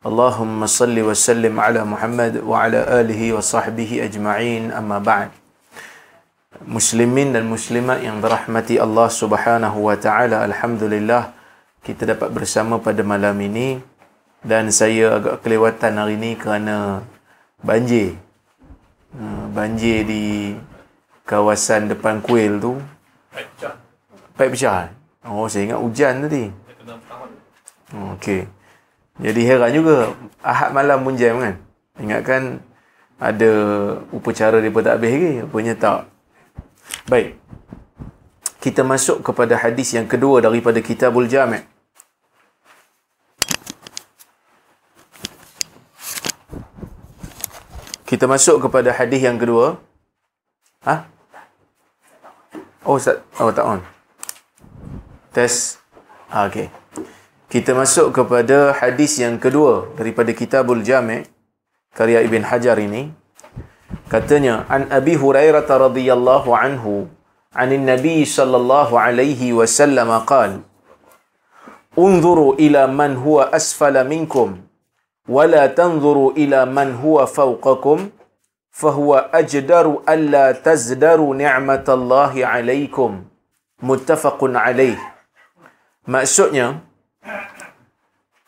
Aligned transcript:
Allahumma 0.00 0.64
salli 0.64 1.04
wa 1.04 1.12
sallim 1.12 1.60
ala 1.60 1.84
Muhammad 1.84 2.40
wa 2.40 2.64
ala 2.64 3.04
alihi 3.04 3.36
wa 3.36 3.44
sahbihi 3.44 4.00
ajma'in 4.00 4.72
amma 4.72 4.96
ba'd. 4.96 5.28
Muslimin 6.64 7.36
dan 7.36 7.44
muslimat 7.44 8.00
yang 8.00 8.16
dirahmati 8.24 8.80
Allah 8.80 9.12
Subhanahu 9.12 9.76
wa 9.84 9.92
taala, 10.00 10.40
alhamdulillah 10.48 11.36
kita 11.84 12.08
dapat 12.08 12.32
bersama 12.32 12.80
pada 12.80 13.04
malam 13.04 13.36
ini 13.44 13.76
dan 14.40 14.72
saya 14.72 15.20
agak 15.20 15.44
kelewatan 15.44 15.92
hari 15.92 16.16
ini 16.16 16.32
kerana 16.32 17.04
banjir. 17.60 18.16
Hmm, 19.12 19.52
banjir 19.52 20.08
di 20.08 20.56
kawasan 21.28 21.92
depan 21.92 22.24
kuil 22.24 22.56
tu. 22.56 22.80
Pecah. 23.36 23.76
Pecah. 24.32 24.88
Oh, 25.28 25.44
saya 25.44 25.68
ingat 25.68 25.80
hujan 25.84 26.24
tadi. 26.24 26.48
Okey. 28.16 28.59
Jadi 29.20 29.40
heran 29.44 29.70
juga 29.76 30.16
Ahad 30.40 30.72
malam 30.72 31.04
pun 31.04 31.12
jam 31.12 31.36
kan. 31.36 31.60
Ingatkan 32.00 32.64
ada 33.20 33.52
upacara 34.16 34.64
dia 34.64 34.72
tak 34.72 34.96
habis 34.96 35.12
lagi. 35.12 35.32
Rupanya 35.44 35.74
tak. 35.76 36.00
Baik. 37.04 37.36
Kita 38.60 38.80
masuk 38.80 39.20
kepada 39.20 39.60
hadis 39.60 39.92
yang 39.92 40.08
kedua 40.08 40.40
daripada 40.40 40.80
Kitabul 40.80 41.28
Jami'. 41.28 41.64
Kita 48.08 48.24
masuk 48.26 48.66
kepada 48.66 48.90
hadis 48.90 49.20
yang 49.22 49.38
kedua. 49.38 49.78
Ha? 50.88 51.06
Oh. 52.82 52.98
Oh, 53.38 53.52
tak 53.52 53.64
on. 53.64 53.80
Test. 55.30 55.78
Ah, 56.26 56.48
okay. 56.50 56.79
Kita 57.49 57.71
masuk 57.77 58.11
kepada 58.11 58.73
hadis 58.73 59.21
yang 59.21 59.37
kedua 59.37 59.91
daripada 59.95 60.33
Kitabul 60.33 60.81
Jami' 60.81 61.23
karya 61.93 62.25
Ibn 62.25 62.41
Hajar 62.45 62.77
ini. 62.81 63.13
Katanya, 64.11 64.65
An 64.69 64.89
Abi 64.91 65.15
Hurairah 65.17 65.65
radhiyallahu 65.65 66.49
anhu, 66.53 67.09
عن 67.55 67.71
النبي 67.71 68.19
صلى 68.27 68.57
الله 68.57 68.89
عليه 68.99 69.41
وسلم 69.53 70.09
قال 70.27 70.59
انظروا 71.95 72.53
إلى 72.59 72.87
من 72.87 73.15
هو 73.15 73.41
أسفل 73.41 73.95
منكم 74.07 74.47
ولا 75.29 75.63
تنظروا 75.67 76.31
إلى 76.31 76.65
من 76.65 76.99
هو 76.99 77.25
فوقكم 77.25 78.09
فهو 78.71 79.29
أجدر 79.33 79.85
ألا 80.09 80.51
تزدروا 80.51 81.35
نعمة 81.35 81.87
الله 81.89 82.33
عليكم 82.45 83.11
متفق 83.83 84.39
عليه 84.43 84.99
maksudnya 86.05 86.83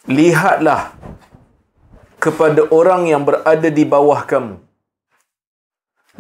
lihatlah 0.07 0.95
kepada 2.23 2.67
orang 2.71 3.11
yang 3.11 3.23
berada 3.27 3.69
di 3.71 3.85
bawah 3.87 4.23
kamu 4.27 4.63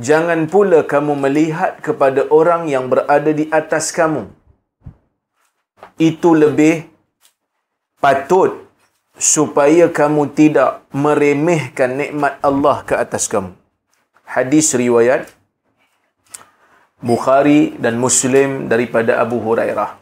Jangan 0.01 0.49
pula 0.49 0.81
kamu 0.89 1.13
melihat 1.21 1.77
kepada 1.85 2.25
orang 2.33 2.65
yang 2.65 2.89
berada 2.89 3.29
di 3.29 3.45
atas 3.53 3.93
kamu. 3.93 4.25
Itu 6.01 6.33
lebih 6.33 6.89
patut 8.01 8.57
supaya 9.21 9.93
kamu 9.93 10.33
tidak 10.33 10.81
meremehkan 10.97 11.93
nikmat 12.01 12.41
Allah 12.41 12.81
ke 12.89 12.97
atas 12.97 13.29
kamu. 13.29 13.53
Hadis 14.25 14.73
riwayat 14.73 15.29
Bukhari 17.03 17.77
dan 17.77 18.01
Muslim 18.01 18.73
daripada 18.73 19.21
Abu 19.21 19.45
Hurairah. 19.45 20.01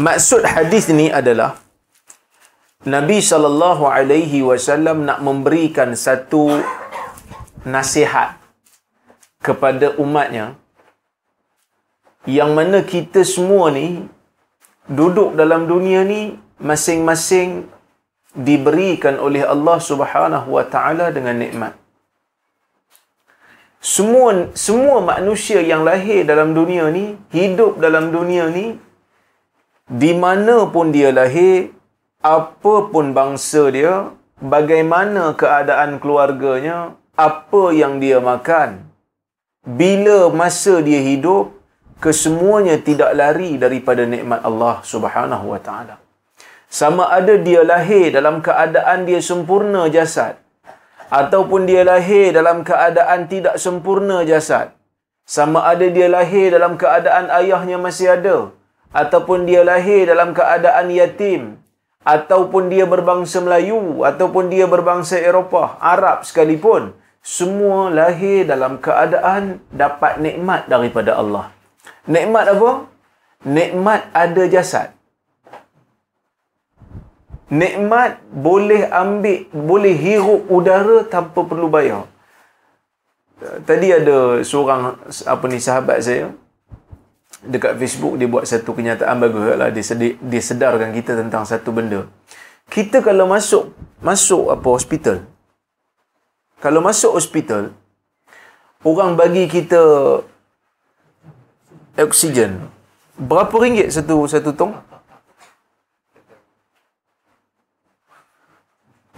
Maksud 0.00 0.48
hadis 0.48 0.88
ini 0.88 1.12
adalah 1.12 1.60
Nabi 2.88 3.20
sallallahu 3.20 3.84
alaihi 3.84 4.40
wasallam 4.40 5.04
nak 5.04 5.20
memberikan 5.20 5.92
satu 5.92 6.64
nasihat 7.68 8.40
kepada 9.44 9.92
umatnya 10.00 10.56
yang 12.24 12.56
mana 12.56 12.80
kita 12.80 13.20
semua 13.20 13.68
ni 13.68 14.08
duduk 14.88 15.36
dalam 15.36 15.68
dunia 15.68 16.08
ni 16.08 16.40
masing-masing 16.56 17.68
diberikan 18.32 19.20
oleh 19.20 19.44
Allah 19.44 19.76
Subhanahu 19.76 20.56
wa 20.56 20.64
taala 20.64 21.12
dengan 21.12 21.36
nikmat. 21.36 21.76
Semua 23.82 24.48
semua 24.56 25.04
manusia 25.04 25.60
yang 25.60 25.84
lahir 25.84 26.24
dalam 26.24 26.56
dunia 26.56 26.88
ni, 26.88 27.18
hidup 27.28 27.76
dalam 27.76 28.08
dunia 28.08 28.48
ni 28.48 28.80
di 29.92 30.12
mana 30.16 30.56
pun 30.74 30.88
dia 30.96 31.12
lahir, 31.12 31.68
apa 32.24 32.74
pun 32.92 33.12
bangsa 33.18 33.68
dia, 33.76 33.94
bagaimana 34.40 35.36
keadaan 35.36 36.00
keluarganya, 36.02 36.96
apa 37.12 37.64
yang 37.76 38.00
dia 38.00 38.18
makan, 38.30 38.88
bila 39.80 40.32
masa 40.32 40.80
dia 40.86 41.00
hidup, 41.10 41.52
kesemuanya 42.04 42.80
tidak 42.88 43.12
lari 43.20 43.60
daripada 43.64 44.08
nikmat 44.08 44.40
Allah 44.48 44.80
Subhanahu 44.92 45.52
wa 45.52 45.60
taala. 45.66 46.00
Sama 46.72 47.04
ada 47.18 47.36
dia 47.36 47.60
lahir 47.72 48.08
dalam 48.16 48.40
keadaan 48.46 49.04
dia 49.04 49.20
sempurna 49.20 49.92
jasad 49.92 50.40
ataupun 51.12 51.68
dia 51.68 51.84
lahir 51.84 52.32
dalam 52.32 52.64
keadaan 52.64 53.28
tidak 53.28 53.60
sempurna 53.60 54.24
jasad. 54.24 54.72
Sama 55.28 55.60
ada 55.68 55.86
dia 55.96 56.08
lahir 56.08 56.48
dalam 56.56 56.80
keadaan 56.80 57.28
ayahnya 57.38 57.76
masih 57.76 58.08
ada 58.16 58.38
ataupun 58.92 59.48
dia 59.48 59.64
lahir 59.64 60.04
dalam 60.08 60.36
keadaan 60.36 60.92
yatim 60.92 61.56
ataupun 62.04 62.68
dia 62.68 62.84
berbangsa 62.84 63.40
Melayu 63.40 64.04
ataupun 64.04 64.52
dia 64.52 64.68
berbangsa 64.68 65.16
Eropah, 65.18 65.80
Arab 65.80 66.26
sekalipun, 66.28 66.92
semua 67.22 67.88
lahir 67.88 68.44
dalam 68.44 68.82
keadaan 68.82 69.62
dapat 69.72 70.18
nikmat 70.18 70.66
daripada 70.66 71.16
Allah. 71.16 71.54
Nikmat 72.06 72.44
apa? 72.52 72.70
Nikmat 73.46 74.10
ada 74.10 74.42
jasad. 74.50 74.90
Nikmat 77.52 78.24
boleh 78.32 78.88
ambil, 78.88 79.44
boleh 79.52 79.94
hirup 79.94 80.48
udara 80.48 81.04
tanpa 81.04 81.44
perlu 81.44 81.68
bayar. 81.68 82.08
Tadi 83.66 83.88
ada 83.90 84.40
seorang 84.46 84.96
apa 85.26 85.44
ni 85.50 85.58
sahabat 85.58 85.98
saya 86.00 86.30
dekat 87.42 87.78
Facebook 87.78 88.18
dia 88.18 88.30
buat 88.30 88.46
satu 88.46 88.70
kenyataan 88.74 89.18
bagus 89.18 89.58
lah 89.58 89.68
dia, 89.74 89.82
dia 90.14 90.42
sedarkan 90.42 90.94
kita 90.94 91.18
tentang 91.18 91.42
satu 91.42 91.74
benda. 91.74 92.06
Kita 92.70 93.02
kalau 93.02 93.26
masuk 93.26 93.74
masuk 94.00 94.48
apa 94.54 94.66
hospital 94.70 95.32
kalau 96.62 96.78
masuk 96.78 97.18
hospital, 97.18 97.74
orang 98.86 99.18
bagi 99.18 99.50
kita 99.50 99.82
oksigen. 101.98 102.70
Berapa 103.18 103.50
ringgit 103.58 103.90
satu 103.90 104.30
satu 104.30 104.54
tong? 104.54 104.78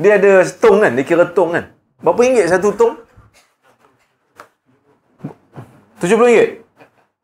Dia 0.00 0.16
ada 0.16 0.40
tong 0.56 0.80
kan? 0.80 0.96
Dia 0.96 1.04
kira 1.04 1.28
tong 1.36 1.52
kan? 1.52 1.68
Berapa 2.00 2.20
ringgit 2.24 2.48
satu 2.48 2.72
tong? 2.72 2.96
70 6.00 6.16
ringgit? 6.24 6.63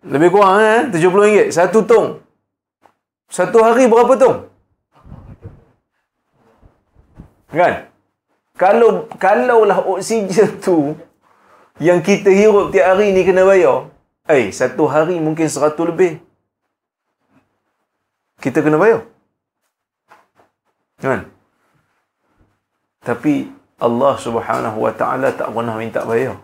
Lebih 0.00 0.28
kurang 0.32 0.60
eh? 0.64 0.80
70 0.88 1.24
ringgit. 1.24 1.48
Satu 1.52 1.84
tong. 1.84 2.24
Satu 3.28 3.60
hari 3.60 3.84
berapa 3.84 4.16
tong? 4.16 4.48
Kan? 7.52 7.90
Kalau 8.56 9.08
kalaulah 9.20 9.80
oksigen 9.84 10.60
tu 10.60 10.96
yang 11.80 12.04
kita 12.04 12.28
hirup 12.28 12.72
tiap 12.72 12.96
hari 12.96 13.12
ni 13.12 13.24
kena 13.24 13.44
bayar. 13.44 13.88
Eh, 14.28 14.52
satu 14.52 14.88
hari 14.88 15.16
mungkin 15.20 15.48
seratus 15.48 15.88
lebih. 15.88 16.20
Kita 18.40 18.64
kena 18.64 18.80
bayar. 18.80 19.04
Kan? 21.00 21.28
Tapi 23.00 23.48
Allah 23.80 24.14
Subhanahu 24.20 24.78
Wa 24.84 24.92
Taala 24.92 25.32
tak 25.32 25.48
pernah 25.52 25.76
minta 25.80 26.04
bayar. 26.04 26.36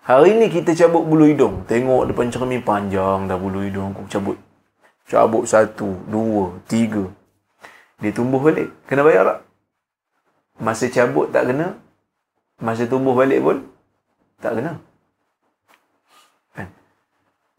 Hari 0.00 0.40
ni 0.40 0.46
kita 0.48 0.72
cabut 0.72 1.04
bulu 1.04 1.28
hidung. 1.28 1.68
Tengok 1.68 2.08
depan 2.08 2.32
cermin 2.32 2.64
panjang 2.64 3.28
dah 3.28 3.36
bulu 3.36 3.60
hidung 3.60 3.92
aku 3.92 4.08
cabut. 4.08 4.36
Cabut 5.04 5.44
satu, 5.44 6.00
dua, 6.08 6.56
tiga. 6.64 7.04
Dia 8.00 8.08
tumbuh 8.14 8.40
balik. 8.40 8.72
Kena 8.88 9.04
bayar 9.04 9.22
tak? 9.28 9.38
Masa 10.56 10.88
cabut 10.88 11.28
tak 11.28 11.52
kena. 11.52 11.76
Masa 12.60 12.88
tumbuh 12.88 13.12
balik 13.12 13.44
pun 13.44 13.58
tak 14.40 14.56
kena. 14.56 14.80
Kan? 16.56 16.68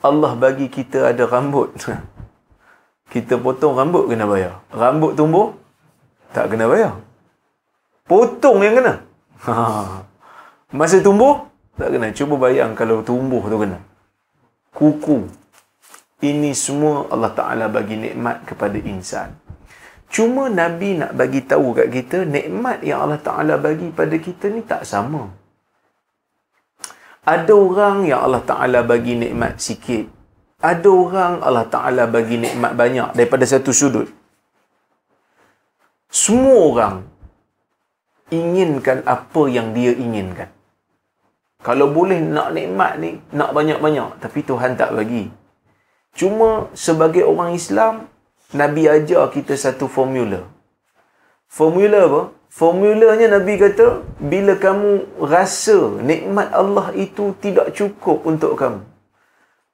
Allah 0.01 0.33
bagi 0.33 0.65
kita 0.65 1.13
ada 1.13 1.29
rambut. 1.29 1.77
Kita 3.11 3.35
potong 3.35 3.75
rambut 3.75 4.07
kena 4.07 4.23
bayar. 4.23 4.63
Rambut 4.71 5.19
tumbuh 5.19 5.51
tak 6.31 6.47
kena 6.47 6.65
bayar. 6.65 6.97
Potong 8.09 8.65
yang 8.65 8.81
kena. 8.81 8.95
Ha. 9.41 10.05
Masa 10.69 11.01
tumbuh 11.01 11.50
tak 11.81 11.89
kena. 11.97 12.13
Cuba 12.13 12.37
bayang 12.37 12.77
kalau 12.77 13.01
tumbuh 13.01 13.41
tu 13.41 13.57
kena. 13.57 13.81
Kuku. 14.69 15.25
Ini 16.21 16.53
semua 16.53 17.09
Allah 17.09 17.33
Ta'ala 17.33 17.65
bagi 17.65 17.97
nikmat 17.97 18.45
kepada 18.45 18.77
insan. 18.77 19.33
Cuma 20.11 20.53
Nabi 20.53 21.01
nak 21.01 21.17
bagi 21.17 21.41
tahu 21.41 21.73
kat 21.73 21.89
kita, 21.89 22.29
nikmat 22.29 22.85
yang 22.85 23.01
Allah 23.09 23.17
Ta'ala 23.17 23.57
bagi 23.57 23.89
pada 23.89 24.13
kita 24.13 24.53
ni 24.53 24.61
tak 24.61 24.85
sama. 24.85 25.33
Ada 27.25 27.49
orang 27.57 28.05
yang 28.05 28.21
Allah 28.21 28.45
Ta'ala 28.45 28.85
bagi 28.85 29.17
nikmat 29.17 29.57
sikit. 29.57 30.05
Ada 30.61 30.85
orang 30.85 31.33
Allah 31.41 31.65
Ta'ala 31.65 32.05
bagi 32.05 32.37
nikmat 32.37 32.77
banyak 32.77 33.17
daripada 33.17 33.49
satu 33.49 33.73
sudut. 33.73 34.05
Semua 36.11 36.69
orang 36.69 36.95
inginkan 38.29 39.01
apa 39.09 39.41
yang 39.49 39.73
dia 39.73 39.95
inginkan. 39.95 40.53
Kalau 41.61 41.93
boleh 41.93 42.17
nak 42.17 42.57
nikmat 42.57 42.97
ni, 42.97 43.21
nak 43.29 43.53
banyak-banyak. 43.53 44.17
Tapi 44.17 44.39
Tuhan 44.41 44.73
tak 44.73 44.97
bagi. 44.97 45.29
Cuma 46.17 46.67
sebagai 46.73 47.23
orang 47.23 47.53
Islam, 47.53 48.09
Nabi 48.51 48.89
ajar 48.89 49.29
kita 49.31 49.55
satu 49.55 49.85
formula. 49.87 50.43
Formula 51.47 51.99
apa? 52.07 52.21
Formulanya 52.51 53.39
Nabi 53.39 53.55
kata, 53.55 54.03
bila 54.19 54.59
kamu 54.59 55.23
rasa 55.23 56.01
nikmat 56.03 56.51
Allah 56.51 56.91
itu 56.97 57.31
tidak 57.39 57.71
cukup 57.71 58.27
untuk 58.27 58.59
kamu, 58.59 58.83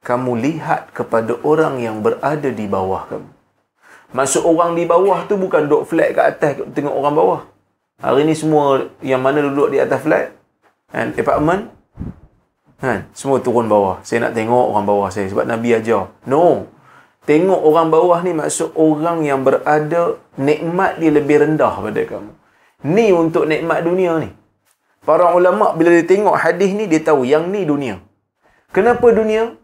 kamu 0.06 0.31
lihat 0.38 0.94
kepada 0.94 1.42
orang 1.42 1.81
yang 1.81 2.06
berada 2.06 2.54
di 2.54 2.69
bawah 2.69 3.10
kamu. 3.10 3.30
Maksud 4.13 4.45
orang 4.45 4.78
di 4.78 4.86
bawah 4.86 5.25
tu 5.25 5.42
bukan 5.42 5.66
duduk 5.66 5.90
flat 5.90 6.13
kat 6.13 6.25
atas 6.38 6.51
tengok 6.78 6.94
orang 6.94 7.16
bawah. 7.18 7.42
Hari 7.98 8.30
ni 8.30 8.38
semua 8.38 8.94
yang 9.01 9.25
mana 9.25 9.42
duduk 9.42 9.74
di 9.74 9.81
atas 9.81 10.06
flat, 10.06 10.38
kan, 10.94 11.18
apartment, 11.18 11.74
kan, 12.77 13.09
semua 13.13 13.38
turun 13.41 13.65
bawah. 13.69 14.01
Saya 14.06 14.29
nak 14.29 14.33
tengok 14.38 14.65
orang 14.74 14.85
bawah 14.85 15.09
saya 15.09 15.27
sebab 15.29 15.45
Nabi 15.50 15.77
ajar. 15.77 16.13
No. 16.29 16.69
Tengok 17.27 17.59
orang 17.59 17.91
bawah 17.91 18.19
ni 18.24 18.31
maksud 18.31 18.71
orang 18.79 19.27
yang 19.27 19.44
berada 19.44 20.15
nikmat 20.39 20.95
dia 20.95 21.12
lebih 21.12 21.44
rendah 21.44 21.75
pada 21.83 22.01
kamu. 22.07 22.31
Ni 22.88 23.12
untuk 23.12 23.44
nikmat 23.51 23.83
dunia 23.83 24.15
ni. 24.24 24.31
Para 25.03 25.35
ulama 25.35 25.75
bila 25.75 25.91
dia 25.91 26.07
tengok 26.07 26.35
hadis 26.39 26.71
ni 26.71 26.88
dia 26.88 27.03
tahu 27.03 27.27
yang 27.27 27.51
ni 27.51 27.68
dunia. 27.68 28.00
Kenapa 28.71 29.07
dunia? 29.12 29.56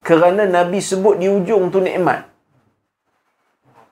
Kerana 0.00 0.48
Nabi 0.48 0.80
sebut 0.80 1.20
di 1.20 1.28
ujung 1.28 1.68
tu 1.68 1.80
nikmat. 1.84 2.28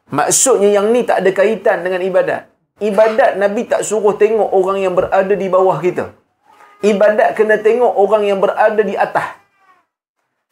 Maksudnya 0.08 0.81
yang 0.81 0.88
ni 0.88 1.05
tak 1.05 1.20
ada 1.20 1.31
kaitan 1.37 1.84
dengan 1.84 2.00
ibadat. 2.00 2.49
Ibadat 2.81 3.37
Nabi 3.37 3.69
tak 3.69 3.84
suruh 3.84 4.17
tengok 4.17 4.49
orang 4.55 4.79
yang 4.81 4.94
berada 4.96 5.34
di 5.34 5.49
bawah 5.52 5.76
kita. 5.82 6.17
Ibadat 6.79 7.35
kena 7.35 7.59
tengok 7.59 7.93
orang 7.99 8.23
yang 8.23 8.39
berada 8.39 8.83
di 8.83 8.95
atas. 8.95 9.35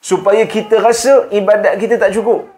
Supaya 0.03 0.43
kita 0.47 0.83
rasa 0.83 1.31
ibadat 1.31 1.79
kita 1.79 1.99
tak 1.99 2.15
cukup. 2.15 2.51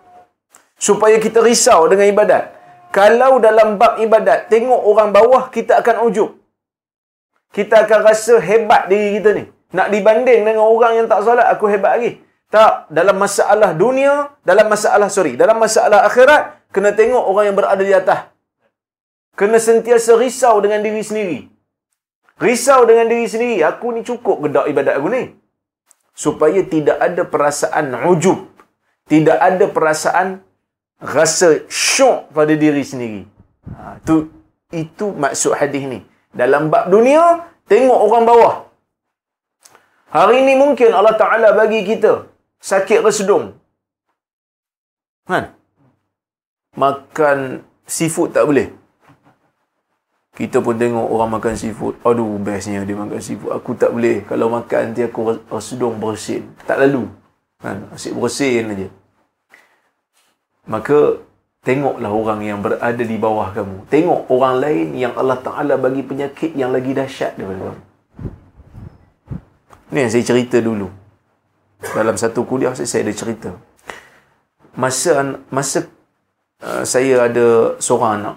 Supaya 0.81 1.21
kita 1.21 1.45
risau 1.45 1.89
dengan 1.91 2.09
ibadat. 2.09 2.59
Kalau 2.89 3.37
dalam 3.37 3.77
bab 3.77 4.01
ibadat, 4.01 4.49
tengok 4.49 4.81
orang 4.81 5.13
bawah, 5.13 5.53
kita 5.53 5.77
akan 5.85 6.09
ujub. 6.09 6.41
Kita 7.53 7.85
akan 7.85 8.01
rasa 8.01 8.41
hebat 8.41 8.89
diri 8.89 9.21
kita 9.21 9.31
ni. 9.37 9.45
Nak 9.77 9.93
dibanding 9.93 10.49
dengan 10.49 10.65
orang 10.65 10.97
yang 10.97 11.07
tak 11.11 11.21
solat, 11.21 11.45
aku 11.53 11.69
hebat 11.69 12.01
lagi. 12.01 12.25
Tak, 12.49 12.89
dalam 12.89 13.21
masalah 13.21 13.77
dunia, 13.77 14.33
dalam 14.41 14.73
masalah, 14.73 15.13
sorry, 15.13 15.37
dalam 15.37 15.61
masalah 15.61 16.09
akhirat, 16.09 16.65
kena 16.73 16.97
tengok 16.97 17.21
orang 17.21 17.53
yang 17.53 17.57
berada 17.61 17.83
di 17.85 17.93
atas. 17.93 18.33
Kena 19.37 19.61
sentiasa 19.61 20.17
risau 20.17 20.57
dengan 20.65 20.81
diri 20.81 21.05
sendiri. 21.05 21.58
Risau 22.39 22.87
dengan 22.87 23.11
diri 23.11 23.27
sendiri, 23.27 23.57
aku 23.67 23.91
ni 23.95 24.07
cukup 24.07 24.47
gedak 24.47 24.71
ibadat 24.71 24.95
aku 24.99 25.09
ni. 25.11 25.23
Supaya 26.15 26.61
tidak 26.67 26.99
ada 27.03 27.23
perasaan 27.27 27.95
ujub. 28.07 28.47
Tidak 29.11 29.39
ada 29.39 29.65
perasaan 29.67 30.43
rasa 31.03 31.67
syok 31.71 32.31
pada 32.35 32.55
diri 32.55 32.83
sendiri. 32.83 33.23
Ha, 33.75 33.99
tu 34.07 34.31
itu 34.71 35.11
maksud 35.15 35.59
hadis 35.59 35.83
ni. 35.87 36.01
Dalam 36.31 36.71
bab 36.73 36.87
dunia 36.93 37.49
tengok 37.67 37.99
orang 38.07 38.25
bawah. 38.29 38.55
Hari 40.09 40.45
ini 40.45 40.55
mungkin 40.57 40.91
Allah 40.95 41.17
Ta'ala 41.21 41.53
bagi 41.53 41.85
kita 41.85 42.29
sakit 42.65 43.05
resedung 43.05 43.59
kan? 45.29 45.53
Makan 46.73 47.61
seafood 47.85 48.33
tak 48.33 48.49
boleh 48.49 48.73
kita 50.39 50.63
pun 50.63 50.79
tengok 50.79 51.03
orang 51.03 51.35
makan 51.35 51.59
seafood. 51.59 51.99
Aduh, 52.07 52.39
bestnya 52.39 52.87
dia 52.87 52.95
makan 52.95 53.19
seafood. 53.19 53.51
Aku 53.59 53.75
tak 53.75 53.91
boleh. 53.91 54.23
Kalau 54.23 54.47
makan 54.47 54.95
nanti 54.95 55.03
aku 55.03 55.35
sedung 55.59 55.99
bersin. 55.99 56.47
Tak 56.63 56.79
lalu. 56.79 57.11
Kan? 57.59 57.91
Asyik 57.91 58.15
bersin 58.15 58.71
aja. 58.71 58.87
Maka, 60.71 61.19
tengoklah 61.67 62.15
orang 62.15 62.41
yang 62.47 62.63
berada 62.63 63.03
di 63.03 63.19
bawah 63.19 63.51
kamu. 63.51 63.91
Tengok 63.91 64.31
orang 64.31 64.63
lain 64.63 64.87
yang 64.95 65.19
Allah 65.19 65.43
Ta'ala 65.43 65.75
bagi 65.75 66.07
penyakit 66.07 66.55
yang 66.55 66.71
lagi 66.71 66.95
dahsyat 66.95 67.35
daripada 67.35 67.75
kamu. 67.75 67.83
Ini 69.91 69.99
yang 70.07 70.13
saya 70.15 70.23
cerita 70.23 70.63
dulu. 70.63 70.87
Dalam 71.83 72.15
satu 72.15 72.47
kuliah 72.47 72.79
saya 72.79 73.03
ada 73.03 73.11
cerita. 73.11 73.51
Masa 74.79 75.43
masa 75.51 75.91
uh, 76.63 76.87
saya 76.87 77.27
ada 77.27 77.75
seorang 77.83 78.23
anak. 78.23 78.37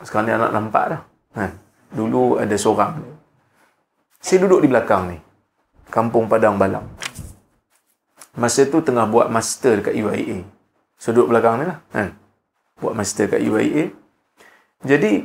Sekarang 0.00 0.24
ni 0.24 0.32
anak 0.32 0.52
nampak 0.56 0.84
dah. 0.96 1.11
Ha, 1.32 1.48
dulu 1.92 2.36
ada 2.36 2.52
seorang. 2.56 3.00
Saya 4.20 4.44
duduk 4.44 4.62
di 4.64 4.68
belakang 4.68 5.10
ni. 5.10 5.18
Kampung 5.88 6.28
Padang 6.28 6.56
Balang. 6.60 6.88
Masa 8.36 8.64
tu 8.64 8.80
tengah 8.80 9.04
buat 9.08 9.28
master 9.28 9.80
dekat 9.80 9.92
UIA. 9.96 10.44
So 10.96 11.12
duduk 11.12 11.36
belakang 11.36 11.60
ni 11.60 11.64
lah. 11.68 11.78
Ha, 11.96 12.12
buat 12.80 12.96
master 12.96 13.28
dekat 13.28 13.42
UIA. 13.44 13.92
Jadi, 14.84 15.24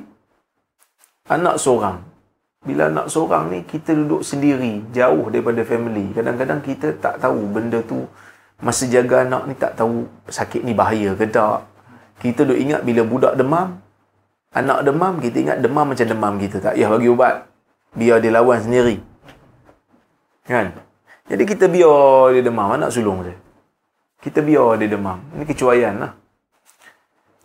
anak 1.32 1.56
seorang. 1.60 2.04
Bila 2.68 2.92
anak 2.92 3.08
seorang 3.08 3.48
ni, 3.52 3.60
kita 3.64 3.96
duduk 3.96 4.28
sendiri. 4.28 4.84
Jauh 4.92 5.32
daripada 5.32 5.64
family. 5.64 6.12
Kadang-kadang 6.12 6.60
kita 6.64 6.88
tak 7.00 7.24
tahu 7.24 7.48
benda 7.48 7.80
tu. 7.84 8.04
Masa 8.58 8.90
jaga 8.90 9.22
anak 9.22 9.46
ni 9.46 9.54
tak 9.54 9.78
tahu 9.78 10.10
sakit 10.28 10.66
ni 10.66 10.74
bahaya 10.74 11.14
ke 11.14 11.30
tak. 11.30 11.64
Kita 12.18 12.44
duduk 12.44 12.58
ingat 12.58 12.82
bila 12.82 13.06
budak 13.06 13.38
demam, 13.38 13.78
Anak 14.58 14.90
demam, 14.90 15.22
kita 15.22 15.38
ingat 15.38 15.58
demam 15.62 15.86
macam 15.86 16.08
demam 16.10 16.34
kita. 16.42 16.58
Tak 16.58 16.74
payah 16.74 16.90
bagi 16.90 17.10
ubat. 17.14 17.46
Biar 17.94 18.18
dia 18.18 18.34
lawan 18.34 18.58
sendiri. 18.58 18.98
Kan? 20.50 20.74
Jadi 21.30 21.44
kita 21.46 21.70
biar 21.70 22.34
dia 22.34 22.42
demam. 22.42 22.74
Anak 22.74 22.90
sulung 22.90 23.22
saya. 23.22 23.38
Kita 24.18 24.42
biar 24.42 24.82
dia 24.82 24.90
demam. 24.90 25.22
Ini 25.38 25.46
kecuaian 25.46 25.94
lah. 26.02 26.12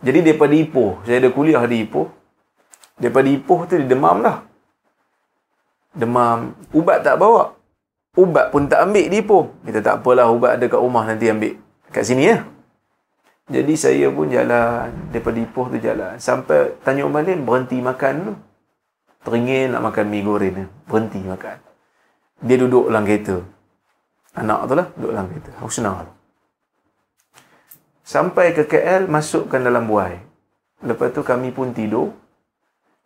Jadi 0.01 0.19
daripada 0.25 0.55
Ipoh. 0.57 1.05
Saya 1.05 1.21
ada 1.21 1.29
kuliah 1.29 1.61
di 1.69 1.85
Ipoh. 1.85 2.09
Daripada 2.97 3.29
Ipoh 3.29 3.61
tu 3.69 3.77
dia 3.77 3.89
demam 3.89 4.25
lah. 4.25 4.49
Demam. 5.93 6.57
Ubat 6.73 7.05
tak 7.05 7.21
bawa. 7.21 7.53
Ubat 8.17 8.53
pun 8.53 8.69
tak 8.73 8.89
ambil 8.89 9.07
di 9.13 9.21
Ipoh. 9.21 9.53
Kita 9.69 9.85
tak 9.85 9.95
apalah 10.01 10.33
ubat 10.33 10.57
ada 10.57 10.65
kat 10.65 10.81
rumah 10.81 11.05
nanti 11.05 11.29
ambil. 11.29 11.61
Kat 11.93 12.09
sini 12.09 12.33
ya. 12.33 12.45
Jadi 13.53 13.77
saya 13.77 14.09
pun 14.09 14.33
jalan 14.33 15.13
daripada 15.13 15.37
Ipoh 15.37 15.69
tu 15.69 15.77
jalan 15.77 16.17
sampai 16.17 16.73
Tanjung 16.81 17.13
Malin 17.13 17.45
berhenti 17.45 17.85
makan 17.85 18.15
tu. 18.25 18.35
Teringin 19.29 19.77
nak 19.77 19.93
makan 19.93 20.09
mi 20.09 20.25
goreng 20.25 20.57
tu. 20.57 20.67
Berhenti 20.89 21.21
makan. 21.21 21.61
Dia 22.41 22.57
duduk 22.57 22.89
dalam 22.89 23.05
kereta. 23.05 23.45
Anak 24.41 24.61
tu 24.65 24.73
lah 24.73 24.89
duduk 24.97 25.13
dalam 25.13 25.27
kereta. 25.29 25.51
Senang 25.69 26.09
tu. 26.09 26.13
Sampai 28.01 28.57
ke 28.57 28.65
KL 28.65 29.05
masukkan 29.13 29.61
dalam 29.61 29.85
buai. 29.85 30.17
Lepas 30.81 31.13
tu 31.13 31.21
kami 31.21 31.53
pun 31.53 31.77
tidur. 31.77 32.09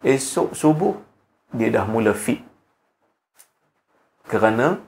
Esok 0.06 0.54
subuh 0.54 0.94
dia 1.50 1.74
dah 1.74 1.90
mula 1.90 2.14
fit. 2.14 2.38
Kerana 4.30 4.78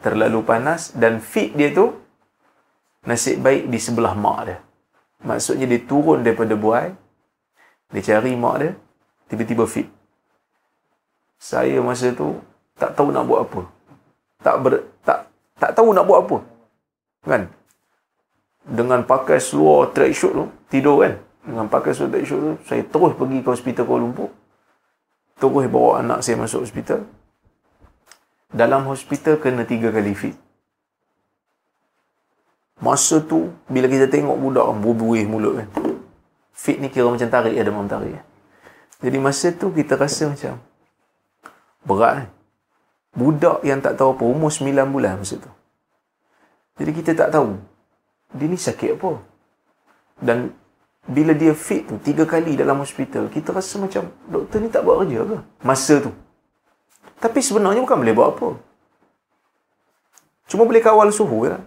terlalu 0.00 0.40
panas 0.48 0.96
dan 0.96 1.20
fit 1.20 1.52
dia 1.52 1.76
tu 1.76 1.92
nasib 3.04 3.44
baik 3.44 3.68
di 3.68 3.76
sebelah 3.76 4.16
mak 4.16 4.40
dia. 4.48 4.58
Maksudnya 5.22 5.66
dia 5.66 5.80
turun 5.82 6.22
daripada 6.22 6.54
buai. 6.54 6.94
Dia 7.94 8.02
cari 8.04 8.36
mak 8.38 8.56
dia. 8.62 8.70
Tiba-tiba 9.28 9.64
fit. 9.66 9.88
Saya 11.38 11.78
masa 11.82 12.10
tu 12.14 12.38
tak 12.78 12.94
tahu 12.94 13.10
nak 13.10 13.26
buat 13.26 13.46
apa. 13.46 13.60
Tak 14.42 14.56
ber, 14.62 14.72
tak 15.02 15.26
tak 15.58 15.74
tahu 15.74 15.90
nak 15.90 16.06
buat 16.06 16.26
apa. 16.26 16.36
Kan? 17.26 17.42
Dengan 18.68 19.02
pakai 19.02 19.42
seluar 19.42 19.90
track 19.90 20.12
shoot 20.14 20.32
tu, 20.34 20.46
tidur 20.70 21.02
kan? 21.02 21.18
dengan 21.48 21.64
pakai 21.64 21.96
surat 21.96 22.20
insurans, 22.20 22.60
saya 22.68 22.84
terus 22.84 23.16
pergi 23.16 23.40
ke 23.40 23.48
hospital 23.48 23.84
Kuala 23.88 24.04
Lumpur. 24.04 24.28
Terus 25.40 25.66
bawa 25.72 26.04
anak 26.04 26.20
saya 26.20 26.36
masuk 26.36 26.68
hospital. 26.68 27.08
Dalam 28.52 28.84
hospital 28.84 29.40
kena 29.40 29.64
tiga 29.64 29.88
kali 29.88 30.12
fit. 30.12 30.36
Masa 32.78 33.18
tu, 33.18 33.50
bila 33.66 33.90
kita 33.90 34.06
tengok 34.06 34.38
budak 34.38 34.66
berbuih 34.78 35.26
mulut 35.26 35.62
kan. 35.62 35.68
Fit 36.54 36.78
ni 36.78 36.90
kira 36.90 37.10
macam 37.10 37.26
tarik 37.26 37.54
ya, 37.54 37.62
demam 37.66 37.90
tarik. 37.90 38.22
Jadi 38.98 39.18
masa 39.18 39.54
tu 39.54 39.70
kita 39.70 39.94
rasa 39.94 40.30
macam 40.30 40.58
berat 41.86 42.12
kan. 42.22 42.28
Budak 43.18 43.66
yang 43.66 43.82
tak 43.82 43.98
tahu 43.98 44.14
apa, 44.14 44.24
umur 44.26 44.50
9 44.50 44.94
bulan 44.94 45.18
masa 45.18 45.42
tu. 45.42 45.50
Jadi 46.78 46.90
kita 46.94 47.10
tak 47.18 47.34
tahu, 47.34 47.58
dia 48.30 48.46
ni 48.46 48.54
sakit 48.54 48.94
apa. 48.94 49.18
Dan 50.22 50.54
bila 51.02 51.34
dia 51.34 51.54
fit 51.58 51.82
tu, 51.82 51.98
tiga 51.98 52.22
kali 52.26 52.54
dalam 52.54 52.78
hospital, 52.78 53.26
kita 53.26 53.50
rasa 53.50 53.82
macam, 53.82 54.06
doktor 54.30 54.62
ni 54.62 54.70
tak 54.70 54.86
buat 54.86 55.02
kerja 55.02 55.26
ke? 55.26 55.38
Masa 55.66 55.98
tu. 55.98 56.14
Tapi 57.18 57.42
sebenarnya 57.42 57.82
bukan 57.82 57.98
boleh 57.98 58.14
buat 58.14 58.28
apa. 58.38 58.48
Cuma 60.46 60.62
boleh 60.62 60.78
kawal 60.78 61.10
suhu 61.10 61.50
ya. 61.50 61.58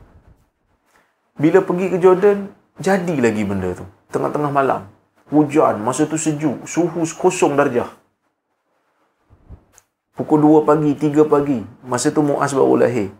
Bila 1.39 1.63
pergi 1.63 1.87
ke 1.91 1.97
Jordan, 2.01 2.51
jadi 2.81 3.15
lagi 3.19 3.43
benda 3.45 3.71
tu. 3.77 3.85
Tengah-tengah 4.11 4.51
malam. 4.51 4.87
Hujan, 5.31 5.79
masa 5.79 6.03
tu 6.03 6.19
sejuk, 6.19 6.67
suhu 6.67 7.07
kosong 7.15 7.55
darjah. 7.55 7.87
Pukul 10.11 10.43
2 10.43 10.67
pagi, 10.67 10.91
3 10.91 11.23
pagi. 11.23 11.63
Masa 11.87 12.11
tu 12.11 12.19
Muaz 12.19 12.51
baru 12.51 12.83
lahir. 12.83 13.15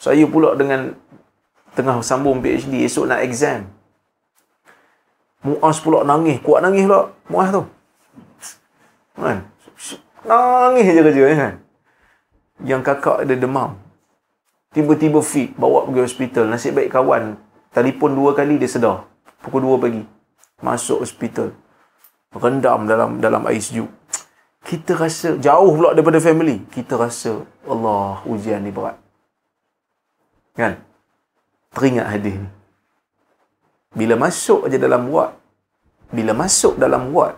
Saya 0.00 0.26
pula 0.26 0.58
dengan 0.58 0.98
tengah 1.78 2.02
sambung 2.02 2.42
PhD, 2.42 2.82
esok 2.82 3.06
nak 3.06 3.22
exam. 3.22 3.70
Muaz 5.46 5.78
pula 5.78 6.02
nangis, 6.02 6.42
kuat 6.42 6.60
nangis 6.60 6.84
pula 6.90 7.14
Muaz 7.30 7.48
tu. 7.54 7.62
Kan? 9.14 9.46
Nangis 10.26 10.84
je 10.90 11.00
kerja 11.00 11.22
kan. 11.38 11.54
Yang 12.66 12.82
kakak 12.84 13.24
ada 13.24 13.34
demam. 13.38 13.78
Tiba-tiba 14.70 15.18
fit, 15.20 15.50
bawa 15.58 15.86
pergi 15.86 16.06
hospital. 16.06 16.44
Nasib 16.46 16.78
baik 16.78 16.94
kawan, 16.94 17.34
telefon 17.74 18.14
dua 18.14 18.38
kali 18.38 18.54
dia 18.54 18.70
sedar. 18.70 19.06
Pukul 19.42 19.66
dua 19.66 19.76
pagi. 19.82 20.02
Masuk 20.62 21.02
hospital. 21.02 21.50
Rendam 22.30 22.86
dalam 22.86 23.18
dalam 23.18 23.42
air 23.50 23.58
sejuk 23.58 23.90
kita 24.70 24.92
rasa 24.94 25.40
jauh 25.40 25.72
pula 25.72 25.96
daripada 25.96 26.20
family 26.20 26.60
kita 26.68 27.00
rasa 27.00 27.42
Allah 27.64 28.20
ujian 28.28 28.60
ni 28.60 28.70
berat 28.70 28.96
kan 30.52 30.76
teringat 31.72 32.06
hadis 32.12 32.36
ni 32.36 32.48
bila 33.96 34.14
masuk 34.20 34.68
aja 34.68 34.76
dalam 34.76 35.08
ward 35.08 35.32
bila 36.12 36.36
masuk 36.36 36.76
dalam 36.76 37.10
ward 37.10 37.34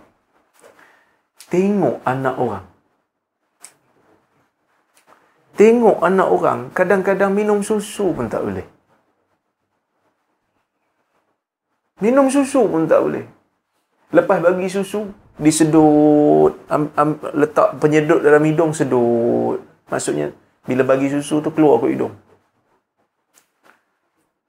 tengok 1.46 2.02
anak 2.02 2.34
orang 2.36 2.64
tengok 5.56 6.00
anak 6.00 6.28
orang 6.28 6.60
kadang-kadang 6.72 7.32
minum 7.32 7.60
susu 7.60 8.12
pun 8.16 8.26
tak 8.28 8.42
boleh. 8.44 8.66
Minum 12.02 12.26
susu 12.32 12.66
pun 12.66 12.88
tak 12.90 13.00
boleh. 13.04 13.24
Lepas 14.12 14.42
bagi 14.42 14.68
susu 14.68 15.08
disedut 15.38 16.52
am, 16.68 16.90
am, 16.98 17.16
letak 17.32 17.78
penyedut 17.78 18.20
dalam 18.20 18.42
hidung 18.44 18.74
sedut. 18.74 19.62
Maksudnya 19.88 20.34
bila 20.66 20.82
bagi 20.86 21.08
susu 21.10 21.38
tu 21.42 21.50
keluar 21.54 21.78
ke 21.82 21.94
hidung. 21.94 22.14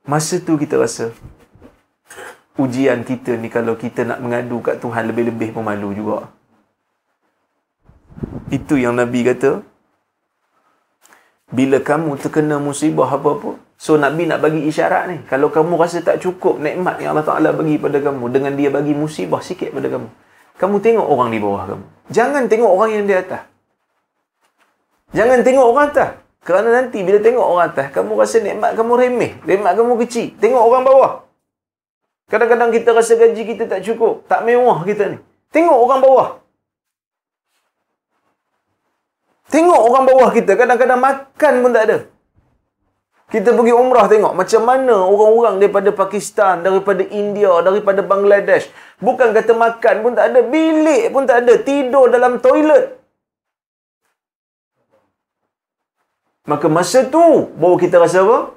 Masa 0.03 0.36
tu 0.43 0.60
kita 0.60 0.75
rasa 0.75 1.15
ujian 2.60 3.01
kita 3.07 3.39
ni 3.39 3.48
kalau 3.48 3.74
kita 3.79 4.05
nak 4.05 4.19
mengadu 4.19 4.60
kat 4.62 4.77
Tuhan 4.83 5.10
lebih-lebih 5.10 5.55
pun 5.55 5.63
malu 5.65 5.95
juga. 5.95 6.29
Itu 8.53 8.77
yang 8.77 9.00
Nabi 9.00 9.25
kata 9.25 9.72
bila 11.50 11.81
kamu 11.81 12.15
terkena 12.21 12.62
musibah 12.62 13.09
apa-apa 13.09 13.59
so 13.75 14.00
Nabi 14.00 14.29
nak 14.29 14.39
bagi 14.39 14.63
isyarat 14.69 15.03
ni 15.09 15.17
kalau 15.27 15.51
kamu 15.51 15.75
rasa 15.75 16.00
tak 16.00 16.21
cukup 16.23 16.62
nikmat 16.62 17.01
yang 17.01 17.17
Allah 17.17 17.27
Ta'ala 17.27 17.50
bagi 17.51 17.81
pada 17.81 18.00
kamu 18.00 18.31
dengan 18.31 18.53
dia 18.55 18.69
bagi 18.71 18.95
musibah 18.95 19.43
sikit 19.43 19.73
pada 19.75 19.91
kamu 19.91 20.07
kamu 20.53 20.75
tengok 20.79 21.07
orang 21.09 21.29
di 21.33 21.39
bawah 21.41 21.65
kamu. 21.65 21.85
Jangan 22.13 22.43
tengok 22.45 22.71
orang 22.77 22.89
yang 22.93 23.05
di 23.09 23.15
atas. 23.17 23.41
Jangan 25.13 25.41
tengok 25.41 25.65
orang 25.65 25.85
atas. 25.89 26.09
Kerana 26.43 26.69
nanti 26.75 27.00
bila 27.01 27.17
tengok 27.23 27.45
orang 27.45 27.65
atas, 27.71 27.88
kamu 27.95 28.12
rasa 28.19 28.38
nikmat 28.43 28.71
kamu 28.77 28.93
remeh. 29.00 29.31
Nikmat 29.47 29.73
kamu 29.79 29.93
kecil. 30.05 30.27
Tengok 30.38 30.63
orang 30.63 30.83
bawah. 30.85 31.13
Kadang-kadang 32.29 32.69
kita 32.73 32.89
rasa 32.93 33.13
gaji 33.17 33.41
kita 33.45 33.63
tak 33.65 33.81
cukup. 33.81 34.25
Tak 34.29 34.45
mewah 34.45 34.83
kita 34.85 35.15
ni. 35.15 35.17
Tengok 35.53 35.77
orang 35.77 36.00
bawah. 36.01 36.29
Tengok 39.51 39.81
orang 39.91 40.03
bawah 40.07 40.29
kita. 40.31 40.55
Kadang-kadang 40.55 41.01
makan 41.01 41.53
pun 41.59 41.71
tak 41.75 41.85
ada. 41.89 41.97
Kita 43.33 43.50
pergi 43.50 43.73
umrah 43.73 44.05
tengok 44.05 44.38
macam 44.38 44.62
mana 44.62 44.93
orang-orang 45.09 45.57
daripada 45.57 45.89
Pakistan, 45.89 46.62
daripada 46.62 47.01
India, 47.01 47.50
daripada 47.65 48.05
Bangladesh. 48.05 48.69
Bukan 49.01 49.33
kata 49.33 49.57
makan 49.57 49.95
pun 50.05 50.13
tak 50.13 50.29
ada, 50.29 50.45
bilik 50.45 51.09
pun 51.09 51.25
tak 51.25 51.41
ada, 51.41 51.57
tidur 51.57 52.13
dalam 52.13 52.38
toilet. 52.38 53.01
Maka 56.45 56.69
masa 56.69 57.09
tu 57.09 57.50
baru 57.57 57.79
kita 57.81 57.97
rasa 57.97 58.21
apa? 58.21 58.53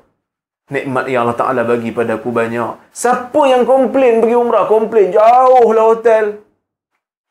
Nikmat 0.69 1.09
yang 1.09 1.25
Allah 1.25 1.39
Ta'ala 1.39 1.63
bagi 1.63 1.95
pada 1.95 2.19
aku 2.19 2.35
banyak. 2.35 2.91
Siapa 2.91 3.49
yang 3.49 3.63
komplain 3.63 4.19
pergi 4.19 4.37
umrah? 4.37 4.67
Komplain 4.69 5.15
jauh 5.15 5.71
lah 5.71 5.85
hotel. 5.89 6.43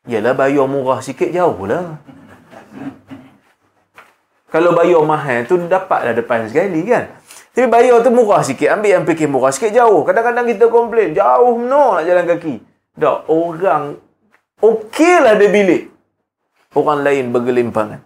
Yalah 0.08 0.34
bayar 0.34 0.66
murah 0.66 0.98
sikit 0.98 1.30
jauh 1.30 1.62
lah. 1.68 2.00
Kalau 4.56 4.72
bayar 4.72 5.04
mahal 5.04 5.44
tu 5.44 5.60
dapatlah 5.60 6.16
depan 6.16 6.48
sekali 6.48 6.80
kan. 6.88 7.12
Tapi 7.52 7.68
bayar 7.68 8.00
tu 8.00 8.08
murah 8.08 8.40
sikit. 8.40 8.72
Ambil 8.72 8.96
yang 8.96 9.04
fikir 9.04 9.28
murah 9.28 9.52
sikit 9.52 9.68
jauh. 9.68 10.00
Kadang-kadang 10.00 10.48
kita 10.48 10.72
komplain. 10.72 11.12
Jauh 11.12 11.60
no 11.60 12.00
nak 12.00 12.08
jalan 12.08 12.24
kaki. 12.24 12.64
Tak. 12.96 13.28
Orang 13.28 14.00
okey 14.64 15.14
lah 15.20 15.36
dia 15.36 15.52
bilik. 15.52 15.92
Orang 16.72 17.04
lain 17.04 17.36
bergelimpangan. 17.36 18.00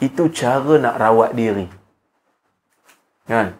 Itu 0.00 0.32
cara 0.32 0.80
nak 0.80 0.96
rawat 0.96 1.36
diri. 1.36 1.68
Kan? 3.28 3.52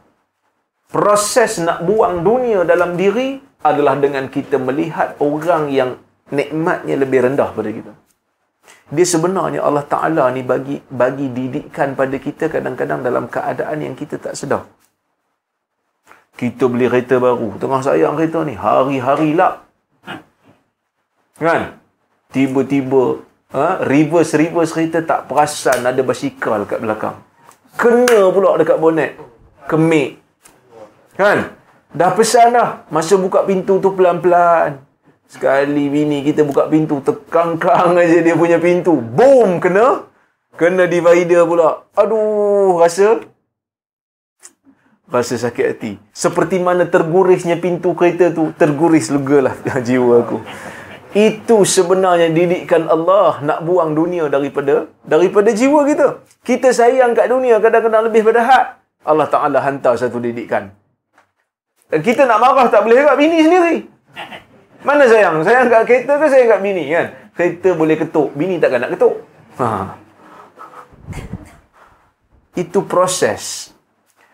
Proses 0.89 1.61
nak 1.61 1.85
buang 1.85 2.25
dunia 2.25 2.65
dalam 2.65 2.97
diri 2.97 3.45
adalah 3.61 4.01
dengan 4.01 4.33
kita 4.33 4.57
melihat 4.57 5.21
orang 5.21 5.69
yang 5.69 6.01
nikmatnya 6.33 6.97
lebih 6.97 7.29
rendah 7.29 7.53
pada 7.53 7.69
kita. 7.69 8.08
Dia 8.89 9.05
sebenarnya 9.05 9.61
Allah 9.61 9.85
Ta'ala 9.85 10.33
ni 10.33 10.41
bagi 10.41 10.81
bagi 10.89 11.29
didikan 11.29 11.93
pada 11.93 12.17
kita 12.17 12.49
kadang-kadang 12.49 13.05
dalam 13.05 13.29
keadaan 13.29 13.85
yang 13.85 13.93
kita 13.93 14.17
tak 14.17 14.33
sedar. 14.33 14.65
Kita 16.39 16.71
beli 16.71 16.87
kereta 16.89 17.19
baru. 17.19 17.59
Tengah 17.59 17.83
sayang 17.83 18.15
kereta 18.15 18.47
ni. 18.47 18.55
Hari-hari 18.55 19.35
lap. 19.35 19.67
Kan? 21.37 21.77
Tiba-tiba 22.31 23.21
ha? 23.53 23.83
reverse-reverse 23.83 24.73
kereta 24.73 25.03
tak 25.03 25.27
perasan 25.27 25.83
ada 25.83 26.01
basikal 26.07 26.63
kat 26.65 26.79
belakang. 26.79 27.19
Kena 27.75 28.31
pula 28.31 28.55
dekat 28.55 28.79
bonet. 28.79 29.19
Kemik. 29.69 30.23
Kan? 31.19 31.53
Dah 31.93 32.15
pesan 32.15 32.55
dah. 32.55 32.87
Masa 32.89 33.19
buka 33.19 33.43
pintu 33.45 33.83
tu 33.83 33.93
pelan-pelan. 33.93 34.88
Sekali 35.29 35.93
bini 35.93 36.25
kita 36.25 36.41
buka 36.41 36.73
pintu, 36.73 37.05
tekangkang 37.05 37.93
aja 38.01 38.25
dia 38.25 38.33
punya 38.33 38.57
pintu. 38.57 38.97
Boom, 38.97 39.61
kena. 39.61 40.09
Kena 40.57 40.89
divider 40.89 41.45
pula. 41.45 41.85
Aduh, 41.93 42.81
rasa 42.81 43.21
rasa 45.13 45.35
sakit 45.37 45.67
hati. 45.69 45.93
Seperti 46.17 46.57
mana 46.57 46.89
tergurisnya 46.89 47.61
pintu 47.61 47.93
kereta 47.93 48.33
tu, 48.33 48.57
terguris 48.57 49.13
legalah 49.13 49.53
jiwa 49.87 50.25
aku. 50.25 50.41
Itu 51.13 51.65
sebenarnya 51.65 52.33
didikan 52.33 52.89
Allah 52.89 53.41
nak 53.45 53.65
buang 53.65 53.93
dunia 53.93 54.33
daripada 54.33 54.89
daripada 55.05 55.53
jiwa 55.53 55.85
kita. 55.85 56.25
Kita 56.41 56.73
sayang 56.73 57.13
kat 57.13 57.29
dunia 57.29 57.61
kadang-kadang 57.61 58.09
lebih 58.09 58.25
pada 58.25 58.41
had. 58.45 58.67
Allah 59.05 59.29
Ta'ala 59.29 59.61
hantar 59.61 59.97
satu 59.97 60.21
didikan. 60.21 60.73
Kita 61.89 62.29
nak 62.29 62.41
marah 62.41 62.69
tak 62.69 62.85
boleh 62.85 63.05
kat 63.05 63.17
bini 63.17 63.39
sendiri. 63.41 63.77
Mana 64.87 65.11
sayang? 65.11 65.43
Sayang 65.43 65.67
kat 65.67 65.83
kereta 65.87 66.13
ke 66.19 66.27
sayang 66.31 66.49
kat 66.55 66.61
bini 66.63 66.85
kan? 66.95 67.07
Kereta 67.35 67.69
boleh 67.75 67.97
ketuk, 67.99 68.29
bini 68.39 68.63
takkan 68.63 68.87
nak 68.87 68.95
ketuk. 68.95 69.15
Ha. 69.59 69.99
Itu 72.55 72.87
proses. 72.87 73.75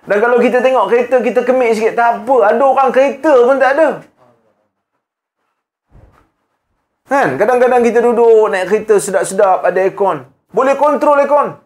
Dan 0.05 0.21
kalau 0.21 0.37
kita 0.37 0.61
tengok 0.61 0.93
kereta 0.93 1.17
kita 1.25 1.41
kemik 1.49 1.73
sikit, 1.77 1.97
tak 1.97 2.25
apa. 2.25 2.37
Ada 2.53 2.61
orang 2.61 2.91
kereta 2.93 3.33
pun 3.45 3.57
tak 3.57 3.73
ada. 3.77 3.89
Kan? 7.09 7.29
Kadang-kadang 7.41 7.81
kita 7.85 7.99
duduk 8.05 8.49
naik 8.53 8.69
kereta 8.69 9.01
sedap-sedap, 9.01 9.65
ada 9.65 9.81
aircon. 9.81 10.29
Boleh 10.53 10.77
kontrol 10.77 11.21
aircon. 11.21 11.57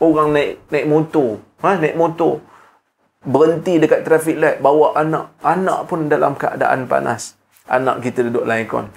Orang 0.00 0.32
naik 0.32 0.64
naik 0.72 0.88
motor. 0.88 1.44
Ha? 1.60 1.76
Naik 1.76 1.96
motor. 1.96 2.40
Berhenti 3.24 3.76
dekat 3.76 4.04
traffic 4.04 4.36
light 4.40 4.58
bawa 4.60 4.96
anak. 4.96 5.32
Anak 5.44 5.88
pun 5.88 6.08
dalam 6.08 6.36
keadaan 6.36 6.88
panas. 6.88 7.36
Anak 7.70 8.02
kita 8.02 8.26
duduk 8.26 8.44
lain 8.48 8.66
kon 8.66 8.88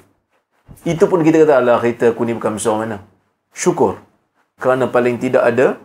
itu 0.83 1.03
pun 1.07 1.23
kita 1.23 1.47
kata 1.47 1.63
lah 1.63 1.79
kereta 1.79 2.11
aku 2.11 2.27
ni 2.27 2.35
bukan 2.35 2.59
besar 2.59 2.75
mana. 2.75 2.97
Syukur. 3.53 4.01
Kerana 4.59 4.89
paling 4.89 5.21
tidak 5.21 5.43
ada 5.45 5.77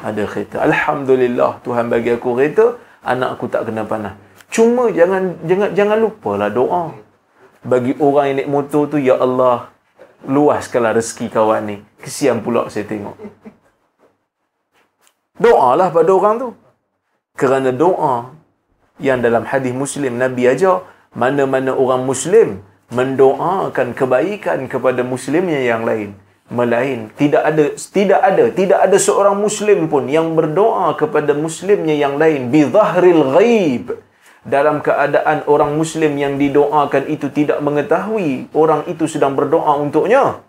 ada 0.00 0.22
kereta. 0.26 0.64
Alhamdulillah 0.64 1.60
Tuhan 1.62 1.92
bagi 1.92 2.16
aku 2.16 2.34
kereta 2.34 2.80
anak 3.04 3.38
aku 3.38 3.46
tak 3.52 3.68
kena 3.70 3.86
panas. 3.86 4.16
Cuma 4.50 4.90
jangan 4.90 5.38
jangan 5.46 5.70
jangan 5.76 5.98
lupalah 6.00 6.50
doa. 6.50 6.96
Bagi 7.60 7.92
orang 8.00 8.24
yang 8.32 8.36
naik 8.40 8.50
motor 8.50 8.82
tu 8.88 8.96
ya 8.96 9.20
Allah 9.20 9.68
luaskanlah 10.24 10.96
rezeki 10.96 11.30
kawan 11.30 11.62
ni. 11.68 11.76
Kesian 12.00 12.40
pula 12.42 12.66
saya 12.72 12.88
tengok. 12.88 13.14
Doalah 15.40 15.88
pada 15.92 16.10
orang 16.10 16.34
tu 16.40 16.48
kerana 17.40 17.72
doa 17.72 18.36
yang 19.00 19.24
dalam 19.24 19.48
hadis 19.48 19.72
Muslim 19.72 20.20
Nabi 20.20 20.44
ajar 20.44 20.84
mana-mana 21.16 21.72
orang 21.72 22.04
Muslim 22.04 22.60
mendoakan 22.92 23.96
kebaikan 23.96 24.68
kepada 24.68 25.00
Muslimnya 25.00 25.64
yang 25.64 25.88
lain. 25.88 26.12
Melain 26.50 27.08
tidak 27.16 27.42
ada 27.46 27.64
tidak 27.78 28.20
ada 28.20 28.44
tidak 28.52 28.78
ada 28.84 28.98
seorang 29.00 29.38
Muslim 29.40 29.88
pun 29.88 30.04
yang 30.10 30.36
berdoa 30.36 30.92
kepada 31.00 31.32
Muslimnya 31.32 31.96
yang 31.96 32.20
lain. 32.20 32.52
Bi 32.52 32.68
zahril 32.68 33.24
ghaib. 33.32 33.96
Dalam 34.44 34.84
keadaan 34.84 35.44
orang 35.48 35.76
Muslim 35.80 36.16
yang 36.20 36.36
didoakan 36.36 37.08
itu 37.08 37.32
tidak 37.32 37.60
mengetahui 37.64 38.52
orang 38.52 38.84
itu 38.84 39.08
sedang 39.08 39.32
berdoa 39.32 39.80
untuknya. 39.80 40.44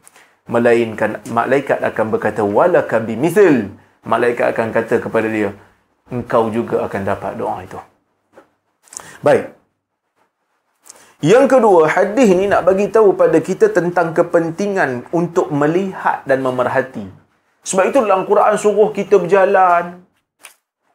Melainkan 0.49 1.23
malaikat 1.31 1.79
akan 1.79 2.05
berkata 2.11 2.41
walaka 2.43 2.99
bimithil. 2.99 3.71
Malaikat 4.01 4.57
akan 4.57 4.73
kata 4.73 4.97
kepada 4.97 5.29
dia 5.29 5.53
engkau 6.11 6.51
juga 6.51 6.83
akan 6.85 7.01
dapat 7.07 7.31
doa 7.39 7.57
itu. 7.63 7.79
Baik. 9.23 9.55
Yang 11.21 11.45
kedua, 11.53 11.85
hadis 11.85 12.27
ini 12.33 12.49
nak 12.49 12.65
bagi 12.65 12.89
tahu 12.89 13.13
pada 13.13 13.37
kita 13.37 13.69
tentang 13.69 14.09
kepentingan 14.11 15.05
untuk 15.13 15.53
melihat 15.53 16.25
dan 16.25 16.41
memerhati. 16.41 17.05
Sebab 17.61 17.93
itu 17.93 18.01
dalam 18.01 18.25
Quran 18.25 18.57
suruh 18.57 18.89
kita 18.89 19.21
berjalan. 19.21 20.01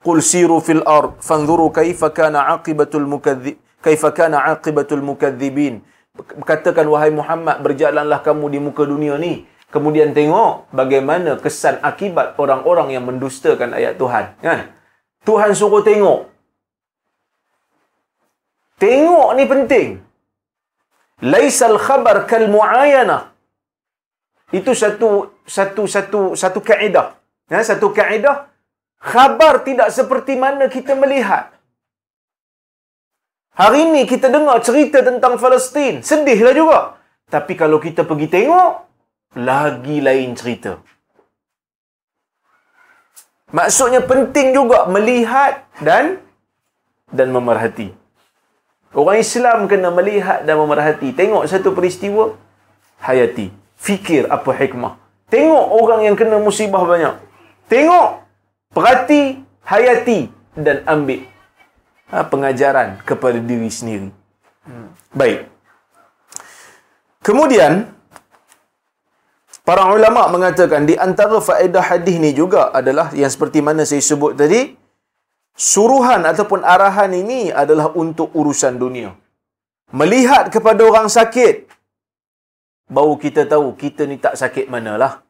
Qul 0.02 0.18
siru 0.23 0.58
fil 0.58 0.82
ard 0.82 1.18
fanzuru 1.23 1.70
kaifa 1.70 2.11
kana 2.11 2.58
aqibatul 2.58 3.06
mukadzib 3.06 3.58
kaifa 3.82 4.11
kana 4.11 4.50
aqibatul 4.54 5.02
mukadzibin. 5.02 5.82
Katakan 6.42 6.87
wahai 6.90 7.14
Muhammad 7.14 7.62
berjalanlah 7.62 8.23
kamu 8.23 8.50
di 8.50 8.58
muka 8.58 8.82
dunia 8.82 9.14
ni 9.18 9.46
kemudian 9.76 10.14
tengok 10.14 10.70
bagaimana 10.70 11.37
kesan 11.42 11.82
akibat 11.82 12.38
orang-orang 12.38 12.94
yang 12.94 13.04
mendustakan 13.04 13.75
ayat 13.75 13.99
Tuhan 13.99 14.38
kan 14.40 14.73
Tuhan 15.26 15.52
suruh 15.59 15.83
tengok. 15.83 16.21
Tengok 18.78 19.28
ni 19.37 19.45
penting. 19.52 19.88
Laisal 21.33 21.76
khabar 21.80 22.28
kal 22.30 22.47
muayana. 22.47 23.33
Itu 24.54 24.76
satu 24.76 25.42
satu 25.42 25.83
satu 25.90 26.21
satu 26.38 26.61
kaedah. 26.62 27.18
Ya, 27.50 27.61
satu 27.66 27.90
kaedah. 27.90 28.47
Khabar 29.02 29.66
tidak 29.66 29.90
seperti 29.90 30.38
mana 30.38 30.71
kita 30.71 30.95
melihat. 30.95 31.50
Hari 33.56 33.89
ini 33.89 34.02
kita 34.04 34.28
dengar 34.28 34.60
cerita 34.60 35.00
tentang 35.00 35.41
Palestin. 35.41 36.04
Sedihlah 36.04 36.52
juga. 36.52 36.80
Tapi 37.26 37.56
kalau 37.56 37.80
kita 37.80 38.04
pergi 38.04 38.28
tengok, 38.28 38.73
lagi 39.41 39.99
lain 40.04 40.36
cerita. 40.36 40.76
Maksudnya 43.54 44.02
penting 44.02 44.50
juga 44.50 44.91
melihat 44.91 45.63
dan 45.78 46.19
dan 47.15 47.30
memerhati. 47.30 47.95
Orang 48.91 49.21
Islam 49.21 49.71
kena 49.71 49.93
melihat 49.93 50.43
dan 50.43 50.56
memerhati. 50.59 51.13
Tengok 51.13 51.47
satu 51.47 51.71
peristiwa, 51.76 52.35
hayati. 52.99 53.52
Fikir 53.76 54.26
apa 54.26 54.50
hikmah. 54.50 54.97
Tengok 55.28 55.67
orang 55.78 56.00
yang 56.11 56.17
kena 56.17 56.41
musibah 56.41 56.82
banyak. 56.82 57.15
Tengok, 57.69 58.25
perhati, 58.73 59.43
hayati 59.63 60.30
dan 60.56 60.80
ambil 60.87 61.26
ha, 62.11 62.23
pengajaran 62.26 63.02
kepada 63.02 63.39
diri 63.39 63.69
sendiri. 63.71 64.09
Hmm. 64.67 64.91
Baik. 65.15 65.50
Kemudian, 67.23 67.91
Para 69.66 69.82
ulama 69.90 70.30
mengatakan 70.30 70.86
di 70.86 70.94
antara 70.94 71.42
faedah 71.42 71.82
hadis 71.82 72.22
ni 72.22 72.30
juga 72.30 72.70
adalah 72.70 73.10
yang 73.20 73.26
seperti 73.26 73.58
mana 73.66 73.82
saya 73.82 73.98
sebut 73.98 74.38
tadi, 74.38 74.78
suruhan 75.58 76.22
ataupun 76.22 76.62
arahan 76.62 77.10
ini 77.10 77.50
adalah 77.50 77.90
untuk 78.02 78.30
urusan 78.30 78.78
dunia. 78.78 79.10
Melihat 79.90 80.54
kepada 80.54 80.86
orang 80.86 81.10
sakit, 81.10 81.66
baru 82.86 83.18
kita 83.18 83.42
tahu 83.50 83.74
kita 83.74 84.06
ni 84.06 84.22
tak 84.22 84.38
sakit 84.38 84.70
manalah. 84.70 85.26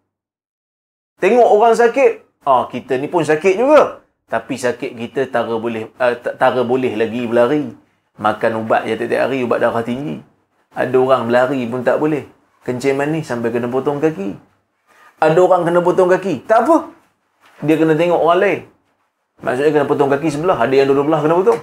Tengok 1.17 1.49
orang 1.57 1.73
sakit, 1.73 2.45
ah 2.45 2.69
kita 2.69 3.01
ni 3.01 3.09
pun 3.09 3.25
sakit 3.25 3.57
juga. 3.57 4.05
Tapi 4.29 4.61
sakit 4.61 5.01
kita 5.01 5.33
tara 5.33 5.57
boleh 5.57 5.89
uh, 5.97 6.13
tara 6.37 6.61
boleh 6.61 6.93
lagi 6.93 7.25
berlari. 7.25 7.73
Makan 8.21 8.53
ubat 8.61 8.85
ya 8.85 9.01
tiap 9.01 9.33
hari 9.33 9.49
ubat 9.49 9.65
darah 9.65 9.81
tinggi. 9.81 10.21
Ada 10.77 10.93
orang 10.93 11.25
berlari 11.25 11.65
pun 11.65 11.81
tak 11.81 11.97
boleh 11.97 12.36
kencing 12.67 12.99
manis 12.99 13.31
sampai 13.31 13.55
kena 13.55 13.71
potong 13.71 14.03
kaki. 14.03 14.35
Ada 15.23 15.39
orang 15.39 15.63
kena 15.63 15.81
potong 15.87 16.11
kaki. 16.11 16.43
Tak 16.51 16.67
apa. 16.67 16.91
Dia 17.63 17.79
kena 17.79 17.95
tengok 17.95 18.19
orang 18.19 18.41
lain. 18.43 18.61
Maksudnya 19.41 19.71
kena 19.71 19.87
potong 19.87 20.11
kaki 20.11 20.29
sebelah. 20.35 20.59
Ada 20.59 20.75
yang 20.83 20.91
dua 20.91 21.07
belah 21.07 21.23
kena 21.23 21.39
potong. 21.39 21.61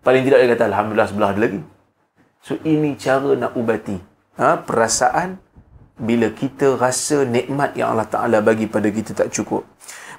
Paling 0.00 0.24
tidak 0.24 0.38
dia 0.40 0.48
kata, 0.56 0.64
Alhamdulillah 0.72 1.08
sebelah 1.12 1.30
ada 1.36 1.40
lagi. 1.44 1.60
So, 2.40 2.56
ini 2.64 2.96
cara 2.96 3.36
nak 3.36 3.52
ubati. 3.58 3.98
Ha? 4.40 4.62
Perasaan 4.62 5.36
bila 5.98 6.30
kita 6.30 6.78
rasa 6.78 7.26
nikmat 7.26 7.74
yang 7.74 7.92
Allah 7.92 8.06
Ta'ala 8.06 8.38
bagi 8.38 8.70
pada 8.70 8.86
kita 8.88 9.12
tak 9.12 9.34
cukup. 9.34 9.66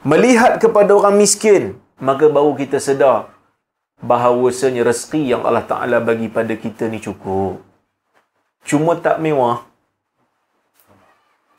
Melihat 0.03 0.59
kepada 0.59 0.91
orang 0.91 1.15
miskin, 1.15 1.79
maka 1.99 2.27
baru 2.27 2.51
kita 2.55 2.77
sedar 2.83 3.31
bahawasanya 4.03 4.83
rezeki 4.83 5.31
yang 5.31 5.41
Allah 5.47 5.63
Ta'ala 5.63 6.03
bagi 6.03 6.27
pada 6.27 6.51
kita 6.55 6.91
ni 6.91 6.99
cukup. 6.99 7.63
Cuma 8.67 8.99
tak 8.99 9.23
mewah, 9.23 9.63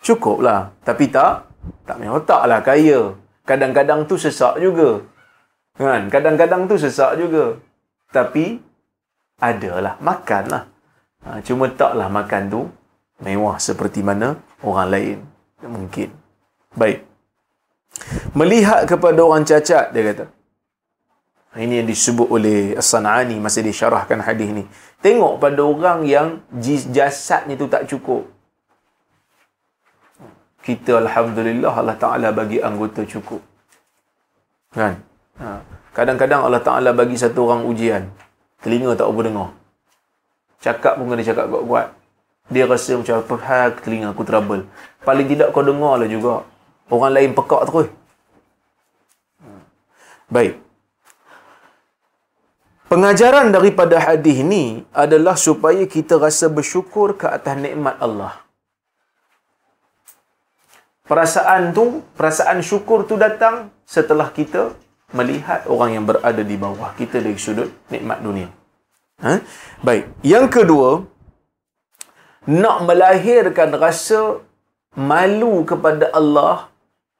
Cukuplah. 0.00 0.72
Tapi 0.80 1.12
tak, 1.12 1.44
tak 1.84 1.96
mewah. 2.00 2.24
Taklah 2.24 2.60
kaya. 2.64 3.14
Kadang-kadang 3.44 4.08
tu 4.08 4.16
sesak 4.16 4.56
juga. 4.56 5.04
Kan? 5.76 6.08
Kadang-kadang 6.08 6.64
tu 6.64 6.80
sesak 6.80 7.20
juga. 7.20 7.60
Tapi, 8.08 8.60
adalah. 9.40 10.00
Makanlah. 10.00 10.64
Ha, 11.20 11.44
cuma 11.44 11.68
taklah 11.68 12.08
makan 12.08 12.42
tu 12.48 12.60
mewah 13.20 13.60
seperti 13.60 14.00
mana 14.00 14.40
orang 14.64 14.88
lain. 14.88 15.16
Mungkin. 15.60 16.08
Baik. 16.72 17.04
Melihat 18.32 18.88
kepada 18.88 19.20
orang 19.20 19.44
cacat, 19.44 19.92
dia 19.92 20.02
kata. 20.12 20.24
Ini 21.60 21.82
yang 21.82 21.88
disebut 21.90 22.30
oleh 22.30 22.78
As-San'ani 22.78 23.36
masa 23.42 23.58
dia 23.60 23.74
syarahkan 23.74 24.22
hadis 24.22 24.48
ni. 24.54 24.64
Tengok 25.02 25.42
pada 25.42 25.60
orang 25.66 26.06
yang 26.06 26.40
jasadnya 26.94 27.58
tu 27.58 27.66
tak 27.66 27.90
cukup 27.90 28.39
kita 30.70 31.02
Alhamdulillah 31.02 31.74
Allah 31.74 31.98
Ta'ala 31.98 32.28
bagi 32.30 32.62
anggota 32.62 33.02
cukup. 33.02 33.42
Kan? 34.70 35.02
Ha. 35.42 35.58
Kadang-kadang 35.90 36.46
Allah 36.46 36.62
Ta'ala 36.62 36.94
bagi 36.94 37.18
satu 37.18 37.50
orang 37.50 37.66
ujian. 37.66 38.06
Telinga 38.62 38.94
tak 38.94 39.10
apa 39.10 39.20
dengar. 39.26 39.50
Cakap 40.62 40.94
pun 41.00 41.10
kena 41.10 41.26
cakap 41.26 41.50
kuat-kuat. 41.50 41.86
Dia 42.52 42.64
rasa 42.70 42.98
macam 42.98 43.14
apa 43.18 43.34
hal 43.46 43.68
telinga 43.82 44.08
aku 44.14 44.22
trouble. 44.22 44.62
Paling 45.02 45.26
tidak 45.26 45.50
kau 45.50 45.64
dengar 45.66 45.98
lah 45.98 46.08
juga. 46.10 46.46
Orang 46.90 47.14
lain 47.14 47.34
pekak 47.34 47.62
terus. 47.70 47.88
Baik. 50.30 50.54
Pengajaran 52.90 53.54
daripada 53.54 54.02
hadis 54.02 54.42
ini 54.42 54.82
adalah 54.90 55.38
supaya 55.38 55.86
kita 55.86 56.18
rasa 56.18 56.50
bersyukur 56.50 57.14
ke 57.14 57.26
atas 57.30 57.54
nikmat 57.54 57.94
Allah. 58.02 58.34
Perasaan 61.10 61.74
tu, 61.74 62.06
perasaan 62.14 62.62
syukur 62.62 63.02
tu 63.02 63.18
datang 63.18 63.74
setelah 63.82 64.30
kita 64.30 64.78
melihat 65.10 65.66
orang 65.66 65.98
yang 65.98 66.04
berada 66.06 66.38
di 66.46 66.54
bawah 66.54 66.94
kita 66.94 67.18
dari 67.18 67.34
sudut 67.34 67.66
nikmat 67.90 68.22
dunia. 68.22 68.46
Ha? 69.18 69.42
Baik. 69.82 70.06
Yang 70.22 70.46
kedua, 70.54 71.02
nak 72.46 72.86
melahirkan 72.86 73.74
rasa 73.74 74.38
malu 74.94 75.66
kepada 75.66 76.14
Allah 76.14 76.70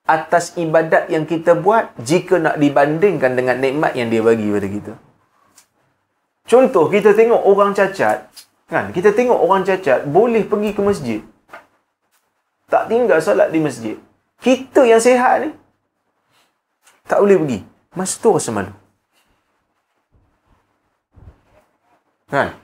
atas 0.07 0.55
ibadat 0.55 1.11
yang 1.11 1.27
kita 1.27 1.59
buat 1.59 1.91
jika 1.99 2.39
nak 2.39 2.63
dibandingkan 2.63 3.35
dengan 3.35 3.59
nikmat 3.59 3.99
yang 3.99 4.07
dia 4.07 4.23
bagi 4.23 4.55
pada 4.55 4.69
kita. 4.71 4.93
Contoh, 6.47 6.87
kita 6.87 7.11
tengok 7.19 7.43
orang 7.43 7.75
cacat, 7.75 8.31
kan? 8.71 8.95
Kita 8.95 9.11
tengok 9.11 9.39
orang 9.39 9.67
cacat 9.67 10.07
boleh 10.07 10.47
pergi 10.47 10.71
ke 10.79 10.81
masjid 10.83 11.21
tak 12.71 12.87
tinggal 12.87 13.19
solat 13.19 13.51
di 13.51 13.59
masjid. 13.59 13.97
Kita 14.41 14.87
yang 14.87 15.03
sehat 15.03 15.45
ni 15.45 15.51
tak 17.05 17.19
boleh 17.21 17.37
pergi. 17.43 17.59
Masa 17.99 18.15
tu 18.23 18.31
rasa 18.31 18.55
malu. 18.55 18.73
Kan? 22.31 22.55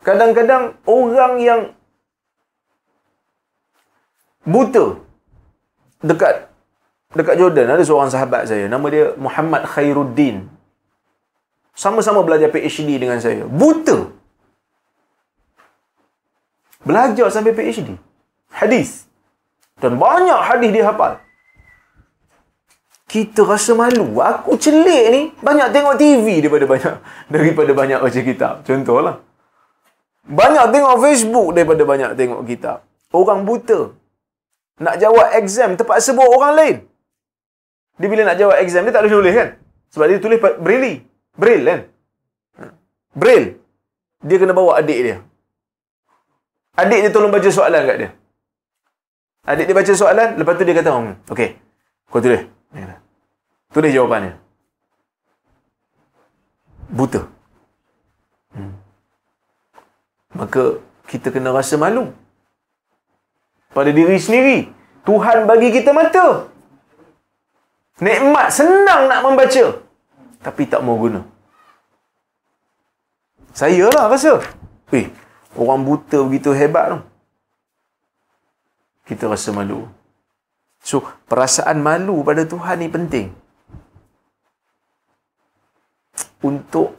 Kadang-kadang 0.00 0.80
orang 0.88 1.34
yang 1.38 1.60
buta 4.42 4.98
dekat 6.02 6.50
dekat 7.14 7.38
Jordan 7.38 7.70
ada 7.70 7.84
seorang 7.86 8.10
sahabat 8.10 8.50
saya 8.50 8.66
nama 8.66 8.82
dia 8.90 9.14
Muhammad 9.14 9.62
Khairuddin 9.70 10.50
sama-sama 11.78 12.26
belajar 12.26 12.50
PhD 12.50 12.98
dengan 12.98 13.22
saya 13.22 13.46
buta 13.46 14.10
belajar 16.82 17.30
sampai 17.30 17.54
PhD 17.54 17.94
hadis 18.50 19.06
dan 19.82 19.98
banyak 19.98 20.40
hadis 20.48 20.70
dia 20.70 20.84
hafal 20.88 21.18
kita 23.12 23.44
rasa 23.44 23.76
malu 23.76 24.08
aku 24.30 24.56
celik 24.56 25.04
ni 25.14 25.22
banyak 25.48 25.68
tengok 25.74 25.98
TV 26.00 26.26
daripada 26.40 26.66
banyak 26.72 26.94
daripada 27.34 27.70
banyak 27.80 27.98
baca 28.04 28.20
kitab 28.30 28.54
contohlah 28.68 29.16
banyak 30.22 30.64
tengok 30.70 30.94
Facebook 31.04 31.48
daripada 31.58 31.82
banyak 31.82 32.10
tengok 32.14 32.40
kitab 32.46 32.78
orang 33.10 33.42
buta 33.42 33.80
nak 34.80 34.96
jawab 35.02 35.26
exam 35.38 35.70
terpaksa 35.78 36.10
bawa 36.16 36.30
orang 36.38 36.54
lain. 36.58 36.76
Dia 38.00 38.08
bila 38.08 38.22
nak 38.26 38.38
jawab 38.40 38.56
exam, 38.64 38.82
dia 38.82 38.94
tak 38.94 39.02
boleh 39.04 39.14
tulis 39.14 39.34
kan? 39.36 39.48
Sebab 39.92 40.06
dia 40.10 40.18
tulis 40.24 40.38
braille. 40.40 40.94
Braille 41.36 41.64
kan? 41.68 41.80
Ha. 42.58 42.64
Braille. 43.14 43.48
Dia 44.24 44.36
kena 44.40 44.56
bawa 44.56 44.80
adik 44.80 45.00
dia. 45.06 45.16
Adik 46.82 47.00
dia 47.04 47.10
tolong 47.14 47.32
baca 47.34 47.48
soalan 47.52 47.82
kat 47.84 47.96
dia. 48.00 48.10
Adik 49.42 49.66
dia 49.66 49.74
baca 49.74 49.92
soalan, 49.92 50.38
lepas 50.38 50.54
tu 50.54 50.62
dia 50.62 50.78
kata, 50.78 50.90
hmm, 50.94 51.26
okay, 51.26 51.58
kau 52.06 52.22
tulis. 52.22 52.46
Tulis 53.72 53.90
jawapannya. 53.90 54.36
Buta. 56.92 57.24
Hmm. 58.52 58.76
Maka 60.36 60.78
kita 61.08 61.32
kena 61.32 61.56
rasa 61.56 61.80
malu 61.80 62.12
pada 63.72 63.88
diri 63.88 64.20
sendiri. 64.20 64.68
Tuhan 65.02 65.48
bagi 65.50 65.72
kita 65.74 65.90
mata. 65.90 66.46
Nikmat 67.98 68.54
senang 68.54 69.10
nak 69.10 69.24
membaca. 69.24 69.64
Tapi 70.44 70.62
tak 70.68 70.84
mau 70.84 71.00
guna. 71.00 71.26
Saya 73.56 73.88
lah 73.90 74.06
rasa. 74.06 74.38
Eh, 74.92 75.08
orang 75.56 75.82
buta 75.82 76.22
begitu 76.22 76.52
hebat 76.54 76.92
tu. 76.92 76.98
Kita 79.12 79.28
rasa 79.28 79.52
malu. 79.52 79.84
So, 80.80 81.04
perasaan 81.28 81.84
malu 81.84 82.24
pada 82.24 82.48
Tuhan 82.48 82.80
ni 82.80 82.88
penting. 82.88 83.28
Untuk 86.40 86.96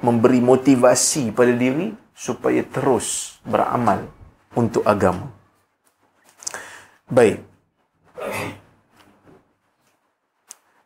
memberi 0.00 0.40
motivasi 0.40 1.28
pada 1.36 1.52
diri 1.52 1.92
supaya 2.16 2.64
terus 2.64 3.36
beramal 3.44 4.08
untuk 4.56 4.80
agama. 4.88 5.28
Baik. 7.12 7.44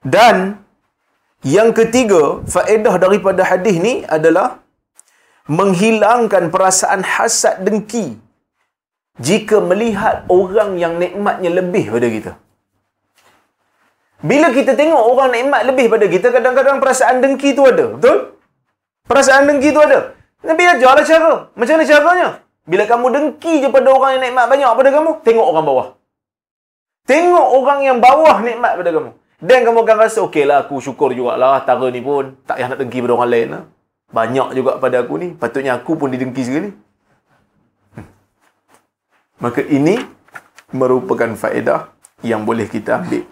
Dan 0.03 0.59
yang 1.47 1.71
ketiga, 1.79 2.43
faedah 2.43 2.99
daripada 2.99 3.47
hadis 3.47 3.79
ni 3.79 3.95
adalah 4.19 4.59
menghilangkan 5.47 6.51
perasaan 6.51 7.07
hasad 7.07 7.63
dengki 7.63 8.19
jika 9.21 9.61
melihat 9.61 10.25
orang 10.33 10.81
yang 10.81 10.97
nikmatnya 10.97 11.51
lebih 11.53 11.93
pada 11.93 12.09
kita. 12.09 12.33
Bila 14.21 14.53
kita 14.53 14.77
tengok 14.77 15.01
orang 15.01 15.31
nikmat 15.33 15.65
lebih 15.69 15.87
pada 15.89 16.05
kita, 16.09 16.29
kadang-kadang 16.29 16.77
perasaan 16.81 17.25
dengki 17.25 17.57
tu 17.57 17.65
ada. 17.65 17.97
Betul? 17.97 18.37
Perasaan 19.09 19.49
dengki 19.49 19.73
tu 19.73 19.81
ada. 19.81 20.13
Nabi 20.45 20.63
ajarlah 20.65 21.05
cara. 21.05 21.33
Macam 21.57 21.75
mana 21.77 21.85
caranya? 21.89 22.29
Bila 22.69 22.85
kamu 22.85 23.07
dengki 23.17 23.65
je 23.65 23.69
pada 23.73 23.89
orang 23.93 24.11
yang 24.17 24.23
nikmat 24.29 24.45
banyak 24.49 24.69
pada 24.77 24.91
kamu, 24.93 25.11
tengok 25.25 25.47
orang 25.53 25.65
bawah. 25.65 25.87
Tengok 27.09 27.49
orang 27.61 27.81
yang 27.81 27.99
bawah 27.99 28.37
nikmat 28.45 28.73
pada 28.77 28.91
kamu. 28.93 29.11
Dan 29.41 29.59
kamu 29.65 29.79
akan 29.89 29.97
rasa, 29.97 30.21
okey 30.29 30.45
lah 30.45 30.69
aku 30.69 30.85
syukur 30.85 31.17
jugalah. 31.17 31.65
Tara 31.65 31.89
ni 31.89 32.05
pun 32.05 32.37
tak 32.45 32.61
payah 32.61 32.69
nak 32.73 32.79
dengki 32.85 33.01
pada 33.01 33.13
orang 33.17 33.31
lain 33.33 33.49
lah. 33.57 33.63
Banyak 34.13 34.49
juga 34.53 34.71
pada 34.77 34.97
aku 35.01 35.15
ni. 35.17 35.29
Patutnya 35.33 35.81
aku 35.81 35.97
pun 35.97 36.13
didengki 36.13 36.45
sekali. 36.45 36.71
Maka 39.41 39.65
ini 39.65 39.99
merupakan 40.71 41.33
faedah 41.35 41.91
yang 42.21 42.45
boleh 42.45 42.69
kita 42.69 43.01
ambil 43.01 43.25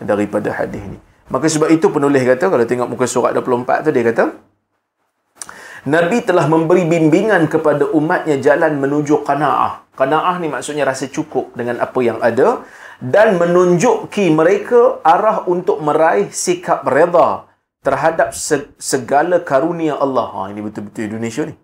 daripada 0.00 0.50
hadis 0.50 0.80
ni. 0.80 0.98
Maka 1.28 1.48
sebab 1.48 1.72
itu 1.72 1.88
penulis 1.88 2.20
kata, 2.24 2.52
kalau 2.52 2.64
tengok 2.64 2.88
muka 2.88 3.06
surat 3.08 3.32
24 3.36 3.88
tu, 3.88 3.90
dia 3.92 4.04
kata, 4.04 4.24
Nabi 5.84 6.24
telah 6.24 6.48
memberi 6.48 6.88
bimbingan 6.88 7.44
kepada 7.44 7.84
umatnya 7.92 8.40
jalan 8.40 8.80
menuju 8.80 9.20
kana'ah. 9.20 9.84
Kana'ah 9.92 10.40
ni 10.40 10.48
maksudnya 10.48 10.88
rasa 10.88 11.12
cukup 11.12 11.52
dengan 11.52 11.76
apa 11.84 12.00
yang 12.00 12.18
ada 12.24 12.64
dan 13.04 13.36
menunjuki 13.36 14.32
mereka 14.32 15.04
arah 15.04 15.44
untuk 15.44 15.84
meraih 15.84 16.32
sikap 16.32 16.88
reda 16.88 17.44
terhadap 17.84 18.32
segala 18.80 19.44
karunia 19.44 20.00
Allah. 20.00 20.24
Ha, 20.32 20.40
ini 20.56 20.64
betul-betul 20.64 21.12
Indonesia 21.12 21.44
ni. 21.44 21.54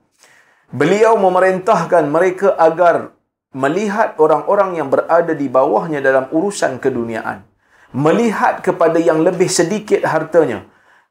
Beliau 0.68 1.16
memerintahkan 1.16 2.04
mereka 2.04 2.54
agar 2.60 3.16
melihat 3.50 4.14
orang-orang 4.22 4.78
yang 4.78 4.88
berada 4.90 5.34
di 5.34 5.50
bawahnya 5.50 5.98
dalam 5.98 6.30
urusan 6.30 6.78
keduniaan. 6.78 7.42
Melihat 7.90 8.62
kepada 8.62 9.02
yang 9.02 9.26
lebih 9.26 9.50
sedikit 9.50 10.06
hartanya. 10.06 10.62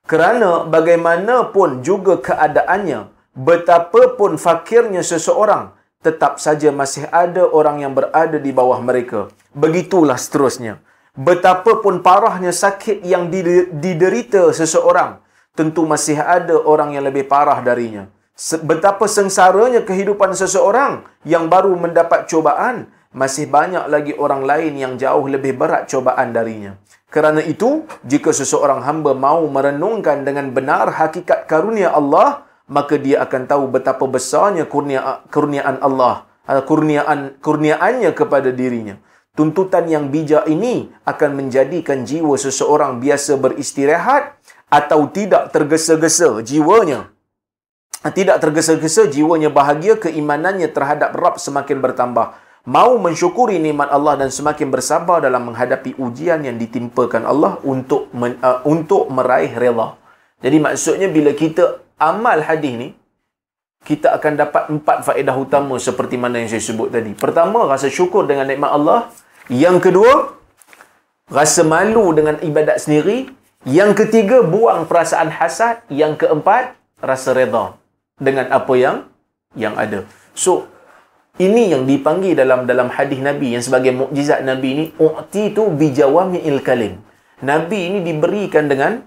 Kerana 0.07 0.63
bagaimanapun 0.63 1.83
juga 1.83 2.17
keadaannya, 2.17 3.11
betapapun 3.35 4.39
fakirnya 4.39 5.03
seseorang, 5.03 5.75
tetap 5.99 6.39
saja 6.39 6.71
masih 6.71 7.05
ada 7.11 7.43
orang 7.43 7.83
yang 7.83 7.91
berada 7.91 8.39
di 8.39 8.55
bawah 8.55 8.79
mereka. 8.79 9.27
Begitulah 9.51 10.15
seterusnya. 10.15 10.79
Betapapun 11.19 11.99
parahnya 11.99 12.55
sakit 12.55 13.03
yang 13.03 13.27
diderita 13.75 14.47
seseorang, 14.55 15.19
tentu 15.51 15.83
masih 15.83 16.15
ada 16.15 16.55
orang 16.55 16.95
yang 16.95 17.03
lebih 17.03 17.27
parah 17.27 17.59
darinya. 17.59 18.07
Betapa 18.39 19.03
sengsaranya 19.03 19.83
kehidupan 19.83 20.31
seseorang 20.31 21.03
yang 21.27 21.51
baru 21.51 21.75
mendapat 21.75 22.31
cobaan, 22.31 22.87
masih 23.11 23.51
banyak 23.51 23.83
lagi 23.91 24.15
orang 24.15 24.47
lain 24.47 24.79
yang 24.79 24.93
jauh 24.95 25.27
lebih 25.27 25.59
berat 25.59 25.91
cobaan 25.91 26.31
darinya. 26.31 26.79
Kerana 27.11 27.43
itu, 27.43 27.83
jika 28.07 28.31
seseorang 28.31 28.79
hamba 28.87 29.11
mau 29.11 29.43
merenungkan 29.51 30.23
dengan 30.23 30.55
benar 30.55 30.87
hakikat 30.87 31.51
karunia 31.51 31.91
Allah, 31.91 32.47
maka 32.71 32.95
dia 32.95 33.19
akan 33.27 33.43
tahu 33.43 33.67
betapa 33.75 34.07
besarnya 34.07 34.63
kurnia, 34.71 35.25
kurniaan 35.27 35.83
Allah, 35.83 36.29
kurniaan 36.63 37.43
kurniaannya 37.43 38.13
kepada 38.15 38.55
dirinya. 38.55 38.95
Tuntutan 39.35 39.83
yang 39.91 40.07
bijak 40.13 40.47
ini 40.47 40.87
akan 41.03 41.43
menjadikan 41.43 42.07
jiwa 42.07 42.39
seseorang 42.39 43.03
biasa 43.03 43.35
beristirahat 43.35 44.37
atau 44.71 45.11
tidak 45.11 45.51
tergesa-gesa 45.51 46.39
jiwanya. 46.45 47.11
Tidak 47.99 48.39
tergesa-gesa 48.39 49.11
jiwanya 49.11 49.51
bahagia 49.51 49.99
keimanannya 49.99 50.71
terhadap 50.71 51.11
Rabb 51.11 51.35
semakin 51.35 51.83
bertambah. 51.83 52.31
Mau 52.63 52.95
mensyukuri 52.95 53.59
nikmat 53.59 53.91
Allah 53.91 54.15
dan 54.15 54.31
semakin 54.31 54.71
bersabar 54.71 55.19
dalam 55.19 55.51
menghadapi 55.51 55.99
ujian 55.99 56.47
yang 56.47 56.55
ditimpakan 56.55 57.27
Allah 57.27 57.59
untuk 57.67 58.07
men, 58.15 58.39
uh, 58.39 58.63
untuk 58.63 59.11
meraih 59.11 59.51
rela. 59.51 59.99
Jadi 60.39 60.63
maksudnya 60.63 61.11
bila 61.11 61.35
kita 61.35 61.83
amal 61.99 62.39
hadis 62.39 62.71
ni 62.71 62.89
kita 63.83 64.15
akan 64.15 64.33
dapat 64.47 64.63
empat 64.71 64.97
faedah 65.07 65.35
utama 65.35 65.75
seperti 65.75 66.15
mana 66.15 66.39
yang 66.39 66.47
saya 66.51 66.63
sebut 66.63 66.91
tadi. 66.91 67.11
Pertama, 67.15 67.67
rasa 67.67 67.91
syukur 67.91 68.27
dengan 68.27 68.47
nikmat 68.47 68.71
Allah. 68.75 69.11
Yang 69.51 69.91
kedua, 69.91 70.39
rasa 71.31 71.67
malu 71.67 72.11
dengan 72.15 72.39
ibadat 72.43 72.79
sendiri. 72.79 73.31
Yang 73.67 74.07
ketiga, 74.07 74.43
buang 74.43 74.87
perasaan 74.87 75.31
hasad. 75.31 75.83
Yang 75.87 76.27
keempat, 76.27 76.75
rasa 76.99 77.31
redha 77.31 77.78
dengan 78.19 78.51
apa 78.51 78.73
yang 78.75 79.07
yang 79.57 79.73
ada. 79.79 80.05
So, 80.35 80.67
ini 81.39 81.71
yang 81.71 81.87
dipanggil 81.87 82.35
dalam 82.35 82.67
dalam 82.67 82.91
hadis 82.91 83.17
Nabi 83.17 83.55
yang 83.55 83.63
sebagai 83.63 83.95
mukjizat 83.95 84.43
Nabi 84.43 84.67
ini, 84.75 84.85
u'ti 84.99 85.55
tu 85.55 85.71
bijawami'il 85.71 86.59
kalim. 86.61 86.99
Nabi 87.39 87.79
ini 87.87 87.99
diberikan 88.03 88.67
dengan 88.67 88.99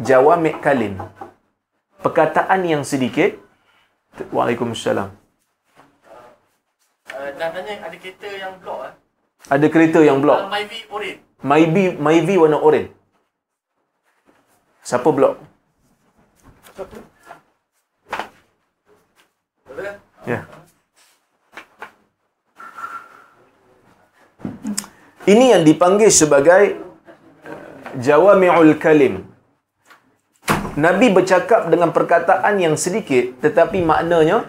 jawami' 0.00 0.56
kalim 0.64 0.96
perkataan 2.04 2.60
yang 2.68 2.82
sedikit. 2.84 3.40
Waalaikumsalam. 4.32 5.08
Uh, 7.14 7.28
nak 7.36 7.48
tanya 7.52 7.74
ada 7.84 7.96
kereta 7.96 8.28
yang 8.32 8.54
blok 8.60 8.78
ah. 8.88 8.92
Ada 9.48 9.66
kereta 9.68 10.00
yang 10.04 10.18
blok. 10.24 10.38
Uh, 10.40 10.48
Myvi 10.52 10.78
oren. 10.92 11.16
Myvi 11.44 11.84
Myvi 11.96 12.34
warna 12.40 12.58
oren. 12.60 12.86
Siapa 14.84 15.08
blok? 15.08 15.40
Ya. 20.24 20.48
Ini 25.24 25.56
yang 25.56 25.62
dipanggil 25.64 26.12
sebagai 26.12 26.80
Jawami'ul 27.96 28.76
Kalim. 28.76 29.24
Nabi 30.74 31.06
bercakap 31.14 31.70
dengan 31.70 31.94
perkataan 31.94 32.58
yang 32.58 32.74
sedikit 32.74 33.38
tetapi 33.40 33.80
maknanya 33.80 34.44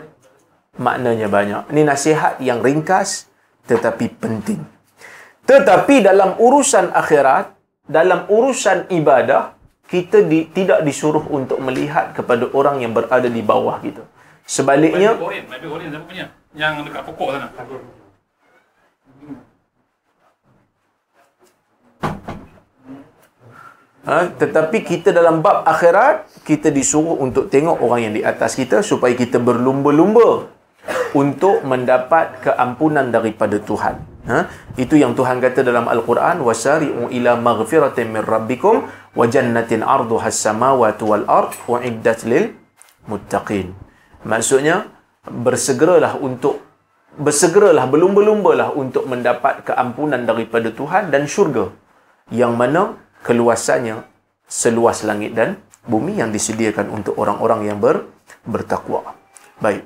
maknanya 0.76 1.28
banyak. 1.30 1.62
Ini 1.72 1.82
nasihat 1.86 2.42
yang 2.42 2.60
ringkas 2.60 3.30
tetapi 3.70 4.10
penting. 4.20 4.66
Tetapi 5.46 6.02
dalam 6.02 6.36
urusan 6.42 6.90
akhirat, 6.90 7.54
dalam 7.86 8.26
urusan 8.26 8.90
ibadah, 8.90 9.54
kita 9.86 10.26
di, 10.26 10.50
tidak 10.50 10.82
disuruh 10.82 11.22
untuk 11.30 11.62
melihat 11.62 12.18
kepada 12.18 12.50
orang 12.58 12.82
yang 12.82 12.98
berada 12.98 13.30
di 13.30 13.46
bawah 13.46 13.78
kita. 13.78 14.02
Sebaliknya, 14.46 15.18
Orient, 15.18 15.50
mic 15.50 15.66
Orient 15.66 15.90
siapa 15.90 16.06
punya? 16.06 16.26
Yang 16.54 16.74
dekat 16.86 17.02
pokok 17.10 17.30
sana. 17.34 17.50
ha, 24.06 24.30
tetapi 24.38 24.78
kita 24.86 25.10
dalam 25.10 25.42
bab 25.42 25.66
akhirat, 25.66 26.46
kita 26.46 26.70
disuruh 26.70 27.18
untuk 27.18 27.50
tengok 27.50 27.82
orang 27.82 28.00
yang 28.06 28.14
di 28.14 28.22
atas 28.22 28.54
kita 28.54 28.86
supaya 28.86 29.18
kita 29.18 29.42
berlumba-lumba 29.42 30.46
untuk 31.18 31.66
mendapat 31.66 32.46
keampunan 32.46 33.10
daripada 33.10 33.58
Tuhan. 33.58 33.98
Ha? 34.30 34.46
Itu 34.78 34.94
yang 34.94 35.18
Tuhan 35.18 35.42
kata 35.42 35.66
dalam 35.66 35.90
Al-Quran, 35.90 36.46
wasari'u 36.46 37.10
ila 37.10 37.34
maghfiratin 37.34 38.14
min 38.14 38.22
rabbikum 38.22 38.86
wa 38.90 39.26
jannatin 39.26 39.82
arduha 39.82 40.30
as-samawati 40.30 41.02
wal 41.02 41.26
ard 41.26 41.58
wa 41.66 41.82
lil 42.30 42.54
muttaqin. 43.10 43.85
Maksudnya 44.26 44.90
bersegeralah 45.30 46.18
untuk 46.18 46.62
bersegeralah 47.16 47.86
berlumba-lumbalah 47.88 48.76
untuk 48.76 49.06
mendapat 49.08 49.64
keampunan 49.64 50.20
daripada 50.28 50.74
Tuhan 50.74 51.14
dan 51.14 51.30
syurga 51.30 51.72
yang 52.34 52.58
mana 52.60 52.98
keluasannya 53.24 54.04
seluas 54.46 55.06
langit 55.08 55.38
dan 55.38 55.62
bumi 55.86 56.20
yang 56.22 56.34
disediakan 56.34 56.90
untuk 56.90 57.14
orang-orang 57.22 57.70
yang 57.70 57.78
ber, 57.78 58.10
bertakwa. 58.46 59.14
Baik. 59.62 59.86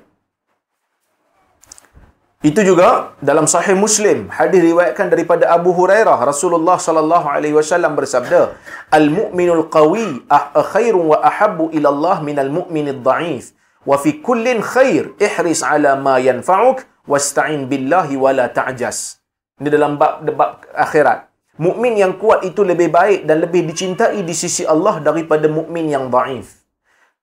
Itu 2.39 2.63
juga 2.63 3.19
dalam 3.19 3.52
sahih 3.52 3.75
Muslim, 3.75 4.32
hadis 4.32 4.63
riwayatkan 4.63 5.12
daripada 5.12 5.52
Abu 5.52 5.75
Hurairah, 5.75 6.23
Rasulullah 6.23 6.80
sallallahu 6.80 7.28
alaihi 7.28 7.52
wasallam 7.52 7.99
bersabda, 7.99 8.56
"Al-mu'minul 8.95 9.67
qawi 9.67 10.23
ah- 10.32 10.56
khairun 10.71 11.12
wa 11.12 11.19
ahabbu 11.19 11.67
ila 11.75 11.91
Allah 11.91 12.17
minal 12.23 12.47
mu'minid 12.47 13.04
dha'if, 13.04 13.52
wa 13.85 13.95
fi 13.95 14.19
kullin 14.19 14.59
khair, 14.63 15.15
ihris 15.19 15.61
ala 15.63 15.95
ma 15.95 16.19
yanfa'uk 16.19 16.83
wasta'in 17.07 17.67
billahi 17.71 18.19
wa 18.19 18.31
la 18.35 18.47
ta'jas." 18.51 19.19
Ini 19.59 19.69
dalam 19.75 19.99
bab 19.99 20.23
bab 20.23 20.63
akhirat. 20.71 21.27
Mukmin 21.59 21.99
yang 21.99 22.15
kuat 22.15 22.47
itu 22.47 22.63
lebih 22.63 22.87
baik 22.87 23.27
dan 23.27 23.43
lebih 23.43 23.67
dicintai 23.67 24.23
di 24.23 24.31
sisi 24.31 24.63
Allah 24.63 25.03
daripada 25.03 25.51
mukmin 25.51 25.91
yang 25.91 26.07
dhaif. 26.07 26.63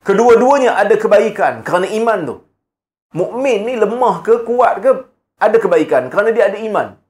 Kedua-duanya 0.05 0.77
ada 0.77 0.93
kebaikan 0.93 1.65
kerana 1.65 1.89
iman 1.89 2.19
tu. 2.29 2.37
Mukmin 3.17 3.65
ni 3.65 3.81
lemah 3.81 4.21
ke 4.21 4.45
kuat 4.45 4.85
ke 4.85 4.93
ada 5.41 5.57
kebaikan 5.57 6.13
kerana 6.13 6.37
dia 6.37 6.53
ada 6.53 6.61
iman. 6.61 7.01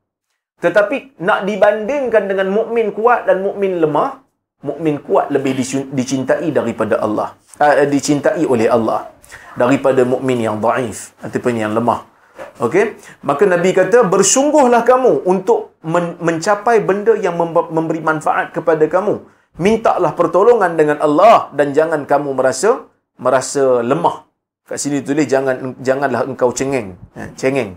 Tetapi 0.62 1.18
nak 1.18 1.42
dibandingkan 1.50 2.30
dengan 2.30 2.48
mukmin 2.54 2.94
kuat 2.94 3.26
dan 3.26 3.42
mukmin 3.42 3.82
lemah, 3.82 4.22
mukmin 4.62 5.02
kuat 5.02 5.34
lebih 5.34 5.58
dicintai 5.98 6.48
daripada 6.54 7.02
Allah. 7.02 7.34
Uh, 7.58 7.88
dicintai 7.90 8.44
oleh 8.46 8.70
Allah 8.70 9.15
daripada 9.56 10.02
mukmin 10.04 10.38
yang 10.42 10.56
dhaif 10.60 11.16
ataupun 11.24 11.54
yang 11.56 11.72
lemah. 11.72 12.04
Okey, 12.60 13.00
maka 13.24 13.44
Nabi 13.48 13.72
kata 13.72 14.04
bersungguhlah 14.04 14.84
kamu 14.84 15.24
untuk 15.24 15.76
men- 15.80 16.16
mencapai 16.20 16.84
benda 16.84 17.16
yang 17.16 17.36
mem- 17.36 17.72
memberi 17.72 18.00
manfaat 18.00 18.52
kepada 18.52 18.84
kamu. 18.84 19.24
Mintalah 19.56 20.12
pertolongan 20.12 20.76
dengan 20.76 21.00
Allah 21.00 21.48
dan 21.56 21.72
jangan 21.72 22.04
kamu 22.04 22.36
merasa 22.36 22.84
merasa 23.16 23.80
lemah. 23.80 24.28
Kat 24.68 24.76
sini 24.76 25.00
tulis 25.00 25.24
jangan 25.24 25.80
janganlah 25.80 26.28
engkau 26.28 26.52
cengeng. 26.52 26.96
Ha, 27.16 27.32
cengeng. 27.40 27.70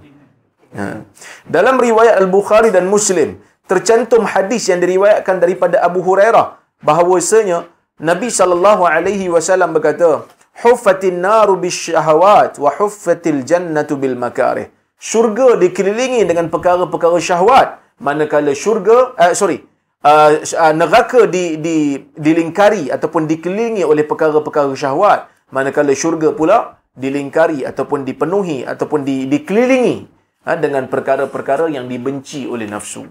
Ha. 0.75 1.05
Dalam 1.47 1.79
riwayat 1.79 2.19
Al-Bukhari 2.19 2.69
dan 2.75 2.91
Muslim 2.91 3.39
tercantum 3.69 4.25
hadis 4.25 4.67
yang 4.67 4.81
diriwayatkan 4.83 5.39
daripada 5.39 5.79
Abu 5.85 6.01
Hurairah 6.01 6.59
bahawasanya 6.81 7.69
Nabi 7.99 8.27
sallallahu 8.31 8.83
alaihi 8.87 9.27
wasallam 9.31 9.75
berkata, 9.75 10.25
"Huffatin 10.61 11.23
naru 11.23 11.55
bisyahawat 11.59 12.59
wa 12.59 12.71
huffatil 12.75 13.41
jannatu 13.47 13.95
bil 13.95 14.15
makarih." 14.19 14.67
Syurga 14.99 15.55
dikelilingi 15.55 16.27
dengan 16.27 16.51
perkara-perkara 16.51 17.17
syahwat, 17.23 17.79
manakala 18.03 18.51
syurga 18.51 19.15
uh, 19.15 19.31
sorry, 19.31 19.63
uh, 20.03 20.43
uh, 20.43 20.73
neraka 20.75 21.23
di 21.23 21.55
di 21.63 22.03
dilingkari 22.11 22.91
ataupun 22.91 23.23
dikelilingi 23.23 23.87
oleh 23.87 24.03
perkara-perkara 24.03 24.75
syahwat, 24.75 25.31
manakala 25.55 25.95
syurga 25.95 26.35
pula 26.35 26.79
dilingkari 26.99 27.63
ataupun 27.63 28.03
dipenuhi 28.03 28.67
ataupun 28.67 29.07
di, 29.07 29.23
dikelilingi 29.31 30.03
ha, 30.43 30.59
dengan 30.59 30.91
perkara-perkara 30.91 31.71
yang 31.71 31.87
dibenci 31.87 32.43
oleh 32.43 32.67
nafsu. 32.67 33.07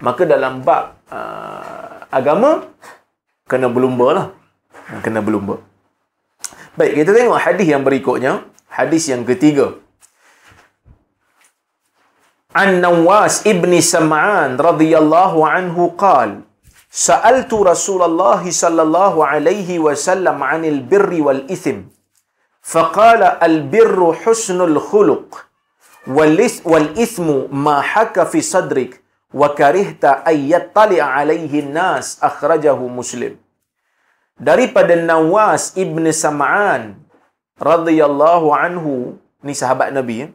Maka 0.00 0.24
dalam 0.24 0.64
bab 0.64 0.96
uh, 1.12 2.08
agama 2.08 2.64
kena 3.44 3.68
berlumba 3.68 4.06
lah. 4.16 4.26
Kena 5.04 5.20
berlumba. 5.20 5.60
Baik, 6.79 6.93
kita 6.99 7.11
tengok 7.17 7.39
hadis 7.45 7.67
yang 7.73 7.83
berikutnya. 7.87 8.33
Hadis 8.67 9.03
yang 9.11 9.23
ketiga. 9.29 9.77
An 12.53 12.81
Nawas 12.85 13.45
ibn 13.49 13.73
Sam'an 13.81 14.57
radhiyallahu 14.61 15.41
anhu 15.41 15.97
qal 15.97 16.45
Sa'altu 16.93 17.65
Rasulullah 17.65 18.37
sallallahu 18.45 19.25
alaihi 19.25 19.81
wasallam 19.81 20.45
'anil 20.45 20.85
birri 20.85 21.21
wal 21.25 21.43
ithim 21.49 21.89
فقال 22.63 23.23
البر 23.43 24.13
حسن 24.23 24.61
الخلق 24.61 25.45
والإثم 26.65 27.27
ما 27.51 27.81
حك 27.81 28.23
في 28.23 28.41
صدرك 28.41 29.03
وكرهت 29.33 30.05
أن 30.05 30.37
يطلع 30.49 31.03
عليه 31.03 31.59
الناس 31.59 32.23
أخرجه 32.23 32.75
مسلم 32.75 33.35
daripada 34.38 34.94
Nawas 34.94 35.74
ibn 35.74 36.06
Sam'an 36.14 36.96
radhiyallahu 37.58 38.54
anhu 38.54 39.18
ni 39.42 39.52
sahabat 39.52 39.90
Nabi 39.92 40.26
ya? 40.26 40.28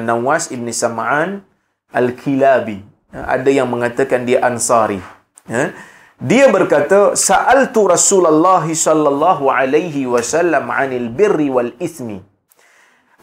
Nawas 0.00 0.48
ibn 0.52 0.68
Sam'an 0.72 1.44
al-Kilabi 1.92 2.84
ada 3.12 3.50
yang 3.52 3.68
mengatakan 3.68 4.24
dia 4.28 4.40
Ansari 4.44 5.00
ya? 5.48 5.72
Dia 6.20 6.52
berkata, 6.52 7.16
Sa'altu 7.16 7.88
Rasulullah 7.88 8.60
sallallahu 8.60 9.48
alaihi 9.48 10.04
wasallam 10.04 10.68
'anil 10.68 11.08
birri 11.08 11.48
wal 11.48 11.72
ithmi. 11.80 12.20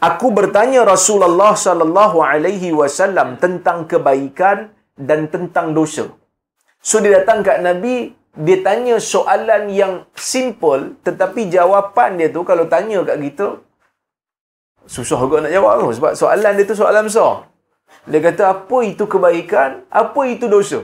Aku 0.02 0.34
bertanya 0.34 0.82
Rasulullah 0.82 1.54
sallallahu 1.54 2.18
alaihi 2.18 2.74
wasallam 2.74 3.38
tentang 3.38 3.86
kebaikan 3.86 4.74
dan 4.98 5.30
tentang 5.30 5.78
dosa. 5.78 6.10
So 6.82 6.98
dia 6.98 7.22
datang 7.22 7.46
kat 7.46 7.62
Nabi, 7.62 8.17
dia 8.34 8.58
tanya 8.66 8.96
soalan 9.00 9.72
yang 9.72 10.04
simple 10.14 10.98
tetapi 11.06 11.48
jawapan 11.48 12.20
dia 12.20 12.28
tu 12.34 12.42
kalau 12.50 12.68
tanya 12.74 13.00
kat 13.08 13.18
kita 13.24 13.46
susah 14.88 15.20
juga 15.24 15.44
nak 15.44 15.52
jawab 15.52 15.72
tu 15.80 15.88
sebab 16.00 16.12
soalan 16.20 16.52
dia 16.56 16.68
tu 16.70 16.76
soalan 16.80 17.04
besar. 17.08 17.32
Dia 18.08 18.20
kata 18.24 18.42
apa 18.52 18.78
itu 18.88 19.04
kebaikan, 19.04 19.84
apa 19.92 20.20
itu 20.32 20.48
dosa? 20.48 20.80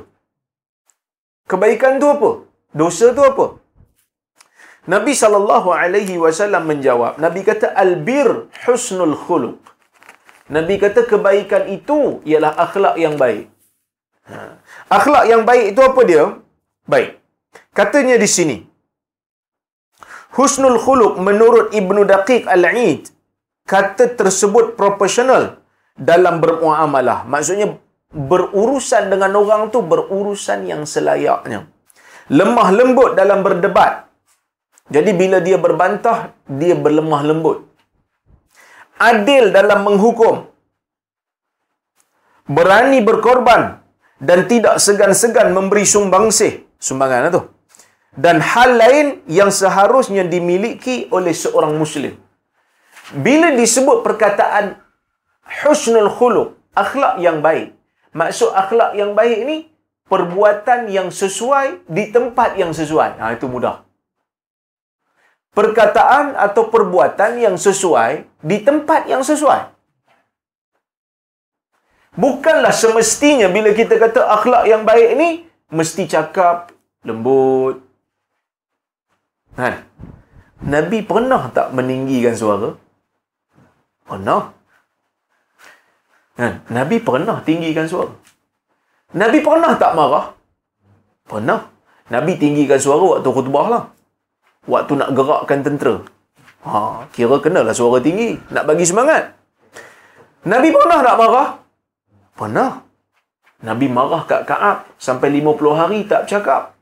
Kebaikan 1.48 2.00
tu 2.02 2.08
apa? 2.08 2.30
Dosa 2.72 3.12
tu 3.16 3.24
apa? 3.24 3.46
Nabi 4.84 5.12
sallallahu 5.16 5.68
alaihi 5.72 6.20
wasallam 6.20 6.68
menjawab. 6.68 7.16
Nabi 7.16 7.40
kata 7.48 7.72
albir 7.72 8.28
husnul 8.64 9.16
khuluq. 9.16 9.56
Nabi 10.52 10.76
kata 10.76 11.08
kebaikan 11.08 11.64
itu 11.72 12.20
ialah 12.28 12.52
akhlak 12.64 13.00
yang 13.00 13.16
baik. 13.16 13.48
Ha. 14.28 14.60
Akhlak 14.92 15.24
yang 15.32 15.48
baik 15.48 15.72
itu 15.72 15.80
apa 15.80 16.00
dia? 16.04 16.24
Baik. 16.84 17.23
Katanya 17.78 18.16
di 18.22 18.28
sini. 18.36 18.56
Husnul 20.36 20.78
khuluq 20.84 21.18
menurut 21.26 21.74
Ibnu 21.80 22.06
Daqiq 22.06 22.46
Al-Aid 22.54 23.10
kata 23.72 24.14
tersebut 24.20 24.74
proporsional 24.78 25.58
dalam 26.10 26.38
bermuamalah. 26.42 27.26
Maksudnya 27.32 27.78
berurusan 28.30 29.10
dengan 29.12 29.34
orang 29.42 29.70
tu 29.74 29.82
berurusan 29.92 30.66
yang 30.70 30.82
selayaknya. 30.86 31.66
Lemah 32.30 32.68
lembut 32.78 33.18
dalam 33.20 33.42
berdebat. 33.46 34.06
Jadi 34.94 35.10
bila 35.16 35.38
dia 35.46 35.58
berbantah, 35.58 36.18
dia 36.60 36.74
berlemah 36.76 37.22
lembut. 37.30 37.58
Adil 39.00 39.50
dalam 39.50 39.80
menghukum. 39.86 40.46
Berani 42.46 43.00
berkorban 43.00 43.80
dan 44.20 44.44
tidak 44.46 44.76
segan-segan 44.78 45.50
memberi 45.56 45.84
sumbangsih. 45.88 46.52
Sumbangan 46.78 47.32
tu. 47.32 47.53
Dan 48.14 48.38
hal 48.38 48.78
lain 48.78 49.06
yang 49.26 49.50
seharusnya 49.50 50.22
dimiliki 50.22 51.10
oleh 51.10 51.34
seorang 51.34 51.74
muslim. 51.74 52.14
Bila 53.10 53.50
disebut 53.52 54.06
perkataan 54.06 54.78
husnul 55.66 56.08
khuluq, 56.08 56.54
akhlak 56.78 57.18
yang 57.18 57.42
baik, 57.42 57.74
Maksud 58.14 58.54
akhlak 58.54 58.94
yang 58.94 59.10
baik 59.18 59.42
ni 59.42 59.56
perbuatan 60.06 60.86
yang 60.86 61.10
sesuai 61.10 61.82
di 61.90 62.14
tempat 62.14 62.54
yang 62.54 62.70
sesuai. 62.70 63.18
Ha 63.18 63.34
itu 63.34 63.50
mudah. 63.50 63.82
perkataan 65.54 66.34
atau 66.34 66.66
perbuatan 66.66 67.38
yang 67.38 67.54
sesuai 67.54 68.26
di 68.42 68.58
tempat 68.66 69.06
yang 69.06 69.22
sesuai. 69.22 69.70
Bukanlah 72.18 72.74
semestinya 72.74 73.46
bila 73.46 73.70
kita 73.70 73.94
kata 74.02 74.34
akhlak 74.34 74.66
yang 74.66 74.82
baik 74.82 75.14
ni 75.14 75.46
mesti 75.70 76.10
cakap 76.10 76.74
lembut. 77.06 77.83
Kan? 79.54 79.86
Nabi 80.64 81.06
pernah 81.06 81.50
tak 81.54 81.70
meninggikan 81.70 82.34
suara? 82.34 82.74
Pernah. 84.02 84.50
Kan? 86.34 86.66
Nabi 86.70 86.98
pernah 86.98 87.38
tinggikan 87.46 87.86
suara. 87.86 88.10
Nabi 89.14 89.38
pernah 89.38 89.78
tak 89.78 89.94
marah? 89.94 90.34
Pernah. 91.30 91.70
Nabi 92.10 92.36
tinggikan 92.36 92.82
suara 92.82 93.18
waktu 93.18 93.30
khutbah 93.30 93.66
lah. 93.70 93.84
Waktu 94.66 94.92
nak 94.98 95.14
gerakkan 95.14 95.62
tentera. 95.62 96.02
Ha, 96.64 97.06
kira 97.14 97.38
kenalah 97.38 97.76
suara 97.76 98.02
tinggi. 98.02 98.34
Nak 98.50 98.64
bagi 98.66 98.84
semangat. 98.88 99.36
Nabi 100.44 100.74
pernah 100.74 100.98
tak 101.00 101.16
marah? 101.16 101.48
Pernah. 102.34 102.70
Nabi 103.64 103.86
marah 103.88 104.26
kat 104.28 104.44
Kaab 104.44 104.84
sampai 104.98 105.30
50 105.40 105.78
hari 105.78 105.98
tak 106.04 106.26
bercakap. 106.26 106.73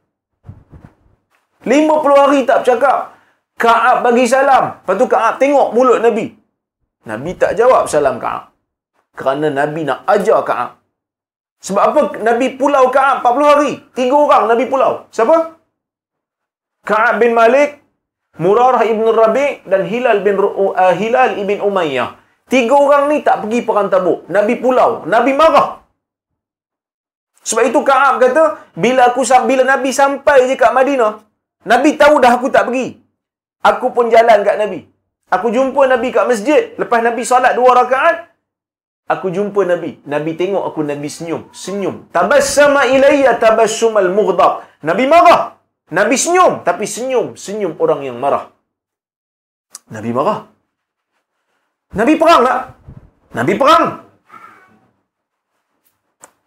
50 1.64 2.22
hari 2.22 2.40
tak 2.48 2.62
bercakap. 2.62 3.14
Kaab 3.59 4.03
bagi 4.03 4.25
salam. 4.27 4.83
Lepas 4.83 4.94
tu 4.98 5.07
Kaab 5.07 5.35
tengok 5.38 5.70
mulut 5.77 6.03
Nabi. 6.03 6.35
Nabi 7.07 7.31
tak 7.38 7.55
jawab 7.55 7.87
salam 7.87 8.18
Kaab. 8.18 8.51
Kerana 9.14 9.48
Nabi 9.51 9.87
nak 9.87 10.03
ajar 10.09 10.42
Kaab. 10.42 10.70
Sebab 11.62 11.83
apa 11.83 12.01
Nabi 12.27 12.59
pulau 12.59 12.90
Kaab 12.90 13.22
40 13.22 13.53
hari? 13.55 13.72
Tiga 13.94 14.16
orang 14.18 14.51
Nabi 14.51 14.64
pulau. 14.66 15.07
Siapa? 15.14 15.55
Kaab 16.83 17.22
bin 17.22 17.31
Malik, 17.38 17.79
Murarah 18.42 18.83
ibn 18.83 19.07
Rabi' 19.07 19.62
dan 19.70 19.87
Hilal 19.87 20.27
bin 20.27 20.40
uh, 20.42 20.75
Hilal 20.98 21.38
ibn 21.38 21.62
Umayyah. 21.62 22.18
Tiga 22.51 22.75
orang 22.75 23.07
ni 23.14 23.22
tak 23.22 23.46
pergi 23.46 23.62
perang 23.62 23.87
tabuk. 23.87 24.27
Nabi 24.27 24.59
pulau. 24.59 25.07
Nabi 25.07 25.33
marah. 25.38 25.79
Sebab 27.46 27.62
itu 27.70 27.81
Kaab 27.87 28.18
kata, 28.18 28.75
bila 28.75 29.14
aku 29.14 29.22
bila 29.46 29.62
Nabi 29.62 29.94
sampai 29.94 30.51
je 30.51 30.55
kat 30.59 30.75
Madinah, 30.75 31.32
Nabi 31.62 31.90
tahu 32.01 32.18
dah 32.22 32.33
aku 32.37 32.48
tak 32.55 32.66
pergi. 32.68 32.98
Aku 33.62 33.94
pun 33.94 34.11
jalan 34.14 34.42
kat 34.42 34.59
Nabi. 34.59 34.81
Aku 35.33 35.48
jumpa 35.55 35.87
Nabi 35.87 36.09
kat 36.11 36.27
masjid. 36.31 36.75
Lepas 36.81 37.01
Nabi 37.07 37.22
solat 37.25 37.55
dua 37.59 37.70
rakaat, 37.79 38.16
aku 39.09 39.31
jumpa 39.37 39.64
Nabi. 39.64 40.03
Nabi 40.05 40.37
tengok 40.40 40.64
aku 40.68 40.81
Nabi 40.85 41.09
senyum, 41.09 41.48
senyum. 41.55 42.11
Tabassama 42.12 42.85
ilayya 42.94 43.38
tabassumal 43.42 44.11
mughdab. 44.18 44.66
Nabi 44.83 45.07
marah. 45.07 45.57
Nabi 45.92 46.16
senyum, 46.16 46.64
tapi 46.66 46.85
senyum, 46.88 47.37
senyum 47.44 47.77
orang 47.79 48.01
yang 48.09 48.16
marah. 48.16 48.48
Nabi 49.92 50.11
marah. 50.16 50.48
Nabi 51.92 52.14
perang 52.16 52.40
tak? 52.48 52.61
Nabi 53.37 53.53
perang. 53.61 53.85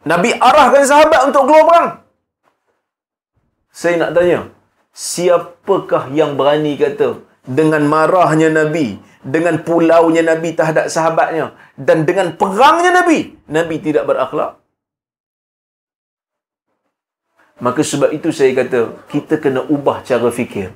Nabi 0.06 0.30
arahkan 0.38 0.84
sahabat 0.86 1.22
untuk 1.30 1.46
keluar 1.50 1.66
perang. 1.70 1.90
Saya 3.70 3.96
nak 4.02 4.12
tanya, 4.18 4.50
siapakah 4.96 6.08
yang 6.16 6.40
berani 6.40 6.80
kata 6.80 7.20
dengan 7.44 7.84
marahnya 7.84 8.48
Nabi, 8.48 8.96
dengan 9.20 9.60
pulaunya 9.60 10.24
Nabi 10.24 10.56
terhadap 10.56 10.88
sahabatnya 10.88 11.52
dan 11.76 12.08
dengan 12.08 12.40
perangnya 12.40 13.04
Nabi, 13.04 13.36
Nabi 13.52 13.76
tidak 13.84 14.08
berakhlak? 14.08 14.56
Maka 17.60 17.84
sebab 17.84 18.12
itu 18.16 18.32
saya 18.32 18.56
kata, 18.56 19.08
kita 19.12 19.40
kena 19.40 19.64
ubah 19.68 20.04
cara 20.04 20.28
fikir. 20.32 20.72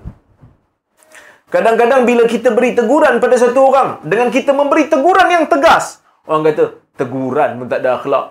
Kadang-kadang 1.50 2.06
bila 2.08 2.24
kita 2.30 2.54
beri 2.56 2.72
teguran 2.78 3.20
pada 3.20 3.36
satu 3.36 3.60
orang, 3.68 4.00
dengan 4.06 4.32
kita 4.32 4.56
memberi 4.56 4.88
teguran 4.88 5.28
yang 5.28 5.46
tegas, 5.52 6.00
orang 6.24 6.54
kata, 6.54 6.80
teguran 6.96 7.60
pun 7.60 7.68
tak 7.68 7.84
ada 7.84 8.00
akhlak. 8.00 8.26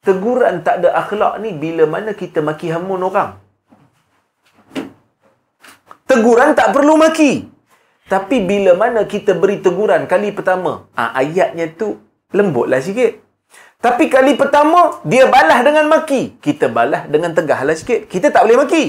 Teguran 0.00 0.64
tak 0.64 0.80
ada 0.80 0.94
akhlak 1.04 1.42
ni 1.42 1.52
bila 1.52 1.84
mana 1.84 2.16
kita 2.16 2.40
maki 2.40 2.72
hamun 2.72 3.02
orang. 3.02 3.47
Teguran 6.08 6.56
tak 6.56 6.72
perlu 6.72 6.96
maki. 6.96 7.44
Tapi 8.08 8.40
bila 8.40 8.72
mana 8.72 9.04
kita 9.04 9.36
beri 9.36 9.60
teguran 9.60 10.08
kali 10.08 10.32
pertama, 10.32 10.88
ha, 10.96 11.12
ayatnya 11.12 11.68
tu 11.76 12.00
lembutlah 12.32 12.80
sikit. 12.80 13.20
Tapi 13.78 14.10
kali 14.10 14.34
pertama, 14.34 14.98
dia 15.04 15.28
balas 15.28 15.60
dengan 15.62 15.86
maki. 15.86 16.40
Kita 16.40 16.72
balas 16.72 17.06
dengan 17.06 17.36
tegahlah 17.36 17.76
sikit. 17.76 18.08
Kita 18.08 18.32
tak 18.32 18.48
boleh 18.48 18.58
maki. 18.64 18.84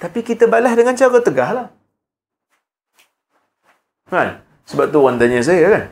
Tapi 0.00 0.24
kita 0.24 0.48
balas 0.48 0.72
dengan 0.72 0.96
cara 0.96 1.18
tegahlah. 1.20 1.66
Kan? 4.08 4.40
Sebab 4.64 4.88
tu 4.88 5.04
orang 5.04 5.20
tanya 5.20 5.44
saya 5.44 5.64
kan. 5.68 5.84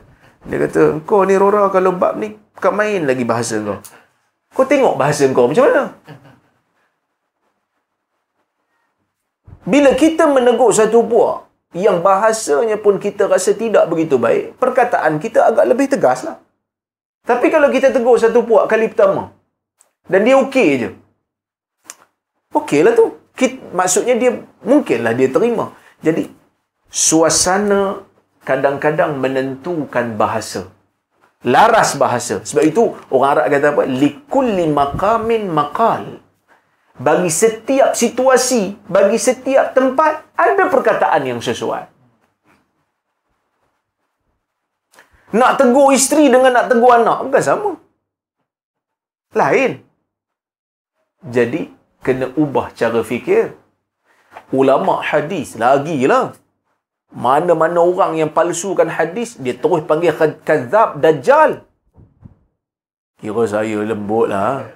Dia 0.49 0.57
kata, 0.65 1.05
kau 1.05 1.23
ni 1.29 1.37
Rora 1.37 1.69
kalau 1.69 1.93
bab 1.95 2.17
ni, 2.17 2.35
kau 2.57 2.73
main 2.73 3.05
lagi 3.05 3.23
bahasa 3.29 3.61
kau. 3.61 3.79
Kau 4.57 4.65
tengok 4.65 4.97
bahasa 4.97 5.29
kau 5.31 5.47
macam 5.47 5.69
mana? 5.69 5.83
Bila 9.67 9.99
kita 9.99 10.31
menegur 10.31 10.71
satu 10.71 11.03
puak, 11.03 11.51
yang 11.75 11.99
bahasanya 12.01 12.79
pun 12.79 13.03
kita 13.03 13.27
rasa 13.27 13.53
tidak 13.53 13.91
begitu 13.91 14.17
baik, 14.17 14.55
perkataan 14.63 15.19
kita 15.19 15.43
agak 15.51 15.67
lebih 15.67 15.91
tegas 15.91 16.23
lah. 16.23 16.39
Tapi 17.27 17.51
kalau 17.51 17.69
kita 17.75 17.91
tegur 17.91 18.15
satu 18.17 18.47
puak 18.47 18.71
kali 18.71 18.87
pertama, 18.87 19.35
dan 20.07 20.23
dia 20.23 20.39
okey 20.39 20.69
je, 20.79 20.91
okey 22.55 22.87
lah 22.87 22.95
tu. 22.95 23.19
Kita, 23.37 23.61
maksudnya 23.77 24.17
dia, 24.17 24.33
mungkinlah 24.65 25.13
dia 25.13 25.29
terima. 25.29 25.77
Jadi, 26.01 26.33
suasana 26.89 28.01
kadang-kadang 28.49 29.19
menentukan 29.21 30.17
bahasa. 30.17 30.73
Laras 31.45 32.01
bahasa. 32.01 32.41
Sebab 32.41 32.65
itu 32.65 32.97
orang 33.13 33.31
Arab 33.37 33.47
kata 33.53 33.67
apa? 33.77 33.83
Likulli 33.85 34.67
maqamin 34.73 35.53
maqal. 35.53 36.25
Bagi 36.97 37.29
setiap 37.29 37.93
situasi, 37.93 38.73
bagi 38.89 39.21
setiap 39.21 39.77
tempat 39.77 40.33
ada 40.33 40.65
perkataan 40.73 41.29
yang 41.29 41.41
sesuai. 41.45 41.93
Nak 45.37 45.53
tegur 45.61 45.93
isteri 45.93 46.33
dengan 46.33 46.57
nak 46.57 46.73
tegur 46.73 46.97
anak 46.97 47.29
bukan 47.29 47.43
sama. 47.45 47.71
Lain. 49.37 49.85
Jadi 51.21 51.69
kena 52.01 52.33
ubah 52.33 52.73
cara 52.73 53.05
fikir. 53.05 53.53
Ulama 54.55 55.03
hadis 55.03 55.59
lagilah 55.59 56.33
mana-mana 57.13 57.81
orang 57.81 58.21
yang 58.21 58.31
palsukan 58.31 58.93
hadis, 58.93 59.41
dia 59.41 59.57
terus 59.57 59.85
panggil 59.89 60.13
kazab, 60.45 61.01
dajjal. 61.01 61.65
Kira 63.17 63.43
saya 63.49 63.81
lembut 63.81 64.29
lah. 64.29 64.69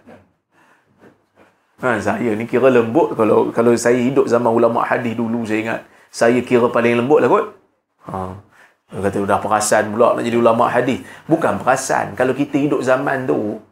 Ha, 1.81 1.97
saya 1.97 2.37
ni 2.37 2.45
kira 2.45 2.69
lembut 2.69 3.16
kalau 3.16 3.49
kalau 3.57 3.73
saya 3.73 3.97
hidup 3.97 4.29
zaman 4.29 4.53
ulama 4.53 4.85
hadis 4.85 5.16
dulu 5.16 5.49
saya 5.49 5.59
ingat. 5.64 5.81
Saya 6.12 6.38
kira 6.45 6.69
paling 6.69 7.01
lembut 7.01 7.25
lah 7.25 7.29
kot. 7.33 7.45
Ha. 8.11 8.19
Kata 8.90 9.23
dah 9.23 9.38
perasan 9.38 9.95
pula 9.95 10.19
nak 10.19 10.27
jadi 10.27 10.37
ulama 10.37 10.66
hadis. 10.66 11.01
Bukan 11.31 11.62
perasan. 11.62 12.18
Kalau 12.18 12.35
kita 12.35 12.59
hidup 12.59 12.83
zaman 12.83 13.24
tu, 13.24 13.62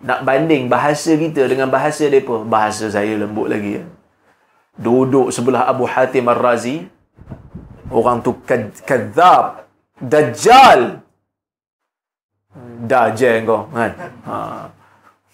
nak 0.00 0.24
banding 0.24 0.72
bahasa 0.72 1.14
kita 1.14 1.44
dengan 1.46 1.68
bahasa 1.68 2.08
mereka, 2.08 2.42
bahasa 2.42 2.88
saya 2.88 3.12
lembut 3.14 3.52
lagi. 3.52 3.78
Ya. 3.78 3.84
Duduk 4.78 5.28
sebelah 5.34 5.68
Abu 5.68 5.84
Hatim 5.84 6.32
Ar-Razi, 6.32 6.88
orang 7.92 8.24
tu 8.24 8.32
kadzab 8.88 9.68
dajjal 9.98 11.02
dajjal 12.86 13.42
kau 13.42 13.66
kan 13.74 13.92
ha. 14.22 14.36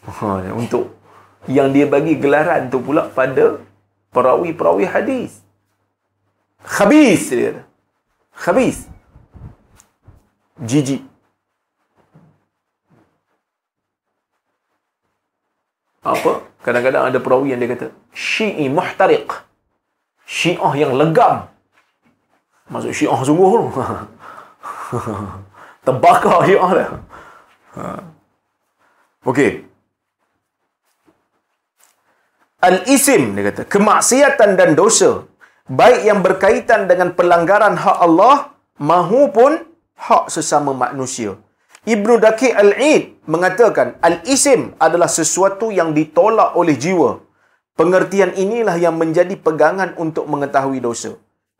ha. 0.08 0.28
untuk 0.56 0.93
yang 1.48 1.72
dia 1.74 1.84
bagi 1.84 2.16
gelaran 2.16 2.72
tu 2.72 2.80
pula 2.80 3.08
pada 3.08 3.60
perawi-perawi 4.14 4.88
hadis 4.88 5.44
khabis 6.64 7.28
dia 7.28 7.64
khabis 8.32 8.88
jijik 10.60 11.04
apa 16.04 16.44
kadang-kadang 16.64 17.08
ada 17.08 17.18
perawi 17.20 17.52
yang 17.52 17.60
dia 17.60 17.76
kata 17.76 17.86
syi'i 18.12 18.68
muhtariq 18.68 19.28
syiah 20.24 20.72
yang 20.76 20.96
legam 20.96 21.48
Masuk 22.64 22.96
syiah 22.96 23.20
sungguh 23.20 23.48
tu. 23.52 23.68
Terbakar 25.84 26.48
syiah 26.48 26.70
dia. 26.72 26.88
Ha. 27.76 28.00
Okey. 29.28 29.68
Al-isim, 32.68 33.22
dia 33.36 33.44
kata. 33.48 33.62
Kemaksiatan 33.74 34.50
dan 34.60 34.70
dosa. 34.80 35.10
Baik 35.80 36.00
yang 36.08 36.20
berkaitan 36.26 36.80
dengan 36.90 37.08
pelanggaran 37.18 37.76
hak 37.84 37.98
Allah, 38.06 38.34
mahupun 38.90 39.52
hak 40.06 40.24
sesama 40.36 40.72
manusia. 40.84 41.32
Ibnu 41.94 42.14
Daki 42.24 42.48
Al-Id 42.62 43.28
mengatakan, 43.28 44.00
Al-isim 44.08 44.72
adalah 44.86 45.10
sesuatu 45.18 45.68
yang 45.78 45.92
ditolak 45.98 46.56
oleh 46.60 46.76
jiwa. 46.84 47.10
Pengertian 47.80 48.32
inilah 48.44 48.76
yang 48.84 48.96
menjadi 49.02 49.34
pegangan 49.46 49.92
untuk 50.04 50.24
mengetahui 50.32 50.80
dosa. 50.80 51.12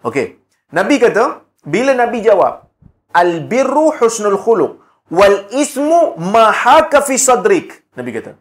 Okey. 0.08 0.26
Nabi 0.72 0.96
kata, 1.04 1.44
bila 1.74 1.92
Nabi 1.92 2.24
jawab, 2.24 2.54
Al-birru 3.12 3.86
husnul 3.98 4.40
khuluq 4.44 4.72
wal 5.18 5.38
ismu 5.62 6.16
ma 6.32 6.48
haka 6.62 7.04
fi 7.04 7.20
sadrik. 7.20 7.68
Nabi 7.98 8.10
kata, 8.16 8.32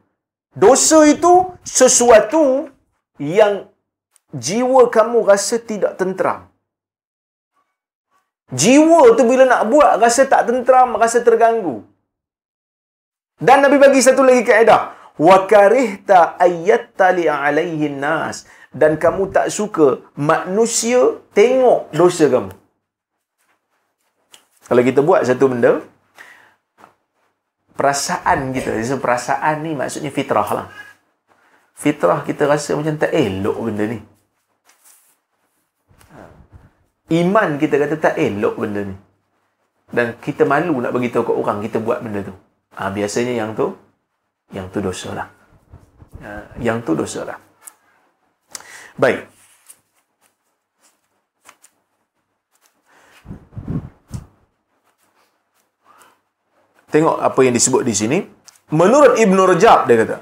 dosa 0.53 1.05
itu 1.09 1.53
sesuatu 1.65 2.69
yang 3.21 3.69
jiwa 4.33 4.89
kamu 4.89 5.21
rasa 5.25 5.61
tidak 5.61 5.97
tenteram. 5.97 6.49
Jiwa 8.53 9.17
tu 9.17 9.25
bila 9.25 9.49
nak 9.49 9.65
buat 9.69 9.97
rasa 9.97 10.29
tak 10.29 10.45
tenteram, 10.49 10.93
rasa 10.97 11.25
terganggu. 11.25 11.81
Dan 13.41 13.65
Nabi 13.65 13.81
bagi 13.81 14.01
satu 14.01 14.21
lagi 14.21 14.45
kaedah. 14.45 14.93
Wa 15.17 15.45
karihta 15.45 16.37
ayyattali 16.41 17.29
alaihi 17.29 17.89
nas 17.89 18.49
dan 18.73 18.97
kamu 18.97 19.29
tak 19.29 19.53
suka 19.53 20.01
manusia 20.17 21.21
tengok 21.37 21.93
dosa 21.93 22.25
kamu. 22.33 22.53
Kalau 24.65 24.81
kita 24.81 24.99
buat 25.05 25.21
satu 25.21 25.45
benda, 25.53 25.85
perasaan 27.73 28.53
kita, 28.53 28.77
so, 28.85 29.01
perasaan 29.01 29.65
ni 29.65 29.73
maksudnya 29.73 30.13
fitrah 30.13 30.49
lah. 30.53 30.67
Fitrah 31.73 32.21
kita 32.23 32.45
rasa 32.45 32.77
macam 32.77 32.95
tak 32.95 33.11
elok 33.11 33.57
benda 33.59 33.83
ni. 33.89 33.99
Iman 37.13 37.59
kita 37.59 37.75
kata 37.77 37.95
tak 37.99 38.15
elok 38.17 38.55
benda 38.55 38.81
ni. 38.87 38.95
Dan 39.93 40.17
kita 40.17 40.45
malu 40.47 40.81
nak 40.81 40.89
bagi 40.93 41.13
tahu 41.13 41.33
kat 41.33 41.35
orang 41.37 41.57
kita 41.61 41.77
buat 41.77 42.01
benda 42.01 42.25
tu. 42.25 42.33
Ha, 42.73 42.89
biasanya 42.89 43.33
yang 43.37 43.53
tu, 43.53 43.73
yang 44.49 44.69
tu 44.73 44.81
dosa 44.81 45.13
lah. 45.13 45.27
Ha, 46.25 46.57
yang 46.57 46.81
tu 46.81 46.97
dosa 46.97 47.21
lah. 47.25 47.37
Baik. 48.97 49.32
Tengok 56.93 57.17
apa 57.17 57.39
yang 57.41 57.57
disebut 57.57 57.81
di 57.81 57.93
sini. 57.97 58.17
Menurut 58.69 59.17
Ibn 59.17 59.37
Rajab, 59.49 59.89
dia 59.89 59.97
kata. 60.05 60.17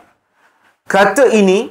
Kata 0.88 1.24
ini, 1.36 1.68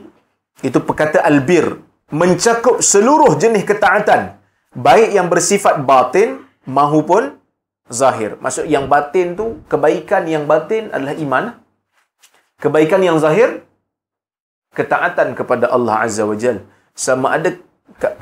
itu 0.61 0.79
perkata 0.85 1.25
albir, 1.25 1.81
mencakup 2.13 2.85
seluruh 2.85 3.33
jenis 3.41 3.65
ketaatan. 3.65 4.37
Baik 4.77 5.17
yang 5.17 5.33
bersifat 5.33 5.81
batin 5.89 6.45
mahupun 6.69 7.41
zahir. 7.89 8.37
Maksud 8.45 8.69
yang 8.69 8.93
batin 8.93 9.33
tu, 9.41 9.65
kebaikan 9.73 10.29
yang 10.29 10.45
batin 10.45 10.93
adalah 10.93 11.17
iman. 11.17 11.45
Kebaikan 12.61 13.01
yang 13.01 13.17
zahir, 13.17 13.65
ketaatan 14.77 15.33
kepada 15.33 15.73
Allah 15.73 16.05
Azza 16.05 16.29
wa 16.29 16.37
Jal. 16.37 16.61
Sama 16.93 17.41
ada 17.41 17.57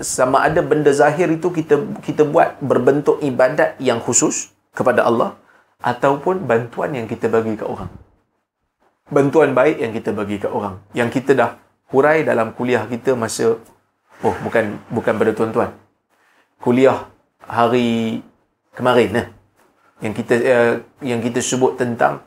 sama 0.02 0.46
ada 0.46 0.62
benda 0.62 0.94
zahir 0.94 1.28
itu 1.30 1.50
kita 1.50 1.78
kita 2.06 2.22
buat 2.22 2.58
berbentuk 2.62 3.18
ibadat 3.22 3.78
yang 3.82 3.98
khusus 4.02 4.50
kepada 4.74 5.06
Allah 5.06 5.38
ataupun 5.78 6.46
bantuan 6.46 6.94
yang 6.94 7.06
kita 7.06 7.30
bagi 7.30 7.54
ke 7.54 7.64
orang. 7.64 7.90
Bantuan 9.08 9.56
baik 9.56 9.80
yang 9.80 9.92
kita 9.94 10.10
bagi 10.12 10.36
ke 10.36 10.50
orang. 10.50 10.82
Yang 10.92 11.22
kita 11.22 11.32
dah 11.38 11.50
hurai 11.88 12.26
dalam 12.26 12.52
kuliah 12.52 12.84
kita 12.84 13.16
masa 13.16 13.56
oh 14.20 14.34
bukan 14.44 14.76
bukan 14.92 15.14
pada 15.16 15.32
tuan-tuan. 15.32 15.70
Kuliah 16.58 17.06
hari 17.46 18.20
kemarin 18.74 19.10
eh 19.24 19.28
yang 20.02 20.14
kita 20.14 20.34
uh, 20.34 20.74
yang 21.02 21.18
kita 21.22 21.40
sebut 21.42 21.78
tentang 21.78 22.22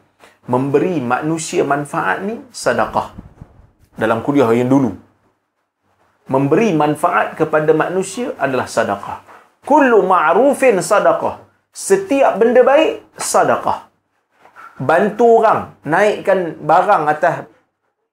memberi 0.47 0.97
manusia 0.99 1.61
manfaat 1.61 2.23
ni 2.23 2.39
sedekah. 2.49 3.13
Dalam 3.95 4.23
kuliah 4.25 4.49
yang 4.55 4.71
dulu. 4.71 4.95
Memberi 6.31 6.71
manfaat 6.71 7.35
kepada 7.35 7.75
manusia 7.75 8.31
adalah 8.39 8.65
sedekah. 8.65 9.21
Kullu 9.67 10.01
ma'rufin 10.07 10.79
sedekah. 10.79 11.50
Setiap 11.71 12.35
benda 12.35 12.61
baik 12.67 13.07
sedekah. 13.15 13.87
Bantu 14.75 15.39
orang 15.39 15.79
naikkan 15.87 16.59
barang 16.59 17.03
atas 17.07 17.35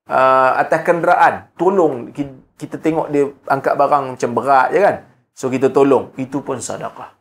uh, 0.07 0.53
atas 0.63 0.81
kenderaan, 0.87 1.51
tolong 1.59 2.15
kita 2.59 2.77
tengok 2.79 3.11
dia 3.11 3.31
angkat 3.51 3.75
barang 3.75 4.05
macam 4.15 4.31
berat 4.35 4.67
je 4.71 4.81
kan. 4.83 4.97
So 5.35 5.47
kita 5.51 5.71
tolong, 5.71 6.11
itu 6.19 6.43
pun 6.43 6.59
sedekah. 6.59 7.15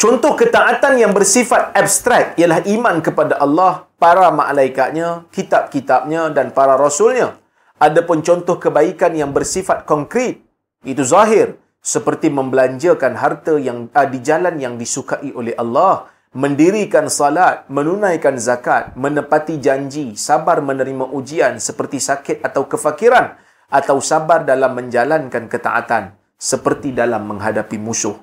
Contoh 0.00 0.32
ketaatan 0.32 0.96
yang 0.96 1.12
bersifat 1.12 1.76
abstrak 1.76 2.32
ialah 2.40 2.64
iman 2.64 3.04
kepada 3.04 3.36
Allah, 3.36 3.84
para 4.00 4.32
malaikatnya, 4.32 5.28
kitab-kitabnya 5.28 6.32
dan 6.32 6.56
para 6.56 6.80
rasulnya. 6.80 7.36
Adapun 7.76 8.24
contoh 8.24 8.56
kebaikan 8.56 9.12
yang 9.12 9.28
bersifat 9.28 9.84
konkret, 9.84 10.40
itu 10.88 11.04
zahir, 11.04 11.59
seperti 11.80 12.28
membelanjakan 12.28 13.16
harta 13.16 13.56
yang 13.56 13.88
uh, 13.90 14.06
di 14.08 14.20
jalan 14.20 14.60
yang 14.60 14.76
disukai 14.76 15.32
oleh 15.32 15.56
Allah, 15.56 16.08
mendirikan 16.36 17.10
salat, 17.10 17.66
menunaikan 17.66 18.38
zakat, 18.38 18.94
menepati 18.94 19.58
janji, 19.58 20.14
sabar 20.14 20.62
menerima 20.62 21.10
ujian 21.10 21.58
seperti 21.58 21.98
sakit 21.98 22.44
atau 22.44 22.68
kefakiran, 22.70 23.34
atau 23.72 23.98
sabar 23.98 24.46
dalam 24.46 24.76
menjalankan 24.76 25.50
ketaatan, 25.50 26.14
seperti 26.38 26.94
dalam 26.94 27.26
menghadapi 27.26 27.80
musuh. 27.80 28.14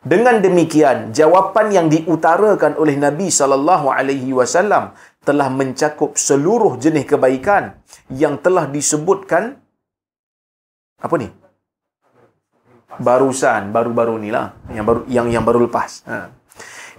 Dengan 0.00 0.40
demikian, 0.40 1.12
jawapan 1.12 1.66
yang 1.72 1.86
diutarakan 1.88 2.76
oleh 2.76 2.96
Nabi 2.96 3.32
sallallahu 3.32 3.88
alaihi 3.88 4.32
wasallam 4.32 4.92
telah 5.24 5.48
mencakup 5.52 6.16
seluruh 6.16 6.80
jenis 6.80 7.04
kebaikan 7.08 7.76
yang 8.12 8.40
telah 8.40 8.68
disebutkan 8.68 9.60
apa 11.00 11.14
ni? 11.16 11.28
Barusan, 13.00 13.72
baru-baru 13.72 14.20
ni 14.20 14.28
lah. 14.28 14.52
Yang 14.68 14.84
baru 14.84 15.00
yang 15.08 15.26
yang 15.32 15.44
baru 15.44 15.64
lepas. 15.64 16.04
Ha. 16.04 16.28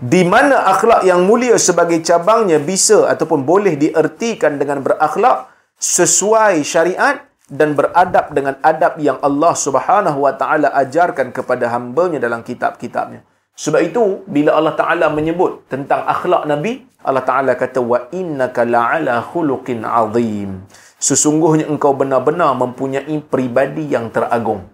Di 0.02 0.26
mana 0.26 0.66
akhlak 0.66 1.06
yang 1.06 1.30
mulia 1.30 1.62
sebagai 1.62 2.02
cabangnya 2.02 2.58
bisa 2.58 3.06
ataupun 3.06 3.46
boleh 3.46 3.78
diertikan 3.78 4.58
dengan 4.58 4.82
berakhlak 4.82 5.54
sesuai 5.78 6.66
syariat 6.66 7.22
dan 7.46 7.78
beradab 7.78 8.34
dengan 8.34 8.58
adab 8.66 8.98
yang 8.98 9.22
Allah 9.22 9.54
Subhanahu 9.54 10.26
wa 10.26 10.34
taala 10.34 10.74
ajarkan 10.74 11.30
kepada 11.30 11.70
hamba-Nya 11.70 12.18
dalam 12.18 12.42
kitab-kitabnya. 12.42 13.22
Sebab 13.62 13.82
itu 13.84 14.26
bila 14.26 14.58
Allah 14.58 14.74
Taala 14.74 15.14
menyebut 15.14 15.70
tentang 15.70 16.02
akhlak 16.08 16.50
Nabi, 16.50 16.82
Allah 17.06 17.22
Taala 17.22 17.54
kata 17.54 17.78
wa 17.78 18.10
innaka 18.10 18.66
la'ala 18.66 19.22
khuluqin 19.22 19.86
azim. 19.86 20.66
Sesungguhnya 20.98 21.70
engkau 21.70 21.94
benar-benar 21.94 22.58
mempunyai 22.58 23.22
pribadi 23.22 23.86
yang 23.86 24.10
teragung. 24.10 24.66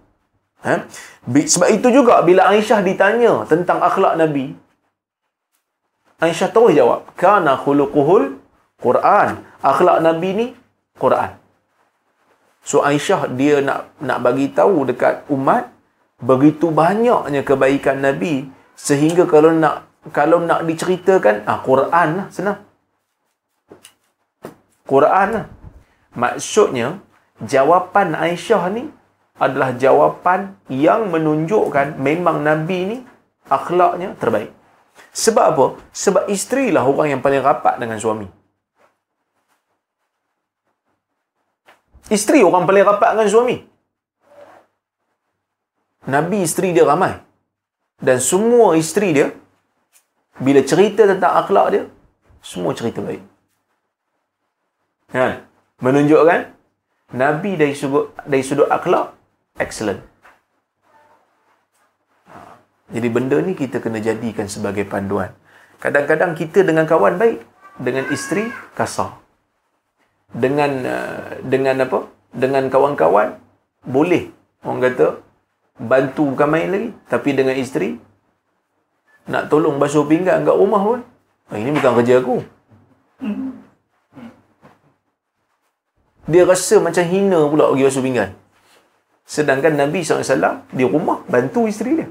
Ha? 0.66 0.90
Sebab 1.28 1.70
itu 1.70 1.88
juga 1.94 2.22
bila 2.26 2.50
Aisyah 2.50 2.82
ditanya 2.82 3.46
tentang 3.46 3.78
akhlak 3.84 4.18
Nabi, 4.18 4.58
Aisyah 6.18 6.50
terus 6.50 6.74
jawab, 6.74 7.14
kana 7.14 7.54
khuluquhul 7.62 8.42
Quran. 8.82 9.46
Akhlak 9.62 10.02
Nabi 10.02 10.30
ni 10.34 10.48
Quran. 10.98 11.38
So 12.66 12.82
Aisyah 12.82 13.30
dia 13.38 13.62
nak 13.62 13.94
nak 14.02 14.20
bagi 14.26 14.50
tahu 14.50 14.90
dekat 14.90 15.30
umat 15.30 15.70
begitu 16.18 16.74
banyaknya 16.74 17.46
kebaikan 17.46 18.02
Nabi 18.02 18.50
sehingga 18.74 19.30
kalau 19.30 19.54
nak 19.54 19.86
kalau 20.10 20.42
nak 20.42 20.66
diceritakan 20.66 21.46
ah 21.46 21.62
Quran 21.62 22.10
lah 22.18 22.28
senang. 22.34 22.60
Quran 24.90 25.28
lah. 25.38 25.46
Maksudnya 26.18 26.98
jawapan 27.46 28.18
Aisyah 28.18 28.74
ni 28.74 28.90
adalah 29.38 29.74
jawapan 29.78 30.58
yang 30.68 31.14
menunjukkan 31.14 32.02
memang 32.02 32.42
Nabi 32.42 32.80
ni 32.90 32.98
akhlaknya 33.48 34.18
terbaik. 34.18 34.52
Sebab 35.14 35.46
apa? 35.54 35.66
Sebab 35.94 36.24
isteri 36.30 36.74
lah 36.74 36.86
orang 36.86 37.18
yang 37.18 37.22
paling 37.22 37.42
rapat 37.42 37.78
dengan 37.82 37.98
suami. 37.98 38.28
Isteri 42.08 42.40
orang 42.46 42.64
paling 42.70 42.86
rapat 42.88 43.10
dengan 43.18 43.30
suami. 43.30 43.58
Nabi 46.08 46.38
isteri 46.46 46.72
dia 46.72 46.88
ramai. 46.88 47.20
Dan 47.98 48.22
semua 48.22 48.78
isteri 48.78 49.12
dia, 49.12 49.34
bila 50.38 50.62
cerita 50.62 51.04
tentang 51.04 51.34
akhlak 51.34 51.68
dia, 51.74 51.84
semua 52.40 52.72
cerita 52.78 53.02
baik. 53.02 53.26
Kan? 55.10 55.44
Menunjukkan, 55.82 56.54
Nabi 57.18 57.58
dari 57.58 57.74
sudut, 57.74 58.14
dari 58.24 58.46
sudut 58.46 58.70
akhlak, 58.70 59.17
excellent. 59.60 60.02
Jadi 62.88 63.08
benda 63.12 63.38
ni 63.44 63.52
kita 63.52 63.84
kena 63.84 64.00
jadikan 64.00 64.48
sebagai 64.48 64.88
panduan. 64.88 65.36
Kadang-kadang 65.84 66.34
kita 66.40 66.64
dengan 66.64 66.88
kawan 66.88 67.20
baik, 67.20 67.44
dengan 67.78 68.08
isteri 68.10 68.48
kasar. 68.74 69.20
Dengan 70.32 70.72
uh, 70.88 71.28
dengan 71.44 71.84
apa? 71.84 72.08
Dengan 72.32 72.72
kawan-kawan 72.72 73.36
boleh. 73.84 74.32
Orang 74.64 74.80
kata 74.84 75.20
bantu 75.78 76.32
bukan 76.32 76.48
main 76.48 76.68
lagi. 76.72 76.90
Tapi 77.12 77.30
dengan 77.36 77.60
isteri 77.60 78.00
nak 79.28 79.52
tolong 79.52 79.76
basuh 79.76 80.08
pinggan 80.08 80.48
kat 80.48 80.56
rumah 80.56 80.80
pun. 80.80 81.00
Ah, 81.52 81.60
ini 81.60 81.76
bukan 81.76 81.92
kerja 82.02 82.24
aku. 82.24 82.40
Dia 86.28 86.44
rasa 86.44 86.80
macam 86.84 87.04
hina 87.08 87.40
pula 87.48 87.72
pergi 87.72 87.88
basuh 87.88 88.04
pinggan 88.04 88.32
Sedangkan 89.28 89.76
Nabi 89.76 90.08
SAW 90.08 90.64
di 90.72 90.88
rumah 90.88 91.20
bantu 91.28 91.68
isteri 91.68 92.00
dia. 92.00 92.08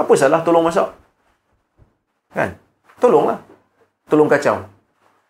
Apa 0.00 0.16
salah 0.16 0.40
tolong 0.40 0.64
masak? 0.64 0.88
Kan? 2.32 2.56
Tolonglah. 2.96 3.36
Tolong 4.08 4.32
kacau. 4.32 4.64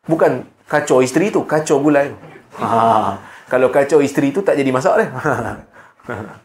Bukan 0.06 0.46
kacau 0.70 1.02
isteri 1.02 1.34
tu, 1.34 1.42
kacau 1.42 1.82
gulai. 1.82 2.14
Ha, 2.62 3.18
kalau 3.50 3.74
kacau 3.74 3.98
isteri 3.98 4.30
tu 4.30 4.46
tak 4.46 4.54
jadi 4.54 4.70
masak 4.70 5.02
dia. 5.02 5.10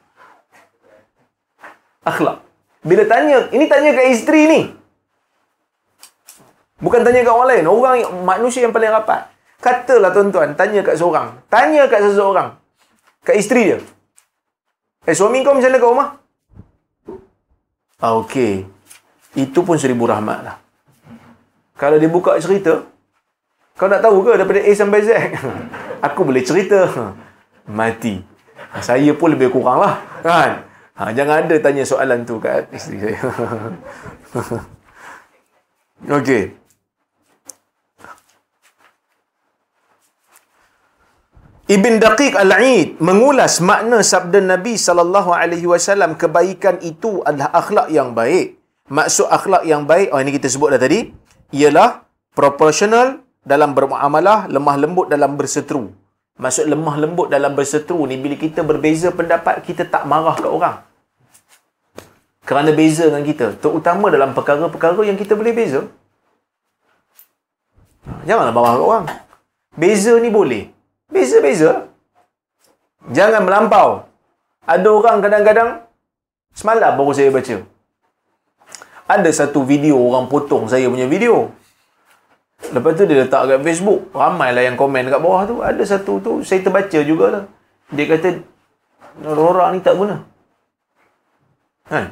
Akhlak. 2.10 2.42
Bila 2.82 3.06
tanya, 3.06 3.54
ini 3.54 3.70
tanya 3.70 3.94
kat 3.94 4.10
isteri 4.10 4.42
ni. 4.50 4.62
Bukan 6.82 7.06
tanya 7.06 7.22
kat 7.22 7.34
orang 7.34 7.50
lain. 7.54 7.66
Orang 7.70 7.98
manusia 8.26 8.66
yang 8.66 8.74
paling 8.74 8.90
rapat. 8.90 9.30
Katalah 9.62 10.14
tuan-tuan, 10.14 10.58
tanya 10.58 10.82
kat 10.82 10.98
seorang. 10.98 11.38
Tanya 11.50 11.86
kat 11.86 12.02
seseorang. 12.06 12.58
Kat 13.22 13.38
isteri 13.38 13.74
dia. 13.74 13.80
Eh, 15.08 15.16
suami 15.16 15.40
kau 15.40 15.56
macam 15.56 15.72
mana 15.72 15.80
kat 15.80 15.88
rumah? 15.88 16.10
Ah, 18.04 18.20
Okey. 18.20 18.68
Itu 19.40 19.64
pun 19.64 19.80
seribu 19.80 20.04
rahmat 20.04 20.44
lah. 20.44 20.60
Kalau 21.80 21.96
dia 21.96 22.12
buka 22.12 22.36
cerita, 22.44 22.84
kau 23.80 23.88
nak 23.88 24.04
tahu 24.04 24.28
ke 24.28 24.36
daripada 24.36 24.60
A 24.60 24.72
sampai 24.76 25.08
Z? 25.08 25.10
Aku 26.12 26.28
boleh 26.28 26.44
cerita. 26.44 26.92
Mati. 27.64 28.20
Saya 28.84 29.16
pun 29.16 29.32
lebih 29.32 29.48
kurang 29.48 29.80
lah. 29.80 29.96
Kan? 30.20 30.68
Ha, 31.00 31.16
jangan 31.16 31.48
ada 31.48 31.56
tanya 31.62 31.88
soalan 31.88 32.28
tu 32.28 32.42
kat 32.44 32.68
isteri 32.76 33.08
saya. 33.08 33.20
Okey. 36.20 36.67
Ibn 41.68 42.00
Daqiq 42.00 42.32
Al-Aid 42.32 43.04
mengulas 43.04 43.60
makna 43.60 44.00
sabda 44.00 44.40
Nabi 44.40 44.80
sallallahu 44.80 45.36
alaihi 45.36 45.68
wasallam 45.68 46.16
kebaikan 46.16 46.80
itu 46.80 47.20
adalah 47.28 47.52
akhlak 47.60 47.92
yang 47.92 48.16
baik. 48.16 48.56
Maksud 48.88 49.28
akhlak 49.28 49.68
yang 49.68 49.84
baik, 49.84 50.16
oh 50.16 50.20
ini 50.24 50.32
kita 50.32 50.48
sebut 50.48 50.72
dah 50.72 50.80
tadi, 50.80 51.12
ialah 51.52 52.08
proportional 52.32 53.20
dalam 53.44 53.76
bermuamalah, 53.76 54.48
lemah 54.48 54.76
lembut 54.80 55.12
dalam 55.12 55.36
berseteru. 55.36 55.92
Maksud 56.40 56.72
lemah 56.72 56.96
lembut 57.04 57.28
dalam 57.28 57.52
berseteru 57.52 58.00
ni 58.08 58.16
bila 58.16 58.40
kita 58.40 58.64
berbeza 58.64 59.12
pendapat, 59.12 59.60
kita 59.60 59.84
tak 59.84 60.08
marah 60.08 60.40
ke 60.40 60.48
orang. 60.48 60.88
Kerana 62.48 62.72
beza 62.72 63.12
dengan 63.12 63.28
kita, 63.28 63.60
terutama 63.60 64.08
dalam 64.08 64.32
perkara-perkara 64.32 65.04
yang 65.04 65.20
kita 65.20 65.36
boleh 65.36 65.52
beza. 65.52 65.84
Janganlah 68.24 68.56
marah 68.56 68.74
ke 68.80 68.84
orang. 68.88 69.06
Beza 69.76 70.16
ni 70.24 70.32
boleh. 70.32 70.77
Beza-beza. 71.08 71.88
Jangan 73.12 73.48
melampau. 73.48 74.08
Ada 74.68 74.88
orang 74.92 75.24
kadang-kadang, 75.24 75.70
semalam 76.52 76.92
baru 77.00 77.16
saya 77.16 77.32
baca. 77.32 77.64
Ada 79.08 79.30
satu 79.32 79.64
video 79.64 79.96
orang 79.96 80.28
potong 80.28 80.68
saya 80.68 80.92
punya 80.92 81.08
video. 81.08 81.56
Lepas 82.76 83.00
tu 83.00 83.08
dia 83.08 83.24
letak 83.24 83.48
kat 83.48 83.64
Facebook. 83.64 84.12
Ramailah 84.12 84.68
yang 84.68 84.76
komen 84.76 85.08
kat 85.08 85.24
bawah 85.24 85.48
tu. 85.48 85.64
Ada 85.64 85.84
satu 85.88 86.20
tu, 86.20 86.32
saya 86.44 86.60
terbaca 86.60 87.00
jugalah. 87.00 87.48
Dia 87.88 88.04
kata, 88.12 88.44
orang 89.24 89.78
ni 89.78 89.80
tak 89.80 89.96
guna. 89.96 90.20
Kan? 91.88 92.12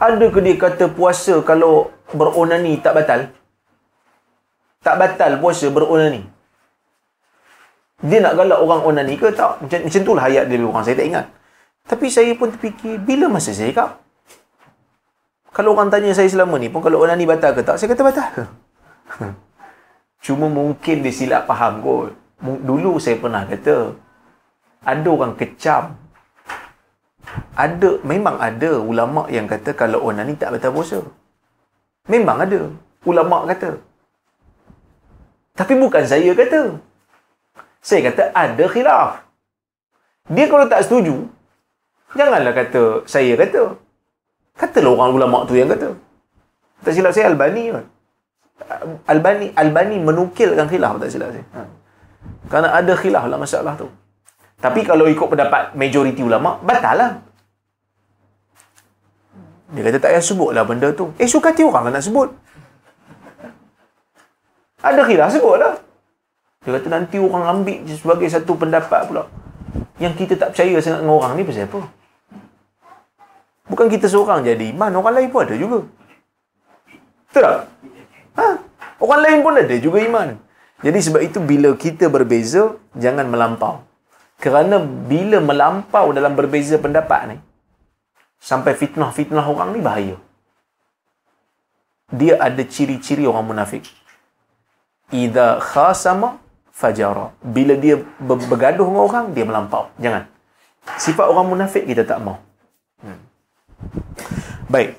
Ada 0.00 0.26
ke 0.32 0.40
dia 0.42 0.58
kata 0.58 0.90
puasa 0.90 1.38
kalau 1.46 1.94
beronani 2.10 2.82
tak 2.82 2.98
batal? 2.98 3.30
Tak 4.82 4.96
batal 4.98 5.38
puasa 5.38 5.70
beronani. 5.70 6.39
Dia 8.00 8.18
nak 8.24 8.32
galak 8.36 8.60
orang 8.64 8.80
onani 8.80 9.14
ke 9.20 9.28
tak? 9.36 9.60
Macam, 9.60 9.78
macam 9.84 10.00
tu 10.00 10.12
lah 10.16 10.24
ayat 10.24 10.44
dia 10.48 10.56
kurang. 10.56 10.84
Saya 10.84 10.96
tak 10.96 11.06
ingat. 11.06 11.26
Tapi 11.84 12.06
saya 12.08 12.32
pun 12.32 12.48
terfikir, 12.48 12.96
bila 13.02 13.28
masa 13.28 13.52
saya 13.52 13.72
cakap? 13.72 14.00
Kalau 15.50 15.74
orang 15.76 15.90
tanya 15.92 16.14
saya 16.14 16.30
selama 16.30 16.56
ni 16.56 16.72
pun, 16.72 16.80
kalau 16.80 17.02
onani 17.02 17.28
batal 17.28 17.52
ke 17.52 17.60
tak? 17.60 17.76
Saya 17.76 17.92
kata 17.92 18.02
batal. 18.06 18.32
Cuma 20.24 20.46
mungkin 20.46 20.96
dia 21.04 21.12
silap 21.12 21.44
faham 21.50 21.84
kot. 21.84 22.16
Dulu 22.40 22.96
saya 22.96 23.20
pernah 23.20 23.44
kata, 23.44 23.92
ada 24.86 25.08
orang 25.10 25.36
kecam. 25.36 25.98
Ada, 27.52 28.00
memang 28.00 28.40
ada 28.40 28.80
ulama 28.80 29.28
yang 29.28 29.44
kata 29.44 29.76
kalau 29.76 30.08
onani 30.08 30.38
tak 30.40 30.56
batal 30.56 30.72
puasa. 30.72 31.00
Memang 32.08 32.40
ada. 32.40 32.60
Ulama 33.04 33.44
kata. 33.44 33.76
Tapi 35.52 35.72
bukan 35.76 36.04
saya 36.08 36.32
kata. 36.32 36.89
Saya 37.80 38.12
kata 38.12 38.22
ada 38.36 38.64
khilaf. 38.68 39.24
Dia 40.30 40.46
kalau 40.46 40.68
tak 40.68 40.84
setuju, 40.84 41.26
janganlah 42.12 42.52
kata 42.52 43.02
saya 43.08 43.34
kata. 43.34 43.74
Katalah 44.54 44.92
orang 44.92 45.16
ulama 45.16 45.38
tu 45.48 45.56
yang 45.56 45.72
kata. 45.72 45.96
Tak 46.84 46.92
silap 46.92 47.12
saya 47.16 47.32
Albani 47.32 47.72
kan. 47.72 47.84
Albani 49.08 49.56
Albani 49.56 49.96
menukilkan 49.96 50.68
khilaf 50.68 51.00
tak 51.00 51.08
silap 51.08 51.32
saya. 51.32 51.44
Ha. 51.56 51.60
Kerana 52.52 52.68
ada 52.76 52.92
khilaf 52.92 53.24
lah 53.24 53.40
masalah 53.40 53.72
tu. 53.80 53.88
Tapi 54.60 54.84
kalau 54.84 55.08
ikut 55.08 55.24
pendapat 55.24 55.72
majoriti 55.72 56.20
ulama, 56.20 56.60
batal 56.60 56.94
lah. 57.00 57.12
Dia 59.72 59.80
kata 59.88 59.96
tak 59.96 60.10
payah 60.12 60.24
sebut 60.24 60.50
lah 60.52 60.68
benda 60.68 60.92
tu. 60.92 61.16
Eh, 61.16 61.24
suka 61.24 61.56
hati 61.56 61.64
orang 61.64 61.88
nak 61.88 62.04
sebut. 62.04 62.28
Ada 64.84 65.00
khilaf, 65.08 65.32
sebut 65.32 65.56
lah. 65.56 65.80
Dia 66.60 66.76
kata 66.76 66.88
nanti 66.92 67.16
orang 67.16 67.64
ambil 67.64 67.88
sebagai 67.88 68.28
satu 68.28 68.52
pendapat 68.52 69.08
pula. 69.08 69.24
Yang 69.96 70.24
kita 70.24 70.34
tak 70.36 70.48
percaya 70.52 70.76
sangat 70.84 71.00
dengan 71.00 71.16
orang 71.16 71.32
ni 71.40 71.42
pasal 71.48 71.64
apa? 71.64 71.80
Bukan 73.72 73.86
kita 73.88 74.06
seorang 74.12 74.44
jadi 74.44 74.68
iman, 74.76 74.92
orang 75.00 75.14
lain 75.16 75.28
pun 75.32 75.40
ada 75.48 75.56
juga. 75.56 75.88
Betul 77.30 77.42
tak? 77.48 77.64
Ha? 78.36 78.46
Orang 79.00 79.20
lain 79.24 79.38
pun 79.40 79.56
ada 79.56 79.76
juga 79.80 80.04
iman. 80.04 80.36
Jadi 80.84 80.98
sebab 81.00 81.20
itu 81.24 81.38
bila 81.40 81.72
kita 81.76 82.12
berbeza, 82.12 82.76
jangan 82.92 83.24
melampau. 83.28 83.80
Kerana 84.36 84.80
bila 84.84 85.40
melampau 85.40 86.12
dalam 86.12 86.36
berbeza 86.36 86.76
pendapat 86.76 87.20
ni, 87.32 87.36
sampai 88.36 88.76
fitnah-fitnah 88.76 89.44
orang 89.48 89.76
ni 89.76 89.80
bahaya. 89.80 90.16
Dia 92.12 92.36
ada 92.36 92.60
ciri-ciri 92.64 93.24
orang 93.24 93.48
munafik. 93.48 93.84
Idza 95.08 95.56
khasama 95.60 96.49
fajara. 96.80 97.36
Bila 97.44 97.76
dia 97.76 98.00
bergaduh 98.24 98.88
dengan 98.88 99.04
orang, 99.04 99.26
dia 99.36 99.44
melampau. 99.44 99.92
Jangan. 100.00 100.24
Sifat 100.96 101.28
orang 101.28 101.46
munafik 101.52 101.84
kita 101.84 102.08
tak 102.08 102.24
mau. 102.24 102.40
Hmm. 103.04 103.20
Baik. 104.72 104.96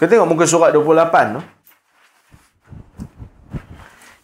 Kita 0.00 0.18
tengok 0.18 0.34
muka 0.34 0.44
surat 0.48 0.72
28 0.74 1.36
tu. 1.36 1.42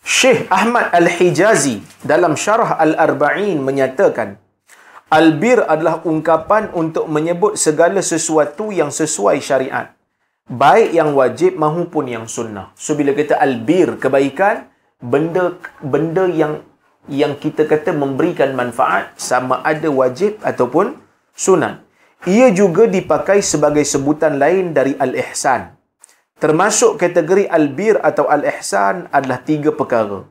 Syekh 0.02 0.50
Ahmad 0.50 0.90
Al-Hijazi 0.90 1.78
dalam 2.02 2.34
Syarah 2.34 2.80
Al-Arba'in 2.80 3.62
menyatakan 3.62 4.40
Al-Bir 5.08 5.62
adalah 5.62 6.02
ungkapan 6.02 6.74
untuk 6.74 7.06
menyebut 7.06 7.54
segala 7.54 8.02
sesuatu 8.02 8.74
yang 8.74 8.90
sesuai 8.90 9.38
syariat. 9.38 9.97
Baik 10.48 10.96
yang 10.96 11.12
wajib 11.12 11.60
maupun 11.60 12.08
yang 12.08 12.24
sunnah. 12.24 12.72
So 12.72 12.96
bila 12.96 13.12
kita 13.12 13.36
al-bir 13.36 14.00
kebaikan, 14.00 14.72
benda 14.96 15.60
benda 15.84 16.24
yang 16.24 16.64
yang 17.04 17.36
kita 17.36 17.68
kata 17.68 17.92
memberikan 17.92 18.56
manfaat 18.56 19.12
sama 19.20 19.60
ada 19.60 19.92
wajib 19.92 20.40
ataupun 20.40 20.96
sunat. 21.36 21.84
Ia 22.24 22.48
juga 22.50 22.88
dipakai 22.88 23.44
sebagai 23.44 23.84
sebutan 23.84 24.40
lain 24.40 24.72
dari 24.72 24.96
al-ihsan. 24.96 25.76
Termasuk 26.40 26.96
kategori 26.96 27.44
al-bir 27.46 28.00
atau 28.00 28.26
al-ihsan 28.26 29.06
adalah 29.12 29.44
tiga 29.44 29.70
perkara. 29.70 30.26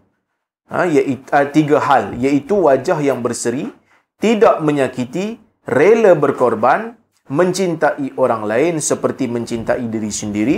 Ha, 0.68 0.84
iaitu, 0.84 1.24
uh, 1.32 1.48
tiga 1.48 1.78
hal. 1.80 2.18
Iaitu 2.20 2.58
wajah 2.60 3.00
yang 3.00 3.24
berseri, 3.24 3.72
tidak 4.20 4.60
menyakiti, 4.60 5.40
rela 5.64 6.12
berkorban, 6.18 7.00
mencintai 7.28 8.16
orang 8.16 8.48
lain 8.48 8.74
seperti 8.80 9.28
mencintai 9.28 9.84
diri 9.92 10.12
sendiri, 10.12 10.58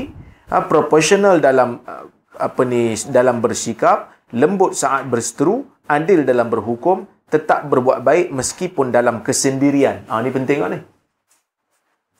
ha, 0.54 0.66
proportional 0.66 1.42
dalam 1.42 1.82
uh, 1.86 2.06
apa 2.40 2.62
ni 2.64 2.94
dalam 3.10 3.42
bersikap, 3.42 4.14
lembut 4.34 4.78
saat 4.78 5.10
berseteru, 5.10 5.66
adil 5.90 6.24
dalam 6.24 6.48
berhukum, 6.48 7.10
tetap 7.30 7.66
berbuat 7.70 8.06
baik 8.06 8.28
meskipun 8.34 8.94
dalam 8.94 9.26
kesendirian. 9.26 10.06
Ha, 10.10 10.22
ni 10.22 10.30
penting 10.30 10.58
kan 10.62 10.72
ni. 10.78 10.80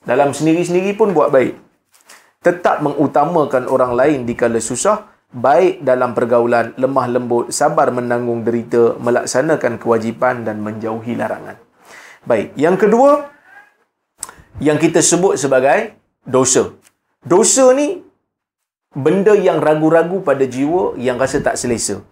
Dalam 0.00 0.32
sendiri-sendiri 0.32 0.96
pun 0.96 1.12
buat 1.12 1.30
baik. 1.30 1.54
Tetap 2.40 2.80
mengutamakan 2.80 3.68
orang 3.68 3.92
lain 3.92 4.18
di 4.24 4.32
kala 4.32 4.58
susah, 4.64 5.04
baik 5.28 5.84
dalam 5.84 6.16
pergaulan, 6.16 6.72
lemah 6.80 7.06
lembut, 7.06 7.52
sabar 7.52 7.92
menanggung 7.92 8.42
derita, 8.42 8.96
melaksanakan 8.96 9.76
kewajipan 9.76 10.42
dan 10.48 10.64
menjauhi 10.64 11.14
larangan. 11.14 11.60
Baik, 12.24 12.56
yang 12.56 12.80
kedua 12.80 13.28
yang 14.58 14.78
kita 14.82 14.98
sebut 14.98 15.38
sebagai 15.38 15.94
dosa. 16.26 16.74
Dosa 17.22 17.70
ni 17.76 18.02
benda 18.90 19.32
yang 19.38 19.62
ragu-ragu 19.62 20.18
pada 20.26 20.42
jiwa 20.42 20.98
yang 20.98 21.14
rasa 21.22 21.38
tak 21.38 21.54
selesa. 21.60 22.02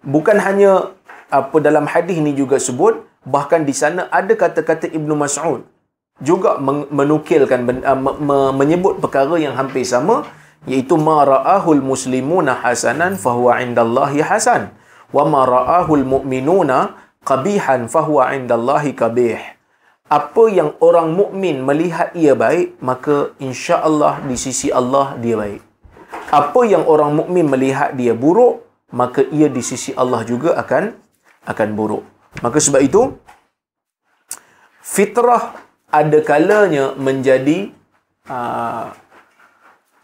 bukan 0.00 0.38
hanya 0.40 0.96
apa 1.28 1.56
dalam 1.60 1.84
hadis 1.84 2.16
ni 2.24 2.32
juga 2.32 2.56
sebut 2.56 3.04
bahkan 3.34 3.66
di 3.68 3.74
sana 3.76 4.08
ada 4.08 4.32
kata-kata 4.32 4.88
Ibnu 4.88 5.12
Mas'ud 5.22 5.60
juga 6.24 6.56
men- 6.56 6.88
menukilkan 6.88 7.60
me- 7.68 8.54
menyebut 8.60 8.96
perkara 9.02 9.36
yang 9.36 9.52
hampir 9.60 9.84
sama 9.84 10.24
iaitu 10.64 10.96
ma 10.96 11.20
ra'ahul 11.28 11.84
muslimuna 11.84 12.56
hasanan 12.64 13.20
fahuwa 13.20 13.60
indallahi 13.60 14.24
hasan 14.24 14.72
wa 15.12 15.28
ma 15.28 15.44
ra'ahul 15.44 16.04
mu'minuna 16.14 16.96
qabihan 17.30 17.84
fahuwa 17.92 18.32
indallahi 18.40 18.96
qabih 18.96 19.36
apa 20.10 20.44
yang 20.50 20.74
orang 20.82 21.14
mukmin 21.14 21.62
melihat 21.62 22.10
ia 22.18 22.34
baik 22.34 22.82
maka 22.82 23.30
insya-Allah 23.38 24.18
di 24.26 24.34
sisi 24.34 24.68
Allah 24.74 25.14
dia 25.22 25.38
baik. 25.38 25.62
Apa 26.34 26.66
yang 26.66 26.82
orang 26.90 27.14
mukmin 27.14 27.46
melihat 27.46 27.94
dia 27.94 28.10
buruk 28.10 28.66
maka 28.90 29.22
ia 29.30 29.46
di 29.46 29.62
sisi 29.62 29.94
Allah 29.94 30.26
juga 30.26 30.58
akan 30.58 30.98
akan 31.46 31.68
buruk. 31.78 32.02
Maka 32.42 32.58
sebab 32.58 32.82
itu 32.82 33.14
fitrah 34.82 35.54
ada 35.86 36.18
kalanya 36.26 36.90
menjadi 36.98 37.70
uh, 38.26 38.90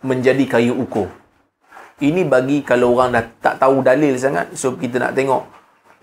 menjadi 0.07 0.45
kayu 0.47 0.79
ukur. 0.87 1.11
Ini 1.99 2.23
bagi 2.31 2.63
kalau 2.63 2.95
orang 2.95 3.11
dah 3.11 3.27
tak 3.43 3.59
tahu 3.59 3.83
dalil 3.83 4.15
sangat 4.15 4.55
so 4.55 4.79
kita 4.79 5.03
nak 5.03 5.19
tengok 5.19 5.56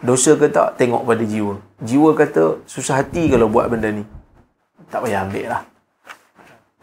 dosa 0.04 0.36
ke 0.36 0.52
tak 0.52 0.76
tengok 0.80 1.08
pada 1.08 1.24
jiwa 1.24 1.56
jiwa 1.80 2.10
kata 2.12 2.44
susah 2.68 3.02
hati 3.02 3.32
kalau 3.32 3.48
buat 3.48 3.72
benda 3.72 3.90
ni 3.90 4.04
tak 4.92 5.02
payah 5.08 5.24
ambil 5.26 5.48
lah 5.48 5.64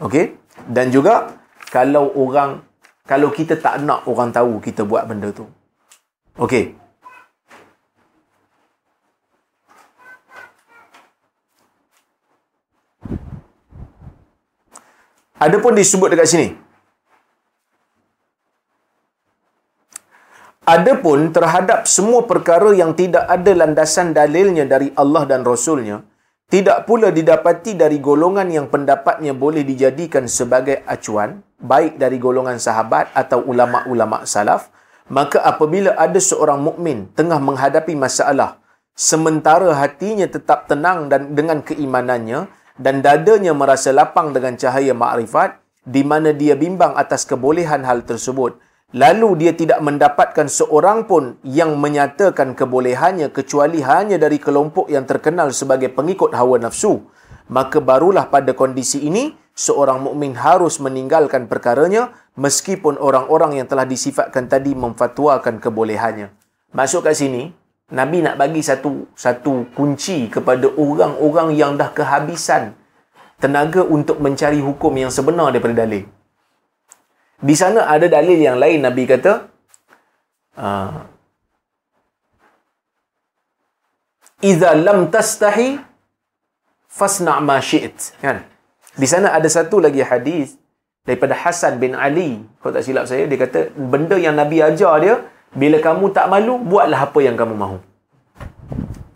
Okey? 0.00 0.32
Dan 0.64 0.88
juga 0.88 1.36
kalau 1.68 2.08
orang 2.16 2.64
kalau 3.04 3.28
kita 3.28 3.60
tak 3.60 3.84
nak 3.84 4.08
orang 4.08 4.32
tahu 4.32 4.62
kita 4.64 4.86
buat 4.88 5.04
benda 5.04 5.28
tu. 5.28 5.44
Okey. 6.40 6.72
Adapun 15.40 15.72
disebut 15.72 16.12
dekat 16.12 16.28
sini. 16.28 16.48
Adapun 20.70 21.34
terhadap 21.34 21.90
semua 21.90 22.30
perkara 22.30 22.70
yang 22.70 22.94
tidak 22.94 23.26
ada 23.26 23.58
landasan 23.58 24.14
dalilnya 24.14 24.62
dari 24.62 24.94
Allah 24.94 25.26
dan 25.26 25.42
Rasulnya, 25.42 26.06
tidak 26.46 26.86
pula 26.86 27.10
didapati 27.10 27.74
dari 27.74 27.98
golongan 27.98 28.46
yang 28.46 28.70
pendapatnya 28.70 29.34
boleh 29.34 29.66
dijadikan 29.66 30.30
sebagai 30.30 30.86
acuan, 30.86 31.42
baik 31.58 31.98
dari 31.98 32.22
golongan 32.22 32.62
sahabat 32.62 33.10
atau 33.18 33.42
ulama-ulama 33.50 34.22
salaf, 34.22 34.70
maka 35.10 35.42
apabila 35.42 35.98
ada 35.98 36.22
seorang 36.22 36.62
mukmin 36.62 37.10
tengah 37.18 37.42
menghadapi 37.42 37.98
masalah, 37.98 38.62
sementara 38.94 39.74
hatinya 39.74 40.30
tetap 40.30 40.70
tenang 40.70 41.10
dan 41.10 41.34
dengan 41.34 41.66
keimanannya 41.66 42.46
dan 42.78 43.02
dadanya 43.02 43.58
merasa 43.58 43.90
lapang 43.90 44.30
dengan 44.30 44.54
cahaya 44.54 44.94
makrifat, 44.94 45.58
di 45.82 46.06
mana 46.06 46.30
dia 46.30 46.54
bimbang 46.54 46.94
atas 46.94 47.26
kebolehan 47.26 47.82
hal 47.82 48.06
tersebut, 48.06 48.69
lalu 48.90 49.38
dia 49.38 49.52
tidak 49.54 49.78
mendapatkan 49.78 50.50
seorang 50.50 51.06
pun 51.06 51.38
yang 51.46 51.78
menyatakan 51.78 52.58
kebolehannya 52.58 53.30
kecuali 53.30 53.82
hanya 53.86 54.18
dari 54.18 54.42
kelompok 54.42 54.90
yang 54.90 55.06
terkenal 55.06 55.54
sebagai 55.54 55.94
pengikut 55.94 56.34
hawa 56.34 56.58
nafsu. 56.58 57.06
Maka 57.50 57.82
barulah 57.82 58.30
pada 58.30 58.54
kondisi 58.54 59.02
ini 59.02 59.34
seorang 59.54 60.02
mukmin 60.06 60.38
harus 60.38 60.78
meninggalkan 60.78 61.50
perkaranya 61.50 62.14
meskipun 62.38 62.94
orang-orang 62.98 63.58
yang 63.58 63.66
telah 63.66 63.86
disifatkan 63.86 64.46
tadi 64.46 64.74
memfatwakan 64.74 65.58
kebolehannya. 65.58 66.30
Masuk 66.70 67.06
kat 67.06 67.18
sini 67.18 67.50
nabi 67.90 68.22
nak 68.22 68.38
bagi 68.38 68.62
satu 68.62 69.10
satu 69.18 69.66
kunci 69.74 70.30
kepada 70.30 70.70
orang-orang 70.78 71.58
yang 71.58 71.74
dah 71.74 71.90
kehabisan 71.90 72.78
tenaga 73.42 73.82
untuk 73.82 74.22
mencari 74.22 74.62
hukum 74.62 74.94
yang 74.94 75.10
sebenar 75.10 75.50
daripada 75.50 75.82
dalil 75.82 76.06
di 77.40 77.54
sana 77.56 77.88
ada 77.88 78.06
dalil 78.06 78.36
yang 78.36 78.60
lain 78.60 78.84
Nabi 78.84 79.08
kata 79.08 79.32
uh, 80.60 81.08
Iza 84.40 84.72
lam 84.72 85.12
tastahi 85.12 85.76
fasna' 86.88 87.40
ma 87.44 87.60
syi't 87.60 88.16
kan? 88.24 88.44
Di 88.96 89.04
sana 89.04 89.36
ada 89.36 89.48
satu 89.48 89.80
lagi 89.84 90.00
hadis 90.00 90.56
daripada 91.04 91.36
Hasan 91.36 91.76
bin 91.76 91.92
Ali. 91.92 92.40
Kalau 92.60 92.72
tak 92.72 92.84
silap 92.84 93.04
saya 93.04 93.28
dia 93.28 93.36
kata 93.36 93.72
benda 93.76 94.16
yang 94.16 94.36
Nabi 94.40 94.64
ajar 94.64 94.96
dia 95.04 95.14
bila 95.52 95.76
kamu 95.76 96.12
tak 96.16 96.26
malu 96.32 96.56
buatlah 96.56 97.00
apa 97.08 97.18
yang 97.20 97.36
kamu 97.36 97.52
mahu. 97.52 97.78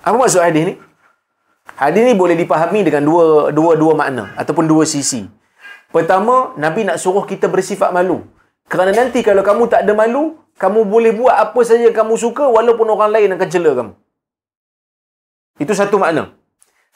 Apa 0.04 0.16
maksud 0.20 0.44
hadis 0.44 0.62
ni? 0.68 0.74
Hadis 1.74 2.02
ni 2.04 2.12
boleh 2.12 2.36
dipahami 2.36 2.84
dengan 2.84 3.02
dua 3.08 3.48
dua 3.48 3.72
dua 3.80 3.92
makna 3.96 4.36
ataupun 4.36 4.68
dua 4.68 4.84
sisi 4.84 5.24
Pertama, 5.94 6.36
Nabi 6.64 6.82
nak 6.86 6.98
suruh 7.02 7.24
kita 7.32 7.46
bersifat 7.54 7.90
malu. 7.96 8.18
Kerana 8.72 8.92
nanti 9.00 9.20
kalau 9.28 9.42
kamu 9.48 9.64
tak 9.72 9.80
ada 9.86 9.92
malu, 10.02 10.22
kamu 10.62 10.80
boleh 10.94 11.12
buat 11.18 11.34
apa 11.44 11.60
saja 11.68 11.88
kamu 11.98 12.14
suka 12.24 12.44
walaupun 12.56 12.88
orang 12.94 13.10
lain 13.14 13.34
akan 13.36 13.48
cela 13.54 13.70
kamu. 13.78 13.92
Itu 15.62 15.72
satu 15.80 15.96
makna. 16.02 16.34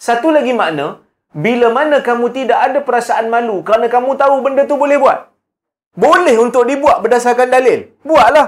Satu 0.06 0.34
lagi 0.36 0.50
makna, 0.60 0.86
bila 1.44 1.70
mana 1.78 1.96
kamu 2.08 2.26
tidak 2.38 2.58
ada 2.66 2.78
perasaan 2.88 3.26
malu 3.34 3.56
kerana 3.66 3.86
kamu 3.94 4.10
tahu 4.22 4.34
benda 4.44 4.62
tu 4.70 4.74
boleh 4.82 4.98
buat. 5.04 5.18
Boleh 6.04 6.34
untuk 6.44 6.66
dibuat 6.70 6.98
berdasarkan 7.04 7.48
dalil. 7.54 7.78
Buatlah. 8.02 8.46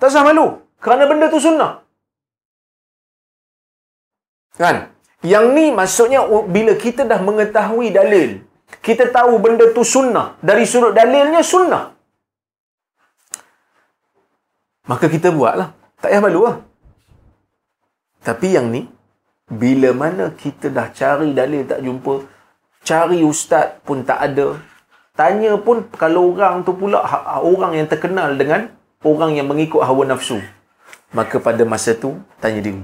Tak 0.00 0.08
usah 0.12 0.24
malu. 0.28 0.46
Kerana 0.80 1.04
benda 1.10 1.28
tu 1.34 1.40
sunnah. 1.40 1.72
Kan? 4.60 4.76
Yang 5.32 5.44
ni 5.56 5.66
maksudnya 5.78 6.20
bila 6.56 6.72
kita 6.84 7.04
dah 7.04 7.20
mengetahui 7.28 7.88
dalil, 7.92 8.30
kita 8.82 9.10
tahu 9.10 9.38
benda 9.38 9.70
tu 9.70 9.86
sunnah. 9.86 10.34
Dari 10.42 10.66
sudut 10.66 10.94
dalilnya 10.94 11.42
sunnah. 11.42 11.94
Maka 14.86 15.06
kita 15.10 15.34
buatlah. 15.34 15.74
Tak 15.98 16.10
payah 16.12 16.22
malu 16.22 16.46
lah. 16.46 16.56
Tapi 18.22 18.54
yang 18.54 18.70
ni, 18.70 18.86
bila 19.46 19.94
mana 19.94 20.34
kita 20.34 20.66
dah 20.70 20.90
cari 20.90 21.30
dalil 21.30 21.62
tak 21.62 21.78
jumpa, 21.82 22.26
cari 22.82 23.22
ustaz 23.22 23.78
pun 23.86 24.02
tak 24.02 24.18
ada, 24.18 24.58
tanya 25.14 25.54
pun 25.58 25.86
kalau 25.94 26.34
orang 26.34 26.66
tu 26.66 26.74
pula 26.74 27.06
ha- 27.06 27.38
orang 27.42 27.78
yang 27.78 27.86
terkenal 27.86 28.34
dengan 28.34 28.70
orang 29.06 29.38
yang 29.38 29.46
mengikut 29.46 29.82
hawa 29.82 30.06
nafsu. 30.06 30.42
Maka 31.14 31.38
pada 31.38 31.62
masa 31.62 31.94
tu, 31.94 32.18
tanya 32.42 32.58
diri. 32.58 32.82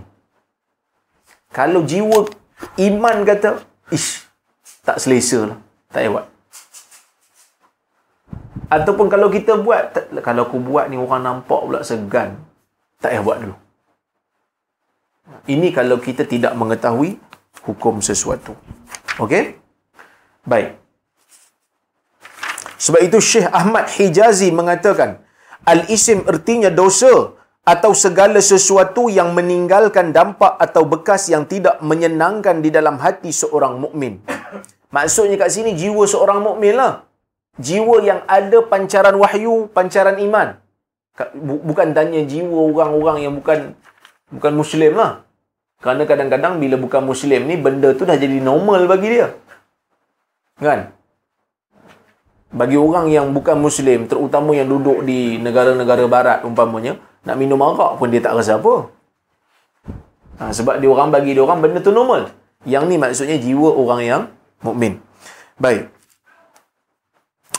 Kalau 1.50 1.82
jiwa 1.82 2.30
iman 2.78 3.16
kata, 3.26 3.60
ish, 3.90 4.24
tak 4.86 5.02
selesa 5.02 5.52
lah. 5.52 5.58
Tak 5.92 6.00
payah 6.00 6.10
buat. 6.10 6.26
Ataupun 8.72 9.06
kalau 9.12 9.28
kita 9.28 9.60
buat, 9.60 9.92
tak, 9.92 10.04
kalau 10.24 10.48
aku 10.48 10.56
buat 10.56 10.88
ni 10.88 10.96
orang 10.96 11.22
nampak 11.28 11.60
pula 11.60 11.80
segan. 11.84 12.40
Tak 13.04 13.12
payah 13.12 13.22
buat 13.22 13.38
dulu. 13.44 13.56
Ini 15.52 15.68
kalau 15.76 16.00
kita 16.00 16.24
tidak 16.24 16.56
mengetahui 16.56 17.20
hukum 17.68 18.00
sesuatu. 18.00 18.56
Okey? 19.20 19.60
Baik. 20.48 20.80
Sebab 22.80 23.00
itu 23.04 23.18
Syekh 23.20 23.46
Ahmad 23.52 23.86
Hijazi 23.92 24.48
mengatakan, 24.50 25.22
Al-isim 25.62 26.26
ertinya 26.26 26.74
dosa 26.74 27.38
atau 27.62 27.94
segala 27.94 28.42
sesuatu 28.42 29.06
yang 29.06 29.30
meninggalkan 29.38 30.10
dampak 30.10 30.58
atau 30.58 30.82
bekas 30.82 31.30
yang 31.30 31.46
tidak 31.46 31.78
menyenangkan 31.78 32.58
di 32.58 32.74
dalam 32.74 32.98
hati 32.98 33.30
seorang 33.30 33.78
mukmin. 33.78 34.18
Maksudnya 34.92 35.40
kat 35.40 35.50
sini 35.56 35.72
jiwa 35.72 36.04
seorang 36.04 36.44
mukmin 36.44 36.76
lah. 36.76 37.08
Jiwa 37.56 37.96
yang 38.04 38.20
ada 38.28 38.60
pancaran 38.64 39.16
wahyu, 39.16 39.72
pancaran 39.72 40.20
iman. 40.20 40.60
Bukan 41.68 41.96
tanya 41.96 42.20
jiwa 42.24 42.60
orang-orang 42.72 43.24
yang 43.24 43.32
bukan 43.40 43.72
bukan 44.28 44.52
muslim 44.52 44.92
lah. 44.96 45.24
Kerana 45.82 46.06
kadang-kadang 46.06 46.62
bila 46.62 46.76
bukan 46.78 47.02
muslim 47.02 47.48
ni 47.48 47.56
benda 47.58 47.90
tu 47.96 48.04
dah 48.06 48.14
jadi 48.14 48.38
normal 48.38 48.86
bagi 48.86 49.08
dia. 49.18 49.28
Kan? 50.60 50.94
Bagi 52.52 52.76
orang 52.76 53.08
yang 53.08 53.32
bukan 53.32 53.56
muslim, 53.56 54.04
terutama 54.04 54.52
yang 54.52 54.68
duduk 54.68 55.02
di 55.08 55.40
negara-negara 55.40 56.04
barat 56.04 56.38
umpamanya, 56.44 57.00
nak 57.24 57.36
minum 57.40 57.58
arak 57.64 57.96
pun 57.96 58.12
dia 58.12 58.20
tak 58.20 58.36
rasa 58.36 58.60
apa. 58.60 58.92
Ha, 60.36 60.52
sebab 60.52 60.76
dia 60.76 60.88
orang 60.92 61.08
bagi 61.08 61.32
dia 61.32 61.42
orang 61.42 61.64
benda 61.64 61.80
tu 61.80 61.90
normal. 61.90 62.28
Yang 62.68 62.84
ni 62.92 62.96
maksudnya 63.00 63.36
jiwa 63.40 63.72
orang 63.72 64.00
yang 64.04 64.22
mukmin. 64.62 65.02
Baik. 65.58 65.90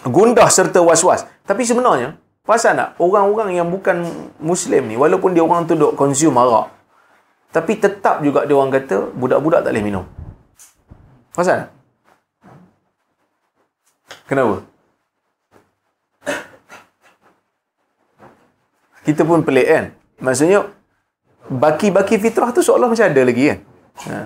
Gundah 0.04 0.50
serta 0.52 0.84
was-was. 0.84 1.24
Tapi 1.48 1.64
sebenarnya, 1.64 2.20
pasal 2.44 2.76
tak 2.76 2.90
orang-orang 3.00 3.56
yang 3.56 3.68
bukan 3.72 4.04
muslim 4.40 4.92
ni 4.92 5.00
walaupun 5.00 5.32
dia 5.32 5.44
orang 5.44 5.64
tu 5.64 5.80
duk 5.80 5.96
consume 5.96 6.36
arak, 6.40 6.72
tapi 7.54 7.80
tetap 7.80 8.20
juga 8.26 8.44
dia 8.44 8.56
orang 8.58 8.74
kata 8.74 9.14
budak-budak 9.16 9.64
tak 9.64 9.72
boleh 9.72 9.86
minum. 9.86 10.06
Pasal 11.32 11.68
tak? 11.68 11.70
Kenapa? 14.28 14.64
Kita 19.04 19.28
pun 19.28 19.44
pelik 19.44 19.68
kan? 19.68 19.86
Maksudnya, 20.24 20.64
baki-baki 21.52 22.16
fitrah 22.18 22.56
tu 22.56 22.64
seolah 22.64 22.88
macam 22.88 23.04
ada 23.04 23.22
lagi 23.22 23.44
kan. 23.52 23.60
Ha. 24.08 24.18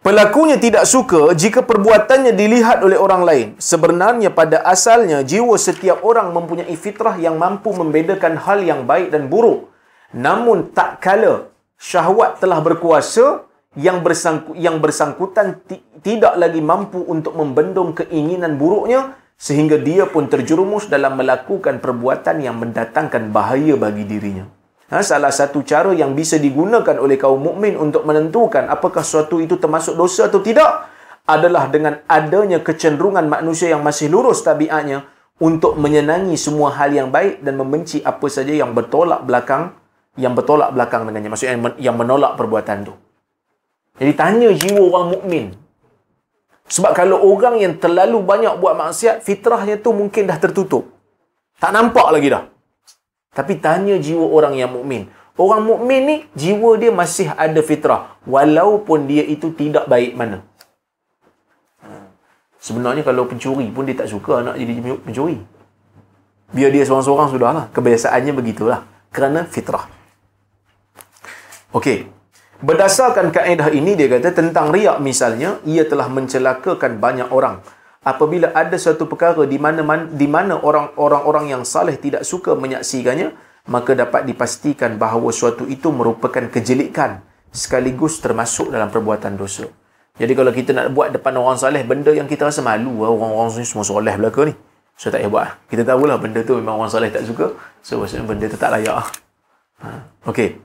Pelakunya 0.00 0.56
tidak 0.56 0.88
suka 0.88 1.36
jika 1.36 1.60
perbuatannya 1.60 2.32
dilihat 2.32 2.80
oleh 2.80 2.96
orang 2.96 3.20
lain. 3.20 3.48
Sebenarnya 3.60 4.32
pada 4.32 4.64
asalnya 4.64 5.20
jiwa 5.20 5.60
setiap 5.60 6.00
orang 6.00 6.32
mempunyai 6.32 6.72
fitrah 6.72 7.20
yang 7.20 7.36
mampu 7.36 7.68
membedakan 7.68 8.40
hal 8.40 8.64
yang 8.64 8.88
baik 8.88 9.12
dan 9.12 9.28
buruk. 9.28 9.68
Namun 10.16 10.72
tak 10.72 11.04
kala 11.04 11.52
syahwat 11.76 12.40
telah 12.40 12.64
berkuasa 12.64 13.44
yang 13.76 14.00
bersangku, 14.00 14.56
yang 14.56 14.80
bersangkutan 14.80 15.60
ti- 15.68 15.84
tidak 16.00 16.32
lagi 16.40 16.64
mampu 16.64 17.04
untuk 17.04 17.36
membendung 17.36 17.92
keinginan 17.92 18.56
buruknya 18.56 19.20
sehingga 19.36 19.76
dia 19.76 20.08
pun 20.08 20.32
terjerumus 20.32 20.88
dalam 20.88 21.20
melakukan 21.20 21.76
perbuatan 21.76 22.40
yang 22.40 22.56
mendatangkan 22.56 23.28
bahaya 23.36 23.76
bagi 23.76 24.08
dirinya. 24.08 24.48
Ha, 24.90 25.06
salah 25.06 25.30
satu 25.30 25.62
cara 25.62 25.94
yang 25.94 26.18
bisa 26.18 26.34
digunakan 26.34 26.98
oleh 26.98 27.14
kaum 27.14 27.38
mukmin 27.38 27.78
untuk 27.78 28.02
menentukan 28.02 28.66
apakah 28.66 29.06
sesuatu 29.06 29.38
itu 29.38 29.54
termasuk 29.54 29.94
dosa 29.94 30.26
atau 30.26 30.42
tidak 30.42 30.90
adalah 31.30 31.70
dengan 31.70 32.02
adanya 32.10 32.58
kecenderungan 32.58 33.22
manusia 33.30 33.70
yang 33.70 33.86
masih 33.86 34.10
lurus 34.10 34.42
tabiatnya 34.42 35.06
untuk 35.38 35.78
menyenangi 35.78 36.34
semua 36.34 36.74
hal 36.74 36.90
yang 36.90 37.08
baik 37.14 37.38
dan 37.38 37.54
membenci 37.54 38.02
apa 38.02 38.26
saja 38.26 38.50
yang 38.50 38.74
bertolak 38.74 39.22
belakang 39.22 39.78
yang 40.18 40.34
bertolak 40.34 40.74
belakang 40.74 41.06
dengannya 41.06 41.30
maksudnya 41.30 41.54
yang 41.78 41.94
menolak 41.94 42.34
perbuatan 42.34 42.90
tu. 42.90 42.94
Jadi 44.00 44.12
tanya 44.18 44.50
jiwa 44.50 44.82
orang 44.90 45.06
mukmin. 45.14 45.44
Sebab 46.70 46.94
kalau 46.94 47.18
orang 47.22 47.58
yang 47.58 47.74
terlalu 47.78 48.22
banyak 48.22 48.58
buat 48.62 48.78
maksiat, 48.78 49.26
fitrahnya 49.26 49.78
tu 49.82 49.90
mungkin 49.90 50.26
dah 50.30 50.38
tertutup. 50.38 50.86
Tak 51.58 51.74
nampak 51.74 52.08
lagi 52.14 52.30
dah. 52.30 52.46
Tapi 53.30 53.62
tanya 53.62 53.94
jiwa 53.96 54.26
orang 54.26 54.58
yang 54.58 54.74
mukmin. 54.74 55.06
Orang 55.38 55.64
mukmin 55.64 56.00
ni 56.04 56.16
jiwa 56.34 56.76
dia 56.76 56.90
masih 56.90 57.30
ada 57.32 57.62
fitrah 57.62 58.18
walaupun 58.26 59.06
dia 59.06 59.22
itu 59.24 59.54
tidak 59.54 59.86
baik 59.86 60.18
mana. 60.18 60.42
Sebenarnya 62.60 63.00
kalau 63.00 63.24
pencuri 63.24 63.72
pun 63.72 63.88
dia 63.88 63.96
tak 63.96 64.12
suka 64.12 64.44
nak 64.44 64.60
jadi 64.60 65.00
pencuri. 65.00 65.40
Biar 66.50 66.68
dia 66.74 66.84
seorang-seorang 66.84 67.28
sudahlah. 67.32 67.64
Kebiasaannya 67.72 68.32
begitulah. 68.36 68.84
Kerana 69.14 69.46
fitrah. 69.46 69.86
Okey. 71.72 72.10
Berdasarkan 72.60 73.32
kaedah 73.32 73.72
ini 73.72 73.96
dia 73.96 74.12
kata 74.12 74.36
tentang 74.36 74.68
riak 74.68 75.00
misalnya 75.00 75.56
ia 75.64 75.88
telah 75.88 76.12
mencelakakan 76.12 77.00
banyak 77.00 77.32
orang. 77.32 77.64
Apabila 78.00 78.48
ada 78.56 78.80
satu 78.80 79.04
perkara 79.04 79.44
di 79.44 79.60
mana 79.60 79.84
di 80.08 80.24
mana 80.24 80.56
orang-orang 80.64 81.52
yang 81.52 81.68
saleh 81.68 82.00
tidak 82.00 82.24
suka 82.24 82.56
menyaksikannya, 82.56 83.36
maka 83.68 83.92
dapat 83.92 84.24
dipastikan 84.24 84.96
bahawa 84.96 85.28
suatu 85.28 85.68
itu 85.68 85.92
merupakan 85.92 86.48
kejelikan 86.48 87.20
sekaligus 87.52 88.24
termasuk 88.24 88.72
dalam 88.72 88.88
perbuatan 88.88 89.36
dosa. 89.36 89.68
Jadi 90.16 90.32
kalau 90.32 90.48
kita 90.48 90.72
nak 90.72 90.96
buat 90.96 91.12
depan 91.12 91.36
orang 91.36 91.60
saleh 91.60 91.84
benda 91.84 92.16
yang 92.16 92.24
kita 92.24 92.48
rasa 92.48 92.64
malu 92.64 93.04
lah, 93.04 93.12
orang-orang 93.12 93.60
ni 93.60 93.68
semua 93.68 93.84
soleh 93.84 94.16
belaka 94.16 94.48
ni. 94.48 94.56
So 94.96 95.12
tak 95.12 95.20
payah 95.20 95.32
buat. 95.32 95.48
Kita 95.68 95.82
tahulah 95.84 96.16
benda 96.16 96.40
tu 96.40 96.56
memang 96.56 96.80
orang 96.80 96.92
saleh 96.92 97.12
tak 97.12 97.28
suka. 97.28 97.52
So 97.84 98.00
maksudnya 98.00 98.24
benda 98.24 98.48
tu 98.48 98.56
tak 98.56 98.80
layak. 98.80 99.12
Ha. 99.80 99.88
Okey. 100.28 100.56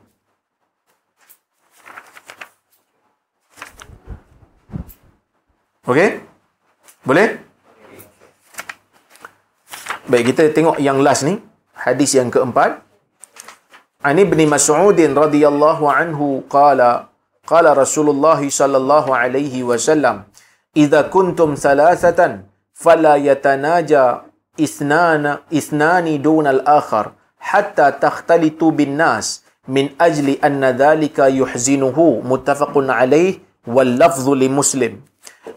Okey? 5.87 6.34
Boleh? 7.05 7.37
Baik, 10.09 10.33
kita 10.33 10.49
tengok 10.49 10.81
yang 10.81 11.01
last 11.05 11.21
ni. 11.21 11.37
Hadis 11.77 12.17
yang 12.17 12.33
keempat. 12.33 12.81
Ani 14.05 14.25
ibn 14.25 14.41
Mas'ud 14.49 14.97
radhiyallahu 14.97 15.85
anhu 15.89 16.45
qala 16.49 17.09
qala 17.45 17.77
Rasulullah 17.77 18.37
sallallahu 18.37 19.13
alaihi 19.13 19.61
wasallam 19.61 20.25
idza 20.77 21.09
kuntum 21.13 21.57
thalathatan 21.57 22.45
fala 22.73 23.17
yatanaja 23.21 24.25
al-akhar 26.53 27.17
hatta 27.37 27.93
takhtalitu 27.97 28.73
bin 28.73 28.97
nas 28.97 29.45
min 29.65 29.93
ajli 29.97 30.37
anna 30.41 30.69
dhalika 30.73 31.29
yuhzinuhu 31.29 32.21
muttafaqun 32.21 32.93
alaih 32.93 33.41
wal 33.65 33.89
lafdhu 33.89 34.37
li 34.37 34.49
muslim 34.49 35.01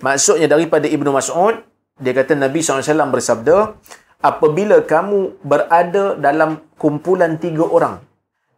Maksudnya 0.05 0.47
daripada 0.47 0.84
Ibnu 0.84 1.11
Mas'ud, 1.11 1.64
dia 1.99 2.12
kata 2.14 2.36
Nabi 2.39 2.62
SAW 2.62 3.11
bersabda, 3.11 3.74
apabila 4.22 4.84
kamu 4.84 5.43
berada 5.43 6.14
dalam 6.14 6.62
kumpulan 6.78 7.41
tiga 7.41 7.66
orang, 7.66 8.05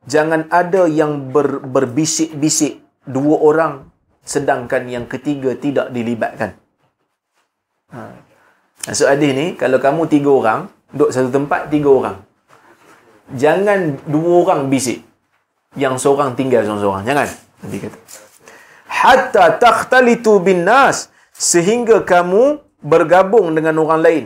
jangan 0.05 0.51
ada 0.53 0.85
yang 0.91 1.33
ber, 1.33 1.63
berbisik-bisik 1.65 2.83
dua 3.07 3.37
orang 3.41 3.73
sedangkan 4.21 4.87
yang 4.91 5.05
ketiga 5.09 5.57
tidak 5.57 5.89
dilibatkan. 5.91 6.55
Ha. 7.91 8.13
Maksud 8.87 9.07
hadis 9.09 9.31
ni, 9.37 9.47
kalau 9.57 9.77
kamu 9.77 10.09
tiga 10.09 10.31
orang, 10.31 10.61
duduk 10.93 11.11
satu 11.13 11.29
tempat, 11.29 11.69
tiga 11.69 11.91
orang. 11.91 12.17
Jangan 13.37 14.01
dua 14.09 14.31
orang 14.47 14.61
bisik. 14.73 15.05
Yang 15.79 16.03
seorang 16.03 16.35
tinggal 16.35 16.67
seorang-seorang. 16.67 17.05
Jangan. 17.07 17.29
Nabi 17.63 17.77
kata. 17.79 17.99
Hatta 18.91 19.45
takhtalitu 19.57 20.43
bin 20.43 20.67
nas 20.67 21.09
sehingga 21.41 21.97
kamu 22.13 22.43
bergabung 22.93 23.49
dengan 23.57 23.81
orang 23.83 24.01
lain. 24.07 24.25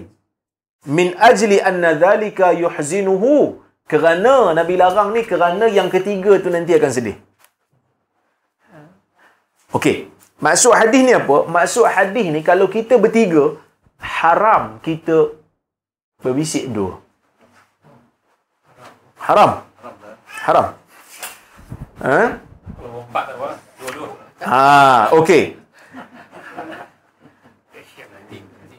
Min 0.97 1.15
ajli 1.31 1.59
anna 1.71 1.95
dhalika 2.05 2.51
yuhzinuhu. 2.63 3.63
Kerana 3.93 4.35
nabi 4.59 4.75
larang 4.81 5.13
ni 5.15 5.23
kerana 5.31 5.69
yang 5.69 5.89
ketiga 5.95 6.41
tu 6.45 6.49
nanti 6.55 6.73
akan 6.79 6.93
sedih. 6.97 7.17
Okey 9.77 9.97
maksud 10.45 10.73
hadis 10.81 11.03
ni 11.05 11.13
apa? 11.21 11.37
Maksud 11.57 11.85
hadis 11.97 12.27
ni 12.35 12.41
kalau 12.49 12.67
kita 12.77 12.97
bertiga 13.05 13.45
haram 14.01 14.81
kita 14.87 15.37
berbisik 16.25 16.65
dua. 16.77 17.01
Haram. 19.27 19.53
Haram. 20.45 20.67
Ha? 22.05 22.21
Dua-dua. 23.81 24.09
ha 24.45 25.09
okey 25.17 25.64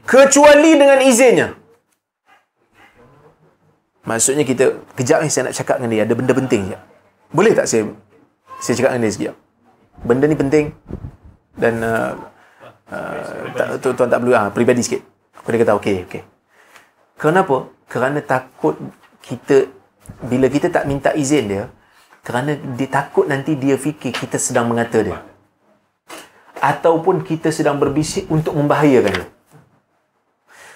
kecuali 0.05 0.77
dengan 0.77 1.01
izinnya. 1.01 1.57
Maksudnya 4.05 4.45
kita 4.45 4.85
kejap 4.93 5.25
ni 5.25 5.33
saya 5.33 5.49
nak 5.49 5.57
cakap 5.57 5.81
dengan 5.81 5.91
dia 5.97 6.03
ada 6.05 6.13
benda 6.13 6.33
penting 6.37 6.69
je. 6.69 6.77
Boleh 7.33 7.57
tak 7.57 7.65
saya 7.65 7.89
saya 8.61 8.77
cakap 8.77 8.93
dengan 8.93 9.03
dia 9.09 9.13
sekejap? 9.17 9.35
Benda 10.05 10.25
ni 10.29 10.37
penting 10.37 10.65
dan 11.57 11.73
uh, 11.81 12.13
uh, 12.93 13.33
tak, 13.57 13.65
tu, 13.81 13.89
tuan 13.97 14.09
tak 14.13 14.21
perlu 14.21 14.37
ah 14.37 14.53
peribadi 14.53 14.85
sikit. 14.85 15.01
Aku 15.41 15.49
dia 15.49 15.65
kata 15.65 15.73
okey 15.81 16.05
okey. 16.05 16.21
Kenapa? 17.17 17.73
Kerana 17.89 18.21
takut 18.21 18.77
kita 19.25 19.65
bila 20.21 20.53
kita 20.53 20.69
tak 20.69 20.85
minta 20.85 21.09
izin 21.17 21.49
dia 21.49 21.63
kerana 22.21 22.53
dia 22.77 22.89
takut 22.89 23.25
nanti 23.25 23.57
dia 23.57 23.73
fikir 23.73 24.13
kita 24.13 24.37
sedang 24.37 24.69
mengata 24.69 25.01
dia. 25.01 25.17
Ataupun 26.61 27.25
kita 27.25 27.49
sedang 27.49 27.81
berbisik 27.81 28.29
untuk 28.29 28.53
membahayakan 28.53 29.13
dia. 29.17 29.27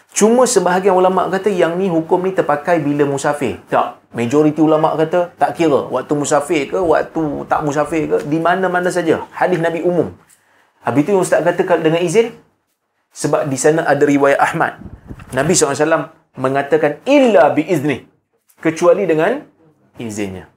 Cuma 0.10 0.49
sebahagian 0.49 0.97
ulama 0.97 1.30
kata 1.30 1.53
yang 1.53 1.78
ni 1.78 1.86
hukum 1.86 2.26
ni 2.26 2.34
terpakai 2.34 2.82
bila 2.82 3.05
musafir. 3.05 3.62
Tak. 3.70 4.01
Majoriti 4.10 4.57
ulama 4.57 4.97
kata 4.97 5.30
tak 5.38 5.53
kira 5.53 5.86
waktu 5.86 6.14
musafir 6.18 6.66
ke 6.66 6.82
waktu 6.82 7.45
tak 7.45 7.62
musafir 7.62 8.10
ke 8.10 8.18
di 8.26 8.41
mana-mana 8.41 8.89
saja. 8.89 9.22
Hadis 9.30 9.62
Nabi 9.62 9.86
umum. 9.86 10.10
Habis 10.82 11.05
tu 11.05 11.14
ustaz 11.14 11.45
kata 11.45 11.62
dengan 11.78 12.01
izin 12.01 12.34
sebab 13.14 13.45
di 13.45 13.57
sana 13.60 13.86
ada 13.86 14.01
riwayat 14.01 14.41
Ahmad. 14.41 14.82
Nabi 15.30 15.53
SAW 15.53 16.10
mengatakan 16.41 17.05
illa 17.05 17.53
bi 17.53 17.70
izni 17.70 18.10
kecuali 18.57 19.05
dengan 19.05 19.45
izinnya. 20.01 20.49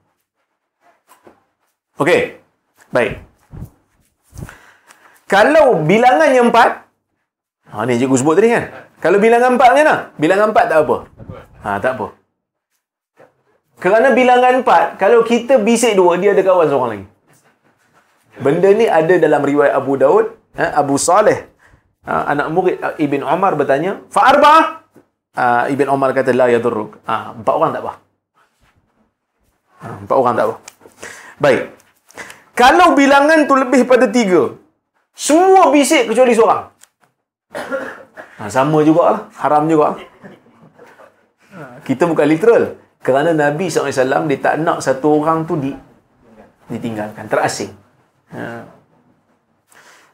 Okey. 2.01 2.41
Baik. 2.89 3.21
Kalau 5.29 5.81
bilangannya 5.81 6.45
empat, 6.45 6.71
ha 7.73 7.85
ni 7.89 7.97
cikgu 7.97 8.17
sebut 8.21 8.37
tadi 8.37 8.53
kan. 8.53 8.65
Kalau 9.03 9.19
bilangan 9.19 9.59
empat 9.59 9.69
macam 9.75 9.83
mana? 9.83 9.95
Bilangan 10.15 10.47
empat 10.55 10.65
tak 10.71 10.79
apa. 10.87 10.97
Ha, 11.67 11.69
tak 11.83 11.93
apa. 11.99 12.07
Kerana 13.83 14.15
bilangan 14.15 14.63
empat, 14.63 14.85
kalau 14.95 15.27
kita 15.27 15.59
bisik 15.59 15.99
dua, 15.99 16.15
dia 16.23 16.31
ada 16.31 16.43
kawan 16.47 16.71
seorang 16.71 16.91
lagi. 16.95 17.07
Benda 18.39 18.71
ni 18.71 18.87
ada 18.87 19.15
dalam 19.19 19.43
riwayat 19.43 19.75
Abu 19.75 19.99
Daud, 19.99 20.31
ha, 20.55 20.79
Abu 20.79 20.95
Saleh, 21.03 21.51
ha, 22.07 22.31
anak 22.31 22.47
murid 22.55 22.79
Ibn 22.79 23.21
Umar 23.27 23.59
bertanya, 23.59 23.99
Fa'arba'ah? 24.07 24.65
Ha, 25.35 25.45
Ibn 25.67 25.87
Umar 25.91 26.15
kata, 26.15 26.31
La 26.31 26.47
yadurruk. 26.47 27.03
Ha, 27.03 27.35
empat 27.35 27.55
orang 27.59 27.71
tak 27.75 27.83
apa. 27.83 27.93
Ha, 29.83 29.87
empat 30.07 30.17
orang 30.17 30.35
tak 30.39 30.45
apa. 30.47 30.57
Baik. 31.43 31.63
Kalau 32.55 32.95
bilangan 32.95 33.51
tu 33.51 33.59
lebih 33.59 33.83
pada 33.83 34.07
tiga, 34.07 34.55
semua 35.11 35.75
bisik 35.75 36.07
kecuali 36.07 36.39
seorang. 36.39 36.71
Ha, 38.41 38.49
sama 38.49 38.81
juga 38.87 39.03
lah. 39.11 39.21
Haram 39.37 39.69
juga. 39.69 39.99
Kita 41.85 42.09
bukan 42.09 42.27
literal. 42.29 42.63
Kerana 43.03 43.35
Nabi 43.35 43.67
SAW 43.67 44.31
dia 44.31 44.39
tak 44.39 44.63
nak 44.63 44.79
satu 44.79 45.21
orang 45.21 45.43
tu 45.43 45.59
di, 45.59 45.75
ditinggalkan, 46.71 47.27
terasing. 47.27 47.75
Ha. 48.31 48.63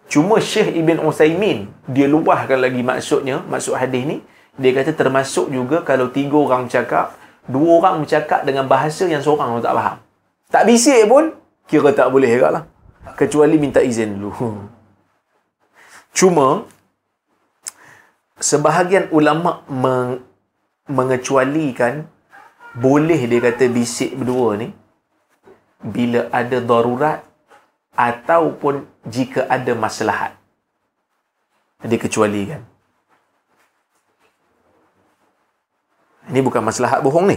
Cuma 0.09 0.41
Syekh 0.41 0.73
Ibn 0.73 1.05
Uthaymin, 1.05 1.69
dia 1.85 2.09
luahkan 2.09 2.57
lagi 2.57 2.81
maksudnya, 2.81 3.45
maksud 3.45 3.77
hadis 3.77 4.09
ni, 4.09 4.17
dia 4.57 4.73
kata 4.73 4.97
termasuk 4.97 5.53
juga 5.53 5.85
kalau 5.85 6.09
tiga 6.09 6.41
orang 6.41 6.65
bercakap, 6.65 7.13
dua 7.45 7.85
orang 7.85 8.03
bercakap 8.03 8.41
dengan 8.49 8.65
bahasa 8.65 9.05
yang 9.05 9.21
seorang 9.21 9.61
tak 9.61 9.77
faham. 9.77 9.97
Tak 10.49 10.65
bisik 10.65 11.05
pun, 11.13 11.37
kira 11.69 11.93
tak 11.93 12.09
boleh 12.09 12.33
juga 12.33 12.49
lah. 12.49 12.65
Kecuali 13.21 13.61
minta 13.61 13.85
izin 13.85 14.17
dulu. 14.17 14.33
Cuma, 16.17 16.65
sebahagian 18.41 19.11
ulama 19.11 19.63
meng, 19.69 20.23
mengecualikan 20.89 22.07
boleh 22.79 23.21
dia 23.31 23.41
kata 23.43 23.67
bisik 23.69 24.15
berdua 24.15 24.57
ni 24.61 24.69
bila 25.83 26.27
ada 26.31 26.59
darurat 26.63 27.23
ataupun 27.99 28.87
jika 29.07 29.47
ada 29.51 29.75
maslahat. 29.75 30.35
Dia 31.83 31.99
kecualikan. 31.99 32.63
Ini 36.29 36.41
bukan 36.45 36.63
maslahat 36.63 37.01
bohong 37.03 37.31
ni. 37.31 37.37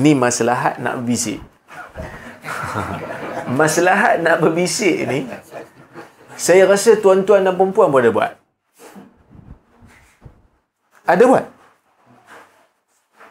Ni 0.00 0.12
maslahat 0.16 0.80
nak 0.80 1.00
berbisik. 1.00 1.40
maslahat 3.60 4.20
nak 4.24 4.42
berbisik 4.42 5.06
ni 5.06 5.28
saya 6.36 6.68
rasa 6.68 7.00
tuan-tuan 7.00 7.42
dan 7.42 7.56
perempuan 7.56 7.88
ada 7.96 8.12
buat. 8.12 8.32
Ada 11.06 11.22
buat. 11.22 11.44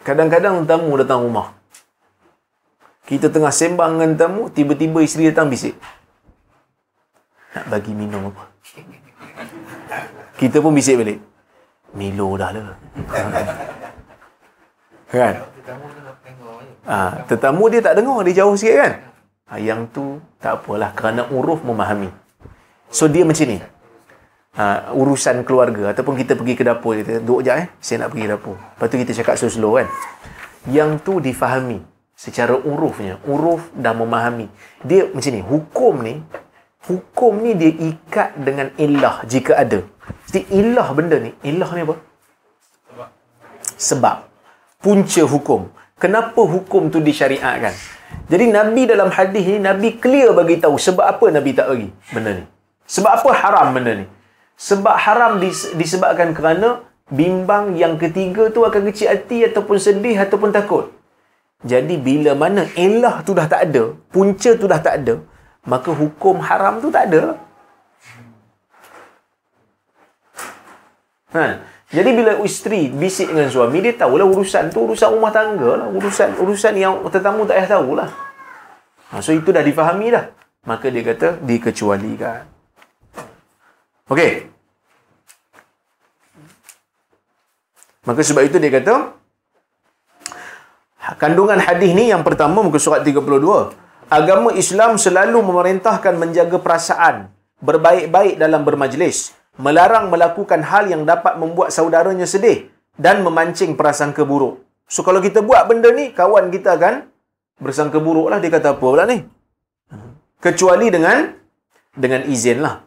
Kadang-kadang 0.07 0.63
tamu 0.63 0.95
datang 0.95 1.27
rumah. 1.27 1.51
Kita 3.05 3.29
tengah 3.29 3.51
sembang 3.51 3.99
dengan 3.99 4.11
tamu, 4.17 4.49
tiba-tiba 4.49 5.03
isteri 5.03 5.29
datang 5.29 5.51
bisik. 5.51 5.77
Nak 7.53 7.65
bagi 7.69 7.93
minum 7.93 8.31
apa? 8.33 8.49
Kita 10.39 10.63
pun 10.63 10.73
bisik 10.73 11.03
balik. 11.03 11.19
Milo 11.95 12.35
dah 12.39 12.49
lah. 12.51 12.77
kan? 15.11 15.33
Ha, 16.85 16.97
tetamu 17.25 17.65
dia 17.71 17.81
tak 17.81 17.97
dengar, 17.97 18.21
dia 18.27 18.43
jauh 18.43 18.53
sikit 18.53 18.75
kan? 18.77 18.93
Ha, 19.49 19.57
yang 19.61 19.89
tu 19.89 20.21
tak 20.37 20.61
apalah 20.61 20.91
kerana 20.93 21.25
uruf 21.29 21.61
memahami. 21.65 22.09
So 22.89 23.09
dia 23.09 23.25
macam 23.25 23.45
ni. 23.47 23.57
Ha, 24.55 24.95
urusan 24.95 25.43
keluarga 25.43 25.91
ataupun 25.91 26.15
kita 26.15 26.39
pergi 26.39 26.55
ke 26.55 26.63
dapur 26.63 26.95
kita 26.95 27.19
duduk 27.19 27.43
jap 27.43 27.59
eh 27.59 27.67
saya 27.83 28.07
nak 28.07 28.15
pergi 28.15 28.25
dapur. 28.31 28.55
Lepas 28.55 28.87
tu 28.87 28.95
kita 28.95 29.11
cakap 29.11 29.35
slow-slow 29.35 29.83
kan. 29.83 29.87
Yang 30.71 30.89
tu 31.03 31.13
difahami 31.19 31.83
secara 32.15 32.55
urufnya. 32.55 33.19
Uruf 33.27 33.67
dah 33.75 33.91
memahami. 33.91 34.47
Dia 34.79 35.11
macam 35.11 35.31
ni, 35.35 35.41
hukum 35.43 35.95
ni 35.99 36.15
hukum 36.85 37.41
ni 37.41 37.57
dia 37.57 37.71
ikat 37.73 38.37
dengan 38.37 38.69
ilah 38.77 39.25
jika 39.25 39.57
ada. 39.57 39.81
Jadi 40.29 40.41
ilah 40.53 40.87
benda 40.93 41.17
ni, 41.17 41.33
ilah 41.41 41.69
ni 41.73 41.81
apa? 41.85 41.95
Sebab. 43.75 44.17
Punca 44.81 45.23
hukum. 45.25 45.73
Kenapa 45.97 46.41
hukum 46.45 46.93
tu 46.93 47.01
disyariatkan? 47.01 47.73
Jadi 48.29 48.45
Nabi 48.53 48.85
dalam 48.85 49.09
hadis 49.09 49.43
ni 49.49 49.57
Nabi 49.57 49.97
clear 49.97 50.29
bagi 50.37 50.61
tahu 50.61 50.77
sebab 50.77 51.01
apa 51.01 51.25
Nabi 51.33 51.51
tak 51.57 51.73
bagi 51.73 51.89
benda 52.13 52.31
ni. 52.37 52.45
Sebab 52.85 53.11
apa 53.17 53.29
haram 53.33 53.73
benda 53.73 53.91
ni? 53.97 54.05
Sebab 54.55 54.95
haram 54.95 55.43
disebabkan 55.75 56.31
kerana 56.31 56.83
bimbang 57.11 57.75
yang 57.75 57.99
ketiga 57.99 58.49
tu 58.49 58.63
akan 58.63 58.87
kecil 58.89 59.11
hati 59.11 59.45
ataupun 59.45 59.77
sedih 59.77 60.15
ataupun 60.15 60.49
takut. 60.55 60.95
Jadi 61.65 61.99
bila 61.99 62.37
mana 62.37 62.63
ilah 62.77 63.19
tu 63.25 63.35
dah 63.35 63.49
tak 63.51 63.71
ada, 63.71 63.93
punca 64.13 64.51
tu 64.55 64.65
dah 64.69 64.79
tak 64.79 65.03
ada, 65.03 65.19
maka 65.67 65.91
hukum 65.91 66.39
haram 66.39 66.79
tu 66.79 66.87
tak 66.93 67.09
ada. 67.11 67.35
Ha. 71.35 71.59
Jadi 71.91 72.09
bila 72.15 72.39
isteri 72.47 72.87
bisik 72.87 73.29
dengan 73.35 73.51
suami, 73.51 73.83
dia 73.83 73.93
tahulah 73.93 74.23
urusan 74.23 74.71
tu 74.71 74.87
urusan 74.87 75.19
rumah 75.19 75.35
tangga 75.35 75.83
lah. 75.83 75.87
Urusan, 75.91 76.31
urusan 76.39 76.73
yang 76.79 77.03
tetamu 77.11 77.43
tak 77.43 77.59
payah 77.59 77.69
tahulah. 77.75 78.09
Ha. 79.11 79.19
So 79.19 79.35
itu 79.35 79.51
dah 79.51 79.61
difahami 79.61 80.15
dah. 80.15 80.31
Maka 80.65 80.89
dia 80.89 81.03
kata 81.03 81.43
dikecualikan. 81.43 82.54
Okey. 84.05 84.31
Maka 88.05 88.21
sebab 88.21 88.45
itu 88.45 88.61
dia 88.61 88.69
kata 88.69 89.17
kandungan 91.17 91.57
hadis 91.57 91.91
ni 91.97 92.13
yang 92.13 92.21
pertama 92.21 92.61
muka 92.61 92.77
surat 92.77 93.01
32. 93.01 93.25
Agama 94.05 94.53
Islam 94.53 95.01
selalu 95.01 95.41
memerintahkan 95.41 96.13
menjaga 96.21 96.61
perasaan, 96.61 97.33
berbaik-baik 97.65 98.37
dalam 98.37 98.61
bermajlis, 98.61 99.33
melarang 99.57 100.13
melakukan 100.13 100.61
hal 100.61 100.85
yang 100.85 101.01
dapat 101.09 101.41
membuat 101.41 101.73
saudaranya 101.73 102.29
sedih 102.29 102.69
dan 103.01 103.25
memancing 103.25 103.73
prasangka 103.73 104.21
buruk. 104.21 104.61
So 104.85 105.01
kalau 105.01 105.17
kita 105.25 105.41
buat 105.41 105.65
benda 105.65 105.89
ni, 105.89 106.13
kawan 106.13 106.53
kita 106.53 106.77
akan 106.77 107.09
bersangka 107.57 107.97
buruk 107.97 108.29
lah. 108.29 108.37
Dia 108.37 108.53
kata 108.53 108.77
apa 108.77 108.85
pula 108.85 109.09
ni? 109.09 109.25
Kecuali 110.37 110.93
dengan 110.93 111.33
dengan 111.97 112.21
izin 112.29 112.61
lah. 112.61 112.84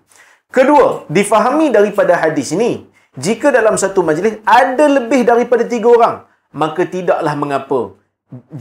Kedua, 0.49 1.05
difahami 1.13 1.69
daripada 1.69 2.17
hadis 2.17 2.57
ini, 2.57 2.89
jika 3.27 3.53
dalam 3.53 3.77
satu 3.83 4.01
majlis 4.01 4.41
ada 4.49 4.87
lebih 4.89 5.21
daripada 5.31 5.65
tiga 5.69 5.89
orang, 5.93 6.17
maka 6.57 6.89
tidaklah 6.89 7.35
mengapa. 7.37 7.81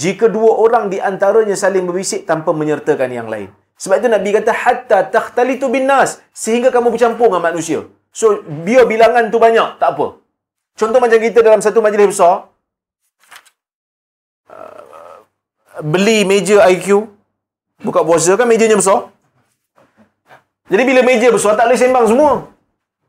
Jika 0.03 0.27
dua 0.31 0.51
orang 0.63 0.91
di 0.91 0.99
antaranya 0.99 1.55
saling 1.55 1.87
berbisik 1.87 2.27
tanpa 2.27 2.51
menyertakan 2.51 3.11
yang 3.11 3.27
lain. 3.33 3.51
Sebab 3.77 3.95
itu 4.01 4.09
Nabi 4.09 4.29
kata, 4.35 4.51
hatta 4.63 4.99
takhtalitu 5.15 5.67
bin 5.69 5.85
nas. 5.91 6.19
Sehingga 6.43 6.69
kamu 6.75 6.91
bercampur 6.95 7.27
dengan 7.29 7.43
manusia. 7.47 7.79
So, 8.09 8.41
biar 8.67 8.89
bilangan 8.89 9.29
tu 9.29 9.37
banyak, 9.37 9.77
tak 9.77 9.89
apa. 9.93 10.17
Contoh 10.79 10.99
macam 11.03 11.19
kita 11.21 11.39
dalam 11.45 11.61
satu 11.61 11.79
majlis 11.85 12.09
besar, 12.13 12.49
uh, 14.49 15.17
beli 15.85 16.25
meja 16.25 16.57
IQ, 16.73 17.05
buka 17.85 18.01
puasa 18.01 18.33
kan 18.39 18.49
mejanya 18.49 18.77
besar. 18.81 19.13
Jadi 20.67 20.83
bila 20.83 20.99
meja 21.03 21.31
besar, 21.31 21.55
tak 21.55 21.71
boleh 21.71 21.79
sembang 21.79 22.05
semua. 22.11 22.31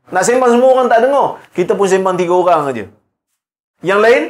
Nak 0.09 0.23
sembang 0.23 0.51
semua 0.55 0.69
orang 0.73 0.87
tak 0.87 1.03
dengar. 1.03 1.27
Kita 1.51 1.75
pun 1.75 1.85
sembang 1.85 2.15
tiga 2.15 2.33
orang 2.33 2.71
aja. 2.71 2.85
Yang 3.83 3.99
lain, 3.99 4.23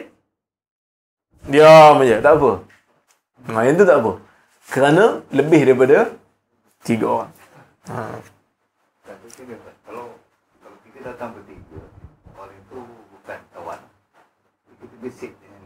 diam 1.45 2.01
aja, 2.01 2.17
tak 2.25 2.33
apa. 2.41 2.51
Nah, 3.49 3.61
yang 3.65 3.77
tu 3.77 3.85
tak 3.85 4.01
apa. 4.01 4.11
Kerana 4.69 5.21
lebih 5.29 5.61
daripada 5.65 6.13
tiga 6.85 7.05
orang. 7.05 7.31
Ha. 7.89 8.17
Kalau 9.85 10.13
kalau 10.61 10.77
kita 10.85 10.99
datang 11.13 11.33
bertiga, 11.33 11.81
orang 12.37 12.53
itu 12.53 12.77
bukan 13.13 13.39
kawan. 13.55 13.79
Kita 14.77 14.95
bisik 15.01 15.31
dengan 15.41 15.63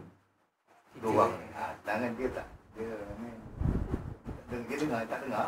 dua 1.03 1.27
orang. 1.27 1.31
Ha, 1.55 1.63
tangan 1.83 2.11
dia 2.15 2.29
tak. 2.31 2.47
Dia 2.79 2.91
ni. 3.19 3.31
Dia 4.67 4.77
dengar, 4.77 4.99
tak 5.09 5.19
dengar. 5.27 5.47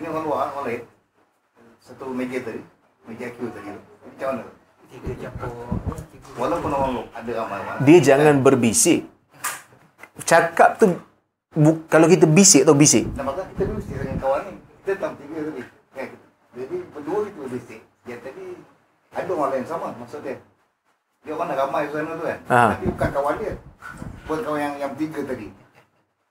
Ini 0.00 0.08
orang 0.08 0.24
luar, 0.24 0.48
orang 0.56 0.64
lain. 0.64 0.82
Satu 1.84 2.08
meja 2.08 2.40
tadi. 2.40 2.64
Meja 3.04 3.28
Q 3.36 3.52
tadi. 3.52 3.68
Macam 3.76 4.26
mana? 4.32 4.44
Tiga 4.90 5.12
campur 5.22 5.48
Walaupun 6.40 6.70
orang 6.72 6.90
lu 6.96 7.02
ada 7.12 7.30
ramai-ramai. 7.36 7.84
Dia 7.84 7.98
jangan 8.00 8.40
berbisik. 8.40 9.04
Cakap 10.24 10.80
tu, 10.80 10.96
bu, 11.52 11.84
kalau 11.92 12.08
kita 12.08 12.24
bisik 12.24 12.64
atau 12.64 12.72
bisik. 12.72 13.12
Nampak 13.12 13.44
kita 13.54 13.76
bisik 13.76 13.96
dengan 14.00 14.16
kawan 14.24 14.40
ni. 14.48 14.54
Kita 14.56 14.90
datang 14.96 15.12
tiga 15.20 15.38
tadi. 15.52 15.62
Kan? 15.92 16.08
Jadi 16.56 16.76
berdua 16.96 17.18
itu 17.28 17.40
bisik. 17.52 17.80
Yang 18.08 18.20
tadi 18.24 18.44
ada 19.12 19.30
orang 19.36 19.50
lain 19.52 19.66
sama 19.68 19.86
maksud 20.00 20.20
dia. 20.24 20.40
Dia 21.28 21.32
orang 21.36 21.48
nak 21.52 21.58
ramai 21.60 21.84
sana 21.92 22.10
tu 22.16 22.24
kan. 22.24 22.38
Ha. 22.48 22.60
Tapi 22.72 22.86
bukan 22.88 23.10
kawan 23.12 23.34
dia. 23.36 23.54
Bukan 24.24 24.40
kawan 24.48 24.60
yang 24.64 24.74
yang 24.80 24.92
tiga 24.96 25.20
tadi. 25.28 25.46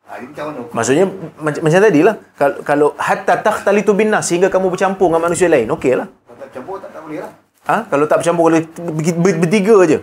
Ha, 0.10 0.18
jadi 0.18 0.26
macam 0.34 0.45
mana? 0.49 0.60
Maksudnya, 0.74 1.05
macam, 1.38 1.62
macam 1.70 1.80
tadi 1.86 2.01
lah. 2.01 2.16
Kalau, 2.34 2.55
kalau 2.66 2.88
hatta 2.97 3.34
takhtalitu 3.45 3.93
bin 3.93 4.10
nas, 4.10 4.26
sehingga 4.26 4.49
kamu 4.49 4.74
bercampur 4.74 5.05
dengan 5.05 5.22
manusia 5.30 5.45
lain, 5.45 5.70
okey 5.78 5.93
lah. 5.93 6.10
Kalau 6.10 6.38
tak 6.41 6.49
campur 6.49 6.76
tak, 6.82 6.89
tak 6.89 7.01
boleh 7.05 7.20
lah. 7.22 7.32
Ha? 7.70 7.76
Kalau 7.86 8.05
tak 8.10 8.18
bercampur, 8.18 8.43
kalau 8.49 8.60
ber- 8.89 9.20
ber- 9.22 9.39
bertiga 9.45 9.76
aja. 9.86 9.97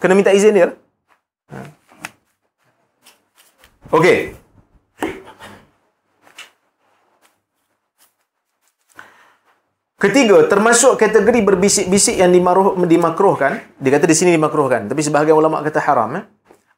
Kena 0.00 0.16
minta 0.16 0.32
izin 0.32 0.56
dia 0.56 0.72
lah. 0.72 0.76
Ha. 1.52 1.58
Okey. 4.00 4.18
Ketiga, 10.00 10.48
termasuk 10.48 10.96
kategori 10.96 11.44
berbisik-bisik 11.44 12.16
yang 12.16 12.32
dimakruh, 12.32 12.72
dimakruhkan. 12.88 13.60
Dia 13.76 13.92
kata 13.92 14.08
di 14.08 14.16
sini 14.16 14.32
dimakruhkan. 14.32 14.88
Tapi 14.88 15.04
sebahagian 15.04 15.36
ulama 15.36 15.60
kata 15.60 15.76
haram. 15.84 16.16
Eh? 16.16 16.24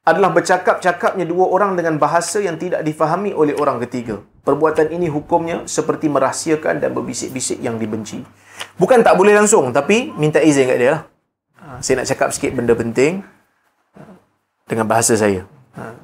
Adalah 0.03 0.34
bercakap-cakapnya 0.34 1.22
dua 1.22 1.46
orang 1.46 1.78
dengan 1.78 1.94
bahasa 1.94 2.42
yang 2.42 2.59
tidak 2.59 2.82
difahami 2.82 3.30
oleh 3.30 3.55
orang 3.55 3.78
ketiga. 3.86 4.18
Perbuatan 4.42 4.90
ini 4.90 5.07
hukumnya 5.07 5.62
seperti 5.70 6.11
merahsiakan 6.11 6.82
dan 6.82 6.90
berbisik-bisik 6.90 7.62
yang 7.62 7.78
dibenci. 7.78 8.18
Bukan 8.74 9.07
tak 9.07 9.14
boleh 9.14 9.30
langsung, 9.30 9.70
tapi 9.70 10.11
minta 10.18 10.42
izin 10.42 10.66
kat 10.66 10.78
dia 10.82 10.90
lah. 10.90 11.03
Ha, 11.62 11.78
Saya 11.78 12.03
nak 12.03 12.11
cakap 12.11 12.28
sikit 12.34 12.50
benda 12.50 12.74
penting 12.74 13.22
ha, 13.94 14.03
dengan 14.66 14.90
bahasa 14.90 15.14
saya. 15.14 15.46
Ha. 15.78 15.94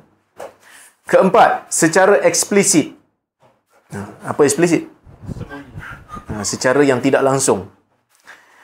Keempat, 1.11 1.67
secara 1.67 2.23
eksplisit. 2.23 2.95
Ha, 3.91 4.31
apa 4.31 4.41
eksplisit? 4.47 4.87
Ha, 6.31 6.47
secara 6.47 6.87
yang 6.87 7.03
tidak 7.03 7.27
langsung. 7.27 7.67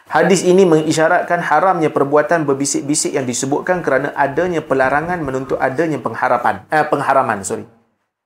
Hadis 0.05 0.45
ini 0.45 0.69
mengisyaratkan 0.69 1.41
haramnya 1.41 1.89
perbuatan 1.89 2.45
berbisik-bisik 2.45 3.17
yang 3.17 3.25
disebutkan 3.25 3.81
kerana 3.81 4.13
adanya 4.13 4.61
pelarangan 4.61 5.17
menuntut 5.25 5.57
adanya 5.57 5.97
pengharapan. 5.97 6.69
Eh, 6.69 6.85
pengharaman, 6.85 7.41
sorry. 7.41 7.65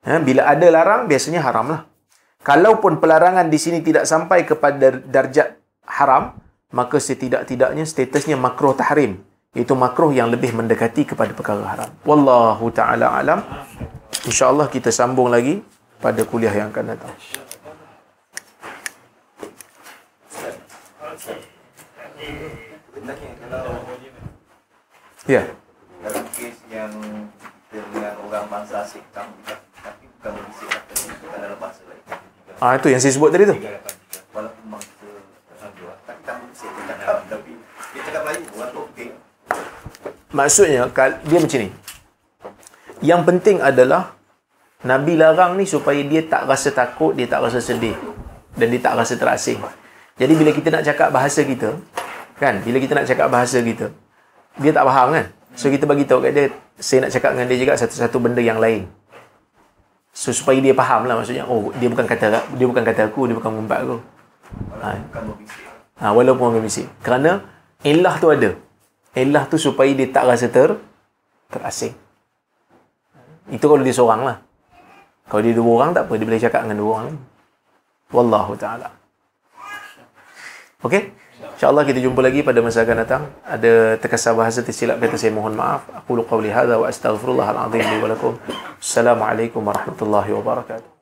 Ha, 0.02 0.18
bila 0.18 0.46
ada 0.50 0.66
larang, 0.74 1.06
biasanya 1.06 1.38
haram 1.42 1.70
lah. 1.70 1.80
Kalaupun 2.42 2.98
pelarangan 2.98 3.46
di 3.46 3.58
sini 3.58 3.78
tidak 3.82 4.10
sampai 4.10 4.42
kepada 4.42 4.98
darjat 4.98 5.58
haram, 5.86 6.34
maka 6.74 6.98
setidak-tidaknya 6.98 7.86
statusnya 7.86 8.34
makruh 8.34 8.74
tahrim. 8.74 9.22
Itu 9.54 9.78
makruh 9.78 10.12
yang 10.12 10.28
lebih 10.28 10.54
mendekati 10.54 11.08
kepada 11.08 11.32
perkara 11.32 11.62
haram. 11.64 11.90
Wallahu 12.04 12.68
ta'ala 12.74 13.16
alam. 13.16 13.40
InsyaAllah 14.28 14.68
kita 14.68 14.92
sambung 14.92 15.32
lagi 15.32 15.62
pada 15.98 16.22
kuliah 16.26 16.52
yang 16.52 16.68
akan 16.74 16.84
datang. 16.94 17.14
Ya. 25.28 25.44
Dalam 26.00 26.24
kes 26.32 26.56
yang 26.72 26.88
kita 27.68 27.84
dengan 27.92 28.16
orang 28.24 28.48
bangsa 28.48 28.80
asing 28.80 29.04
kamu 29.12 29.36
tapi 29.84 30.08
bukan 30.08 30.30
berbisik 30.40 30.68
kata 30.72 30.92
bukan 31.20 31.38
dalam 31.44 31.58
bahasa 31.60 31.84
lain. 31.84 32.02
Ah 32.64 32.72
itu 32.80 32.88
yang 32.88 33.00
saya 33.04 33.12
sebut 33.12 33.28
tadi 33.28 33.44
tu. 33.44 33.56
Walaupun 34.32 34.64
bangsa 34.72 35.08
tapi 35.60 35.80
berbisik 36.24 36.70
bukan 36.72 36.96
dalam 36.96 37.20
tapi 37.28 37.52
dia 37.92 38.00
cakap 38.08 38.22
Melayu, 38.24 38.44
orang 38.56 38.70
tu 38.72 38.80
okey. 38.88 39.08
Maksudnya 40.32 40.80
dia 41.28 41.38
macam 41.44 41.58
ni. 41.60 41.68
Yang 43.04 43.20
penting 43.28 43.56
adalah 43.60 44.16
Nabi 44.80 45.12
larang 45.20 45.60
ni 45.60 45.68
supaya 45.68 46.00
dia 46.00 46.24
tak 46.24 46.48
rasa 46.48 46.72
takut, 46.72 47.12
dia 47.12 47.28
tak 47.28 47.44
rasa 47.44 47.60
sedih 47.60 48.00
dan 48.56 48.72
dia 48.72 48.80
tak 48.80 48.96
rasa 48.96 49.12
terasing. 49.12 49.60
Jadi 50.16 50.32
bila 50.32 50.56
kita 50.56 50.72
nak 50.72 50.88
cakap 50.88 51.12
bahasa 51.12 51.44
kita, 51.44 51.76
kan? 52.38 52.62
Bila 52.62 52.78
kita 52.78 52.92
nak 52.94 53.06
cakap 53.06 53.26
bahasa 53.28 53.58
kita, 53.60 53.90
dia 54.58 54.70
tak 54.70 54.86
faham 54.86 55.14
kan? 55.14 55.26
So 55.58 55.68
kita 55.68 55.84
bagi 55.84 56.06
tahu 56.06 56.22
kat 56.22 56.32
dia, 56.34 56.44
saya 56.78 57.06
nak 57.06 57.10
cakap 57.10 57.34
dengan 57.34 57.46
dia 57.50 57.58
juga 57.58 57.74
satu-satu 57.74 58.16
benda 58.22 58.38
yang 58.38 58.62
lain. 58.62 58.86
So 60.14 60.30
supaya 60.34 60.58
dia 60.58 60.74
faham 60.74 61.06
lah 61.06 61.18
maksudnya, 61.18 61.46
oh 61.46 61.70
dia 61.78 61.90
bukan 61.90 62.06
kata 62.06 62.42
dia 62.54 62.66
bukan 62.66 62.82
kata 62.82 63.10
aku, 63.10 63.26
dia 63.30 63.34
bukan 63.38 63.50
mengumpat 63.54 63.78
aku. 63.86 63.98
Ha, 64.80 64.96
Bukan 64.96 65.22
berbisik. 65.34 65.62
ha, 66.00 66.04
walaupun 66.14 66.44
orang 66.48 66.64
bisik. 66.64 66.86
Kerana 67.04 67.44
ilah 67.84 68.14
tu 68.16 68.32
ada. 68.32 68.50
Ilah 69.12 69.44
tu 69.50 69.58
supaya 69.60 69.90
dia 69.92 70.08
tak 70.08 70.24
rasa 70.24 70.46
ter 70.48 70.72
terasing. 71.52 71.94
Itu 73.50 73.64
kalau 73.66 73.82
dia 73.82 73.92
seorang 73.92 74.22
lah. 74.24 74.36
Kalau 75.28 75.42
dia 75.44 75.52
dua 75.52 75.70
orang 75.76 75.90
tak 75.92 76.08
apa, 76.08 76.16
dia 76.16 76.24
boleh 76.24 76.40
cakap 76.40 76.60
dengan 76.64 76.78
dua 76.80 76.90
orang 76.96 77.04
lagi. 77.12 77.20
Wallahu 78.08 78.52
ta'ala. 78.56 78.88
Okey? 80.80 81.02
InsyaAllah 81.38 81.86
kita 81.86 82.02
jumpa 82.02 82.18
lagi 82.18 82.42
pada 82.42 82.58
masa 82.58 82.82
akan 82.82 82.96
datang. 83.06 83.22
Ada 83.46 83.94
terkasar 84.02 84.34
bahasa 84.34 84.58
tersilap 84.66 84.98
kata 84.98 85.14
saya 85.14 85.30
mohon 85.30 85.54
maaf. 85.54 85.86
Aku 85.94 86.18
lu 86.18 86.26
qawli 86.26 86.50
hadha 86.50 86.82
wa 86.82 86.90
astaghfirullahal 86.90 87.70
azim 87.70 87.86
li 87.86 87.98
wa 88.02 88.10
lakum. 88.10 88.34
Assalamualaikum 88.82 89.62
warahmatullahi 89.62 90.34
wabarakatuh. 90.34 90.97